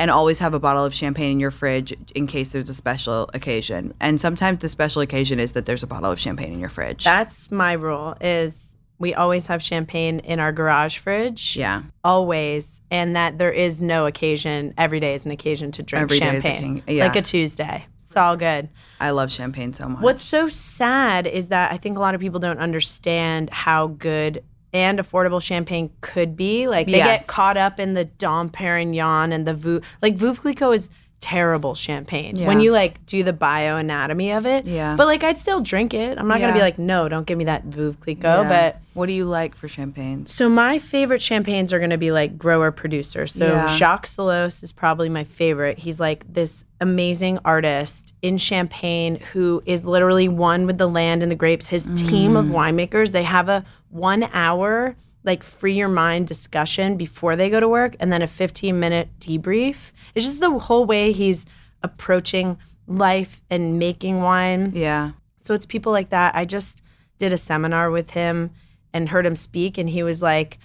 And 0.00 0.10
always 0.10 0.38
have 0.38 0.54
a 0.54 0.58
bottle 0.58 0.82
of 0.82 0.94
champagne 0.94 1.32
in 1.32 1.40
your 1.40 1.50
fridge 1.50 1.92
in 2.14 2.26
case 2.26 2.52
there's 2.52 2.70
a 2.70 2.74
special 2.74 3.28
occasion. 3.34 3.92
And 4.00 4.18
sometimes 4.18 4.58
the 4.60 4.68
special 4.70 5.02
occasion 5.02 5.38
is 5.38 5.52
that 5.52 5.66
there's 5.66 5.82
a 5.82 5.86
bottle 5.86 6.10
of 6.10 6.18
champagne 6.18 6.54
in 6.54 6.58
your 6.58 6.70
fridge. 6.70 7.04
That's 7.04 7.50
my 7.50 7.74
rule 7.74 8.16
is 8.18 8.74
we 8.98 9.12
always 9.12 9.46
have 9.48 9.62
champagne 9.62 10.20
in 10.20 10.40
our 10.40 10.52
garage 10.52 10.96
fridge. 10.98 11.54
yeah. 11.54 11.82
Always. 12.02 12.80
And 12.90 13.14
that 13.14 13.36
there 13.36 13.52
is 13.52 13.82
no 13.82 14.06
occasion. 14.06 14.72
Every 14.78 15.00
day 15.00 15.14
is 15.14 15.26
an 15.26 15.32
occasion 15.32 15.70
to 15.72 15.82
drink 15.82 16.02
Every 16.02 16.18
day 16.18 16.36
is 16.36 16.44
a 16.44 16.48
champagne. 16.48 16.80
king- 16.80 16.96
yeah. 16.96 17.04
Like 17.06 17.16
a 17.16 17.22
Tuesday. 17.22 17.84
It's 18.04 18.16
all 18.16 18.36
good. 18.38 18.70
I 19.00 19.10
love 19.10 19.30
champagne 19.30 19.72
so 19.74 19.86
much. 19.88 20.02
What's 20.02 20.22
so 20.22 20.48
sad 20.48 21.26
is 21.26 21.48
that 21.48 21.72
I 21.72 21.76
think 21.76 21.96
a 21.96 22.00
lot 22.00 22.14
of 22.14 22.20
people 22.22 22.40
don't 22.40 22.58
understand 22.58 23.50
how 23.50 23.86
good 23.88 24.42
and 24.72 24.98
affordable 24.98 25.42
champagne 25.42 25.90
could 26.00 26.36
be. 26.36 26.66
Like 26.68 26.86
they 26.86 26.98
Yes. 26.98 27.22
get 27.22 27.28
caught 27.28 27.56
up 27.56 27.80
in 27.80 27.94
the 27.94 28.04
Dom 28.04 28.50
Perignon 28.50 29.32
and 29.32 29.46
the 29.46 29.54
Veuve. 29.54 29.82
Like 30.02 30.16
Veuve 30.16 30.38
Clicquot 30.40 30.72
is 30.72 30.90
terrible 31.20 31.74
champagne 31.74 32.44
when 32.46 32.60
you 32.60 32.72
like 32.72 33.04
do 33.06 33.22
the 33.22 33.32
bioanatomy 33.32 34.36
of 34.36 34.46
it. 34.46 34.64
Yeah. 34.64 34.96
But 34.96 35.06
like 35.06 35.22
I'd 35.22 35.38
still 35.38 35.60
drink 35.60 35.92
it. 35.94 36.18
I'm 36.18 36.26
not 36.28 36.40
gonna 36.40 36.54
be 36.54 36.60
like, 36.60 36.78
no, 36.78 37.08
don't 37.08 37.26
give 37.26 37.36
me 37.38 37.44
that 37.44 37.66
Veuve 37.66 38.00
Clicquot. 38.00 38.22
Yeah. 38.44 38.48
But 38.48 38.80
what 38.94 39.06
do 39.06 39.12
you 39.12 39.24
like 39.26 39.54
for 39.54 39.68
champagnes? 39.68 40.32
so 40.34 40.48
my 40.48 40.78
favorite 40.78 41.20
champagnes 41.22 41.72
are 41.72 41.86
to 41.88 41.98
be 41.98 42.10
like 42.10 42.38
grower 42.38 42.70
producer. 42.72 43.26
So 43.26 43.46
Yeah. 43.46 43.76
Jacques 43.76 44.06
Selosse 44.06 44.62
is 44.62 44.72
probably 44.72 45.08
my 45.08 45.24
favorite. 45.24 45.78
He's 45.78 46.00
like 46.00 46.24
this 46.32 46.64
amazing 46.80 47.38
artist 47.44 48.14
in 48.22 48.38
Champagne 48.38 49.16
who 49.32 49.62
is 49.66 49.84
literally 49.84 50.28
one 50.28 50.66
with 50.66 50.78
the 50.78 50.86
land 50.88 51.22
and 51.22 51.30
the 51.30 51.36
grapes. 51.36 51.68
His 51.68 51.84
team 51.96 52.32
Mm. 52.32 52.38
of 52.38 52.46
winemakers, 52.46 53.12
they 53.12 53.24
have 53.24 53.48
a 53.50 53.64
1 53.90 54.24
hour 54.32 54.96
like 55.24 55.42
free 55.42 55.74
your 55.74 55.88
mind 55.88 56.26
discussion 56.26 56.96
before 56.96 57.36
they 57.36 57.50
go 57.50 57.60
to 57.60 57.68
work 57.68 57.96
and 58.00 58.12
then 58.12 58.22
a 58.22 58.26
15 58.26 58.78
minute 58.78 59.08
debrief. 59.20 59.76
It's 60.14 60.24
just 60.24 60.40
the 60.40 60.58
whole 60.58 60.86
way 60.86 61.12
he's 61.12 61.46
approaching 61.82 62.58
life 62.86 63.42
and 63.50 63.78
making 63.78 64.20
wine. 64.20 64.72
Yeah. 64.74 65.12
So 65.38 65.54
it's 65.54 65.66
people 65.66 65.92
like 65.92 66.10
that. 66.10 66.34
I 66.34 66.44
just 66.44 66.82
did 67.18 67.32
a 67.32 67.38
seminar 67.38 67.90
with 67.90 68.10
him 68.10 68.50
and 68.92 69.08
heard 69.08 69.24
him 69.24 69.36
speak, 69.36 69.78
and 69.78 69.88
he 69.88 70.02
was 70.02 70.20
like, 70.20 70.58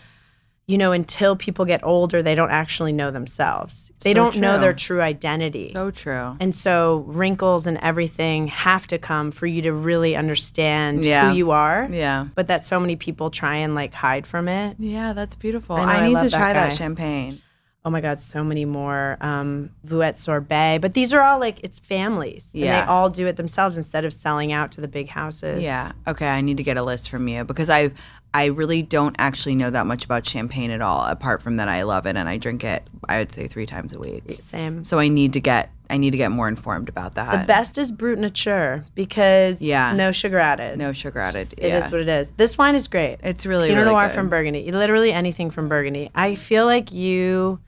you 0.68 0.78
know, 0.80 0.92
until 0.92 1.36
people 1.36 1.64
get 1.66 1.84
older, 1.84 2.24
they 2.24 2.34
don't 2.34 2.50
actually 2.50 2.92
know 2.92 3.12
themselves. 3.12 3.92
They 4.02 4.12
So 4.12 4.16
don't 4.16 4.40
know 4.40 4.60
their 4.60 4.74
true 4.74 5.00
identity. 5.02 5.72
So 5.74 5.92
true. 5.92 6.36
and 6.40 6.56
so 6.56 7.04
wrinkles 7.08 7.68
and 7.68 7.78
everything 7.84 8.48
have 8.48 8.88
to 8.88 8.98
come 8.98 9.30
for 9.32 9.46
you 9.46 9.62
to 9.62 9.72
really 9.74 10.16
understand 10.16 11.06
Yeah. 11.06 11.30
who 11.30 11.36
you 11.38 11.52
are. 11.52 11.88
Yeah. 11.92 12.28
But 12.34 12.48
that 12.48 12.66
so 12.66 12.80
many 12.80 12.96
people 12.96 13.30
try 13.30 13.58
and 13.58 13.76
like 13.76 13.94
hide 13.94 14.26
from 14.26 14.48
it. 14.48 14.78
Yeah, 14.80 15.14
that's 15.14 15.36
beautiful. 15.36 15.76
I 15.76 15.82
I, 15.82 15.86
know, 15.86 15.92
I 15.92 16.08
need 16.08 16.14
love 16.16 16.24
to 16.26 16.30
that 16.32 16.38
try 16.38 16.54
that 16.54 16.70
guy. 16.72 16.76
champagne. 16.76 17.42
Oh 17.88 17.92
my 17.92 18.02
God, 18.02 18.20
so 18.20 18.44
many 18.44 18.66
more. 18.66 19.16
Um, 19.22 19.70
Vouette 19.84 20.16
et 20.16 20.18
Sorbée. 20.18 20.82
But 20.82 20.96
these 20.96 21.14
are 21.14 21.22
all 21.22 21.40
like, 21.40 21.60
it's 21.62 21.78
families. 21.78 22.50
And 22.56 22.64
Yeah. 22.64 22.82
they 22.82 22.88
all 22.88 23.12
do 23.12 23.28
it 23.28 23.36
themselves 23.36 23.78
instead 23.78 24.06
of 24.06 24.12
selling 24.14 24.52
out 24.52 24.72
to 24.72 24.82
the 24.82 24.88
big 24.88 25.08
houses. 25.10 25.62
Yeah. 25.62 25.92
Okay, 26.08 26.28
I 26.28 26.42
need 26.42 26.58
to 26.58 26.64
get 26.64 26.78
a 26.78 26.84
list 26.84 27.12
from 27.12 27.28
you 27.28 27.44
because 27.44 27.70
I 27.70 27.92
I 28.36 28.48
really 28.48 28.82
don't 28.82 29.16
actually 29.18 29.56
know 29.56 29.70
that 29.70 29.88
much 29.88 30.04
about 30.04 30.28
champagne 30.28 30.70
at 30.70 30.82
all 30.82 31.06
apart 31.06 31.42
from 31.42 31.56
that 31.56 31.70
I 31.70 31.84
love 31.84 32.06
it 32.06 32.18
and 32.18 32.28
I 32.28 32.38
drink 32.38 32.66
it 32.66 32.86
I 33.08 33.20
would 33.20 33.32
say 33.32 33.48
3 33.48 33.66
times 33.66 33.94
a 33.94 34.00
week. 34.00 34.24
Same. 34.42 34.84
So 34.84 35.00
I 35.00 35.08
need 35.08 35.32
to 35.34 35.40
get 35.40 35.72
I 35.90 35.96
need 35.98 36.12
to 36.12 36.18
get 36.18 36.32
more 36.32 36.48
informed 36.50 36.90
about 36.90 37.16
that. 37.16 37.42
The 37.42 37.48
best 37.48 37.78
is 37.78 37.92
Brut 37.92 38.18
Nature 38.18 38.84
because 38.94 39.62
Yeah. 39.62 39.94
no 39.94 40.12
sugar 40.12 40.38
added. 40.40 40.78
No 40.78 40.92
sugar 40.92 41.20
added. 41.20 41.54
It 41.58 41.66
is 41.66 41.72
yeah. 41.72 41.90
what 41.90 42.02
it 42.02 42.10
is. 42.10 42.30
This 42.36 42.58
wine 42.58 42.76
is 42.76 42.88
great. 42.88 43.20
It's 43.24 43.46
really, 43.46 43.70
Pinot 43.70 43.84
really 43.84 43.94
Noir 43.96 44.08
good. 44.08 44.16
from 44.16 44.28
Burgundy. 44.30 44.70
Literally 44.72 45.14
anything 45.14 45.50
from 45.50 45.70
Burgundy. 45.70 46.10
I 46.14 46.36
feel 46.36 46.66
like 46.66 46.92
you 46.92 47.60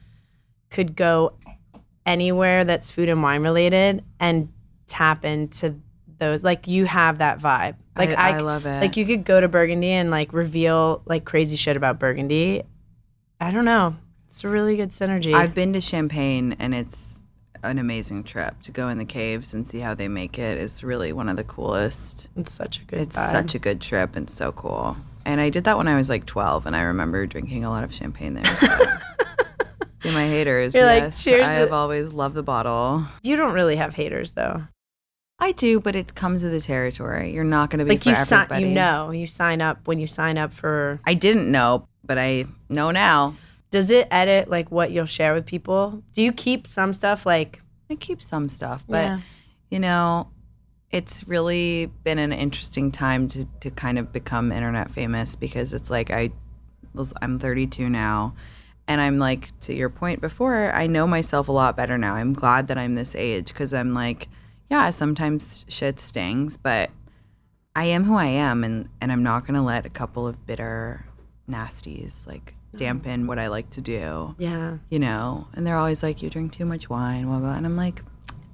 could 0.70 0.94
go 0.96 1.32
anywhere 2.04 2.64
that's 2.64 2.90
food 2.90 3.08
and 3.08 3.22
wine 3.22 3.42
related 3.42 4.04
and 4.20 4.48
tap 4.86 5.24
into 5.24 5.76
those. 6.18 6.42
Like 6.42 6.66
you 6.66 6.84
have 6.86 7.18
that 7.18 7.38
vibe. 7.38 7.76
Like 7.98 8.10
I- 8.10 8.30
I, 8.30 8.36
I 8.36 8.38
love 8.38 8.64
it. 8.66 8.80
Like 8.80 8.96
you 8.96 9.04
could 9.04 9.24
go 9.24 9.40
to 9.40 9.48
Burgundy 9.48 9.90
and 9.90 10.10
like 10.10 10.32
reveal 10.32 11.02
like 11.06 11.24
crazy 11.24 11.56
shit 11.56 11.76
about 11.76 11.98
Burgundy. 11.98 12.62
I 13.40 13.50
don't 13.50 13.64
know. 13.64 13.96
It's 14.28 14.44
a 14.44 14.48
really 14.48 14.76
good 14.76 14.90
synergy. 14.92 15.34
I've 15.34 15.54
been 15.54 15.72
to 15.72 15.80
Champagne 15.80 16.54
and 16.58 16.74
it's 16.74 17.24
an 17.62 17.78
amazing 17.78 18.24
trip 18.24 18.60
to 18.62 18.70
go 18.72 18.88
in 18.88 18.98
the 18.98 19.04
caves 19.04 19.52
and 19.54 19.66
see 19.66 19.80
how 19.80 19.94
they 19.94 20.06
make 20.08 20.38
it. 20.38 20.58
it 20.58 20.62
is 20.62 20.84
really 20.84 21.12
one 21.12 21.28
of 21.28 21.36
the 21.36 21.44
coolest. 21.44 22.28
it's 22.36 22.52
such 22.52 22.80
a 22.80 22.84
good. 22.84 23.00
It's 23.00 23.16
vibe. 23.18 23.30
such 23.30 23.54
a 23.54 23.58
good 23.58 23.80
trip 23.80 24.16
and 24.16 24.28
so 24.30 24.52
cool. 24.52 24.96
And 25.24 25.40
I 25.40 25.50
did 25.50 25.64
that 25.64 25.76
when 25.76 25.88
I 25.88 25.96
was 25.96 26.08
like 26.08 26.24
12 26.26 26.66
and 26.66 26.74
I 26.76 26.82
remember 26.82 27.26
drinking 27.26 27.64
a 27.64 27.70
lot 27.70 27.84
of 27.84 27.92
champagne 27.92 28.34
there. 28.34 28.44
So. 28.56 28.66
to 30.02 30.12
my 30.12 30.26
haters, 30.26 30.74
You're 30.74 30.86
like, 30.86 31.02
yes, 31.02 31.24
cheers 31.24 31.48
I 31.48 31.52
have 31.54 31.72
always 31.72 32.12
loved 32.12 32.34
the 32.34 32.42
bottle. 32.42 33.04
You 33.22 33.36
don't 33.36 33.52
really 33.52 33.76
have 33.76 33.94
haters 33.94 34.32
though. 34.32 34.62
I 35.40 35.52
do, 35.52 35.78
but 35.80 35.94
it 35.94 36.14
comes 36.14 36.42
with 36.42 36.52
the 36.52 36.60
territory. 36.60 37.32
You're 37.32 37.44
not 37.44 37.70
going 37.70 37.78
to 37.78 37.84
be 37.84 37.90
like 37.92 38.02
for 38.02 38.08
you 38.10 38.14
sign, 38.16 38.42
everybody. 38.42 38.68
you 38.70 38.74
know, 38.74 39.10
you 39.12 39.26
sign 39.26 39.60
up 39.60 39.86
when 39.86 40.00
you 40.00 40.06
sign 40.06 40.36
up 40.36 40.52
for. 40.52 41.00
I 41.06 41.14
didn't 41.14 41.50
know, 41.50 41.86
but 42.04 42.18
I 42.18 42.46
know 42.68 42.90
now. 42.90 43.36
Does 43.70 43.90
it 43.90 44.08
edit 44.10 44.48
like 44.50 44.70
what 44.70 44.90
you'll 44.90 45.06
share 45.06 45.34
with 45.34 45.46
people? 45.46 46.02
Do 46.12 46.22
you 46.22 46.32
keep 46.32 46.66
some 46.66 46.92
stuff 46.92 47.24
like? 47.26 47.60
I 47.90 47.94
keep 47.94 48.22
some 48.22 48.48
stuff, 48.48 48.84
but 48.88 49.04
Yeah. 49.04 49.20
you 49.70 49.78
know, 49.78 50.28
it's 50.90 51.26
really 51.28 51.90
been 52.02 52.18
an 52.18 52.32
interesting 52.32 52.90
time 52.90 53.28
to 53.28 53.44
to 53.60 53.70
kind 53.70 53.98
of 53.98 54.10
become 54.12 54.50
internet 54.52 54.90
famous 54.90 55.36
because 55.36 55.72
it's 55.74 55.90
like 55.90 56.10
I 56.10 56.30
was 56.94 57.12
I'm 57.22 57.38
32 57.38 57.88
now 57.90 58.34
and 58.88 59.00
I'm 59.00 59.18
like 59.18 59.52
to 59.60 59.74
your 59.74 59.90
point 59.90 60.20
before, 60.22 60.72
I 60.72 60.86
know 60.86 61.06
myself 61.06 61.48
a 61.48 61.52
lot 61.52 61.76
better 61.76 61.98
now. 61.98 62.14
I'm 62.14 62.32
glad 62.32 62.68
that 62.68 62.78
I'm 62.78 62.94
this 62.94 63.14
age 63.14 63.52
cuz 63.54 63.72
I'm 63.74 63.92
like 63.92 64.28
yeah, 64.70 64.90
sometimes 64.90 65.64
shit 65.68 65.98
stings, 66.00 66.56
but 66.56 66.90
I 67.76 67.84
am 67.84 68.04
who 68.04 68.16
I 68.16 68.26
am 68.26 68.64
and 68.64 68.88
and 69.00 69.10
I'm 69.12 69.22
not 69.22 69.42
going 69.46 69.54
to 69.54 69.62
let 69.62 69.86
a 69.86 69.90
couple 69.90 70.26
of 70.26 70.44
bitter 70.46 71.04
nasties 71.48 72.26
like 72.26 72.54
dampen 72.76 73.26
what 73.26 73.38
I 73.38 73.48
like 73.48 73.70
to 73.70 73.80
do 73.80 74.34
Yeah. 74.38 74.76
you 74.90 74.98
know, 74.98 75.48
and 75.54 75.66
they're 75.66 75.76
always 75.76 76.02
like, 76.02 76.22
"You 76.22 76.28
drink 76.30 76.52
too 76.52 76.66
much 76.66 76.90
wine," 76.90 77.24
blah 77.26 77.38
blah. 77.38 77.54
And 77.54 77.64
I'm 77.64 77.76
like, 77.76 78.02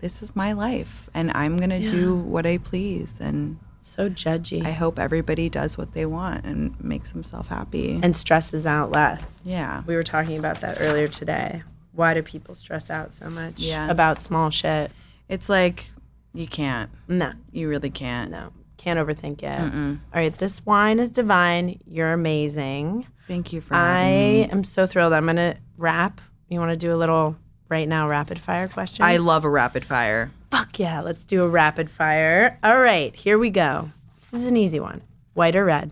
"This 0.01 0.23
is 0.23 0.37
my 0.37 0.53
life, 0.53 1.09
and 1.15 1.33
I'm 1.35 1.57
gonna 1.57 1.81
do 1.89 2.15
what 2.17 2.47
I 2.47 2.59
please." 2.59 3.19
And 3.21 3.59
So 3.81 4.09
judgy 4.09 4.65
I 4.65 4.71
hope 4.73 4.99
everybody 4.99 5.49
does 5.51 5.77
what 5.77 5.93
they 5.95 6.07
want 6.07 6.45
and 6.47 6.79
makes 6.83 7.11
themselves 7.11 7.49
happy. 7.49 7.99
and 8.03 8.17
stresses 8.17 8.67
out 8.67 8.93
less. 8.93 9.43
yeah, 9.45 9.83
We 9.87 9.95
were 9.97 10.03
talking 10.05 10.39
about 10.39 10.61
that 10.61 10.79
earlier 10.81 11.09
today. 11.09 11.63
Why 11.93 12.15
do 12.15 12.23
people 12.23 12.55
stress 12.55 12.89
out 12.91 13.13
so 13.13 13.29
much 13.31 13.55
Yeah. 13.59 13.91
about 13.91 14.21
small 14.21 14.51
shit? 14.51 14.93
it's 15.29 15.49
like 15.49 15.91
you 16.35 16.47
can't, 16.47 16.91
No, 17.09 17.33
you 17.53 17.69
really 17.69 17.91
can't. 17.91 18.31
no, 18.31 18.51
can't 18.77 18.99
overthink 18.99 19.43
it. 19.43 19.61
All 19.75 19.99
right, 20.21 20.37
this 20.37 20.65
wine 20.67 20.99
is 21.01 21.11
divine. 21.11 21.81
You're 21.87 22.13
amazing. 22.13 23.07
Thank 23.27 23.53
you 23.53 23.61
for 23.63 23.75
I 23.75 24.05
me. 24.11 24.45
am 24.51 24.65
so 24.65 24.85
thrilled. 24.87 25.13
I'm 25.15 25.25
gonna 25.27 25.57
wrap. 25.79 26.21
You 26.49 26.59
want 26.61 26.71
to 26.73 26.77
do 26.77 26.95
a 26.95 26.99
little 26.99 27.37
right 27.71 27.89
now 27.89 28.07
rapid 28.09 28.39
fire 28.39 28.69
question? 28.69 29.05
I 29.05 29.17
love 29.17 29.45
a 29.45 29.49
rapid 29.49 29.85
fire. 29.85 30.31
Fuck 30.51 30.79
yeah, 30.79 31.01
let's 31.01 31.25
do 31.25 31.43
a 31.43 31.49
rapid 31.49 31.89
fire. 31.89 32.59
All 32.63 32.79
right, 32.79 33.15
here 33.15 33.39
we 33.39 33.49
go. 33.51 33.91
This 34.17 34.33
is 34.35 34.47
an 34.47 34.57
easy 34.57 34.79
one. 34.81 35.01
White 35.33 35.57
or 35.57 35.65
red? 35.65 35.91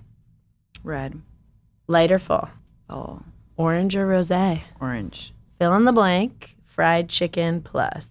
Red, 0.84 1.20
Light 1.86 2.12
or 2.12 2.18
full? 2.18 2.48
oh, 2.90 3.22
Orange 3.56 3.94
or 3.96 4.06
rosé? 4.06 4.62
orange, 4.80 5.32
Fill 5.58 5.74
in 5.74 5.84
the 5.84 5.92
blank. 5.92 6.56
Fried 6.64 7.08
chicken 7.08 7.60
plus. 7.62 8.10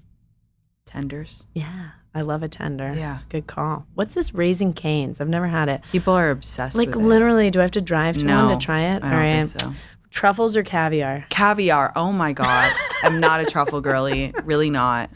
tenders. 0.85 1.45
Yeah, 1.53 1.89
I 2.13 2.21
love 2.21 2.43
a 2.43 2.49
tender. 2.49 2.93
Yeah. 2.95 3.13
It's 3.13 3.23
a 3.23 3.27
good 3.27 3.47
call. 3.47 3.85
What's 3.95 4.13
this 4.13 4.33
Raising 4.33 4.73
Cane's? 4.73 5.21
I've 5.21 5.29
never 5.29 5.47
had 5.47 5.69
it. 5.69 5.81
People 5.91 6.13
are 6.13 6.29
obsessed 6.29 6.75
Like 6.75 6.87
with 6.87 6.95
it. 6.95 6.99
Like 6.99 7.07
literally, 7.07 7.51
do 7.51 7.59
I 7.59 7.61
have 7.63 7.71
to 7.71 7.81
drive 7.81 8.17
to 8.17 8.25
No, 8.25 8.47
one 8.47 8.59
to 8.59 8.65
try 8.65 8.81
it? 8.81 9.03
I 9.03 9.09
don't 9.09 9.49
think 9.49 9.61
so. 9.61 9.73
Truffles 10.09 10.57
or 10.57 10.63
caviar? 10.63 11.25
Caviar. 11.29 11.93
Oh 11.95 12.11
my 12.11 12.33
god, 12.33 12.73
I'm 13.03 13.21
not 13.21 13.39
a 13.39 13.45
truffle 13.45 13.79
girly. 13.79 14.33
Really 14.43 14.69
not. 14.69 15.09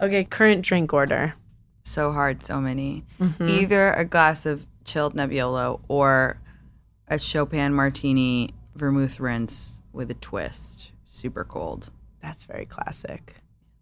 Okay, 0.00 0.22
current 0.24 0.62
drink 0.64 0.92
order. 0.92 1.34
so 1.82 2.12
hard, 2.12 2.44
so 2.44 2.60
many. 2.60 3.04
Mm-hmm. 3.20 3.48
Either 3.48 3.92
a 3.94 4.04
glass 4.04 4.46
of 4.46 4.64
chilled 4.84 5.14
Nebbiolo 5.14 5.80
or 5.88 6.38
a 7.08 7.18
Chopin 7.18 7.74
martini 7.74 8.50
vermouth 8.76 9.18
rinse 9.18 9.82
with 9.92 10.08
a 10.12 10.14
twist, 10.14 10.92
super 11.04 11.42
cold. 11.44 11.90
That's 12.22 12.44
very 12.44 12.64
classic. 12.66 13.34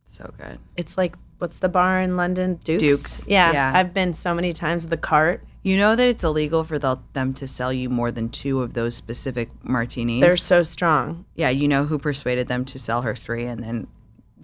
So 0.06 0.32
good. 0.38 0.58
It's 0.76 0.96
like 0.96 1.14
what's 1.38 1.58
the 1.58 1.68
bar 1.68 2.00
in 2.00 2.16
London? 2.16 2.58
Dukes. 2.64 2.80
Dukes, 2.82 3.28
Yeah, 3.28 3.52
yeah. 3.52 3.72
I've 3.74 3.92
been 3.92 4.14
so 4.14 4.32
many 4.32 4.52
times 4.54 4.84
with 4.84 4.90
the 4.90 4.96
cart. 4.96 5.44
You 5.62 5.76
know 5.76 5.96
that 5.96 6.08
it's 6.08 6.22
illegal 6.24 6.62
for 6.64 6.78
the, 6.78 6.96
them 7.12 7.34
to 7.34 7.48
sell 7.48 7.72
you 7.72 7.90
more 7.90 8.10
than 8.12 8.28
two 8.28 8.62
of 8.62 8.72
those 8.74 8.94
specific 8.94 9.50
martinis. 9.64 10.20
They're 10.22 10.36
so 10.36 10.62
strong. 10.62 11.26
yeah, 11.34 11.50
you 11.50 11.68
know 11.68 11.84
who 11.84 11.98
persuaded 11.98 12.48
them 12.48 12.64
to 12.66 12.78
sell 12.78 13.02
her 13.02 13.14
three 13.14 13.44
and 13.44 13.62
then 13.62 13.86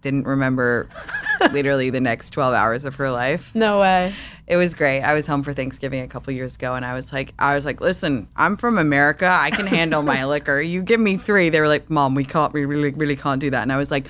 didn't 0.00 0.24
remember 0.24 0.88
literally 1.52 1.88
the 1.88 2.00
next 2.00 2.30
12 2.30 2.52
hours 2.54 2.84
of 2.84 2.96
her 2.96 3.10
life. 3.12 3.54
No 3.54 3.78
way. 3.80 4.12
It 4.48 4.56
was 4.56 4.74
great. 4.74 5.00
I 5.02 5.14
was 5.14 5.28
home 5.28 5.44
for 5.44 5.52
Thanksgiving 5.52 6.02
a 6.02 6.08
couple 6.08 6.32
years 6.32 6.56
ago 6.56 6.74
and 6.74 6.84
I 6.84 6.92
was 6.94 7.12
like 7.12 7.32
I 7.38 7.54
was 7.54 7.64
like, 7.64 7.80
"Listen, 7.80 8.26
I'm 8.36 8.56
from 8.56 8.76
America. 8.78 9.30
I 9.32 9.52
can 9.52 9.66
handle 9.68 10.02
my 10.02 10.24
liquor. 10.34 10.60
You 10.60 10.82
give 10.82 10.98
me 10.98 11.16
3." 11.16 11.50
They 11.50 11.60
were 11.60 11.68
like, 11.68 11.88
"Mom, 11.88 12.16
we 12.16 12.24
can't 12.24 12.52
we 12.52 12.64
really 12.64 12.90
really 12.90 13.16
can't 13.16 13.40
do 13.40 13.48
that." 13.50 13.62
And 13.62 13.72
I 13.72 13.76
was 13.76 13.92
like, 13.92 14.08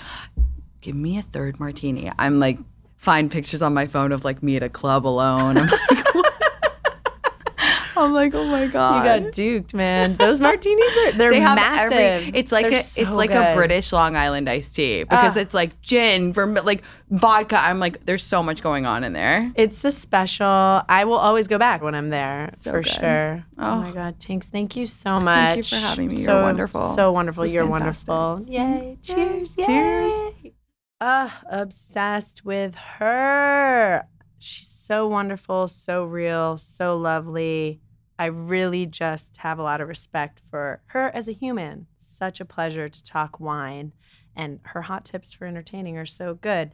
"Give 0.83 0.95
me 0.95 1.17
a 1.19 1.23
third 1.23 1.59
martini." 1.59 2.11
I'm 2.19 2.39
like 2.39 2.59
find 2.99 3.31
pictures 3.31 3.63
on 3.63 3.73
my 3.75 3.87
phone 3.87 4.13
of 4.13 4.25
like 4.25 4.43
me 4.43 4.57
at 4.57 4.63
a 4.63 4.69
club 4.69 5.07
alone. 5.07 5.57
I'm 5.59 5.67
like, 5.69 6.07
I'm 7.95 8.13
like, 8.15 8.35
"Oh 8.35 8.47
my 8.47 8.67
god." 8.69 8.97
You 8.97 9.03
got 9.27 9.33
duked, 9.33 9.75
man. 9.75 10.15
Those 10.17 10.41
martinis 10.41 10.97
are 10.97 11.13
they're 11.13 11.31
they 11.31 11.41
massive. 11.41 11.93
every 11.93 12.31
it's 12.39 12.51
like 12.51 12.69
They're 12.69 12.79
a 12.79 12.81
it's 12.81 12.95
so 13.11 13.17
like 13.17 13.33
a 13.33 13.55
british 13.55 13.93
long 13.93 14.17
island 14.17 14.49
iced 14.49 14.75
tea 14.75 15.05
because 15.05 15.37
Ah. 15.37 15.41
it's 15.41 15.55
like 15.55 15.81
gin 15.83 16.33
vermi- 16.33 16.65
like 16.65 16.83
vodka 17.11 17.59
i'm 17.61 17.79
like 17.79 18.05
there's 18.07 18.23
so 18.25 18.43
much 18.43 18.63
going 18.63 18.87
on 18.87 19.05
in 19.05 19.13
there 19.13 19.53
It's 19.57 19.85
a 19.85 19.93
special. 19.93 20.47
I 20.89 21.05
will 21.05 21.19
always 21.19 21.47
go 21.49 21.59
back 21.59 21.83
when 21.83 21.95
I'm 21.95 22.09
there 22.09 22.49
So 22.57 22.71
for 22.73 22.81
good. 22.83 22.93
sure. 22.93 23.45
Oh. 23.59 23.71
Oh. 23.73 23.77
my 23.83 23.91
god, 23.93 24.19
Tinx, 24.19 24.45
thank 24.47 24.75
you 24.75 24.87
so 24.87 25.21
much. 25.21 25.25
Thank 25.25 25.57
you 25.59 25.63
for 25.65 25.77
having 25.77 26.09
me. 26.09 26.15
You're 26.17 26.25
So- 26.25 26.43
wonderful. 26.43 26.95
So 26.95 27.13
wonderful. 27.13 27.47
You're 27.47 27.67
fantastic. 27.67 28.09
wonderful. 28.09 28.47
Yay. 28.49 28.99
Cheers. 29.03 29.55
Cheers. 29.55 30.13
Yay. 30.43 30.53
Uh, 31.03 31.31
obsessed 31.51 32.45
with 32.45 32.77
her. 32.77 34.07
She's 34.39 34.69
so 34.69 35.09
wonderful, 35.09 35.67
so 35.67 36.05
real, 36.05 36.59
so 36.59 36.97
lovely. 36.97 37.81
I 38.21 38.27
really 38.27 38.87
just 38.87 39.37
have 39.39 39.59
a 39.59 39.65
lot 39.65 39.81
of 39.81 39.89
respect 39.89 40.43
for 40.49 40.81
her 40.87 41.09
as 41.13 41.27
a 41.27 41.33
human. 41.33 41.89
Such 41.99 42.39
a 42.39 42.45
pleasure 42.45 42.89
to 42.89 43.03
talk 43.03 43.41
wine, 43.41 43.91
and 44.37 44.61
her 44.63 44.83
hot 44.83 45.05
tips 45.05 45.33
for 45.33 45.45
entertaining 45.45 45.99
are 45.99 46.07
so 46.07 46.35
good. 46.35 46.71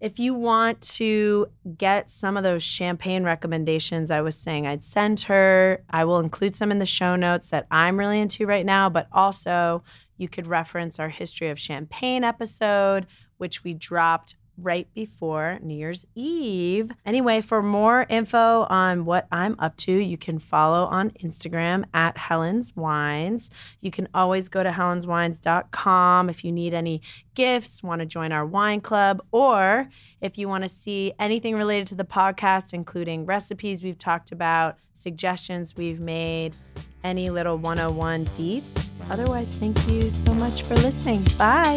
If 0.00 0.18
you 0.18 0.34
want 0.34 0.82
to 0.96 1.46
get 1.78 2.10
some 2.10 2.36
of 2.36 2.42
those 2.42 2.64
champagne 2.64 3.22
recommendations 3.22 4.10
I 4.10 4.20
was 4.20 4.34
saying 4.34 4.66
I'd 4.66 4.82
send 4.82 5.20
her, 5.20 5.84
I 5.88 6.04
will 6.06 6.18
include 6.18 6.56
some 6.56 6.72
in 6.72 6.80
the 6.80 6.86
show 6.86 7.14
notes 7.14 7.50
that 7.50 7.68
I'm 7.70 8.00
really 8.00 8.18
into 8.18 8.46
right 8.46 8.66
now, 8.66 8.88
but 8.88 9.06
also 9.12 9.84
you 10.16 10.28
could 10.28 10.46
reference 10.46 10.98
our 10.98 11.08
History 11.08 11.50
of 11.50 11.58
Champagne 11.58 12.24
episode, 12.24 13.06
which 13.38 13.64
we 13.64 13.74
dropped 13.74 14.36
right 14.58 14.86
before 14.94 15.58
New 15.62 15.74
Year's 15.74 16.06
Eve. 16.14 16.90
Anyway, 17.04 17.40
for 17.40 17.62
more 17.62 18.06
info 18.08 18.66
on 18.70 19.04
what 19.04 19.26
I'm 19.32 19.56
up 19.58 19.76
to, 19.78 19.92
you 19.92 20.16
can 20.16 20.38
follow 20.38 20.84
on 20.84 21.10
Instagram 21.22 21.84
at 21.92 22.16
Helen's 22.16 22.74
Wines. 22.76 23.50
You 23.80 23.90
can 23.90 24.08
always 24.14 24.48
go 24.48 24.62
to 24.62 24.70
helenswines.com 24.70 26.30
if 26.30 26.44
you 26.44 26.52
need 26.52 26.74
any 26.74 27.02
gifts, 27.34 27.82
want 27.82 28.00
to 28.00 28.06
join 28.06 28.32
our 28.32 28.46
wine 28.46 28.80
club, 28.80 29.22
or 29.32 29.88
if 30.20 30.38
you 30.38 30.48
want 30.48 30.62
to 30.62 30.68
see 30.68 31.12
anything 31.18 31.56
related 31.56 31.88
to 31.88 31.94
the 31.94 32.04
podcast, 32.04 32.72
including 32.72 33.26
recipes 33.26 33.82
we've 33.82 33.98
talked 33.98 34.32
about, 34.32 34.78
suggestions 34.94 35.76
we've 35.76 36.00
made, 36.00 36.54
any 37.02 37.28
little 37.28 37.58
101 37.58 38.24
deets. 38.26 38.70
Otherwise, 39.10 39.48
thank 39.48 39.76
you 39.88 40.10
so 40.10 40.32
much 40.34 40.62
for 40.62 40.76
listening. 40.76 41.22
Bye. 41.36 41.76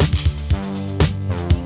Wow, 1.28 1.57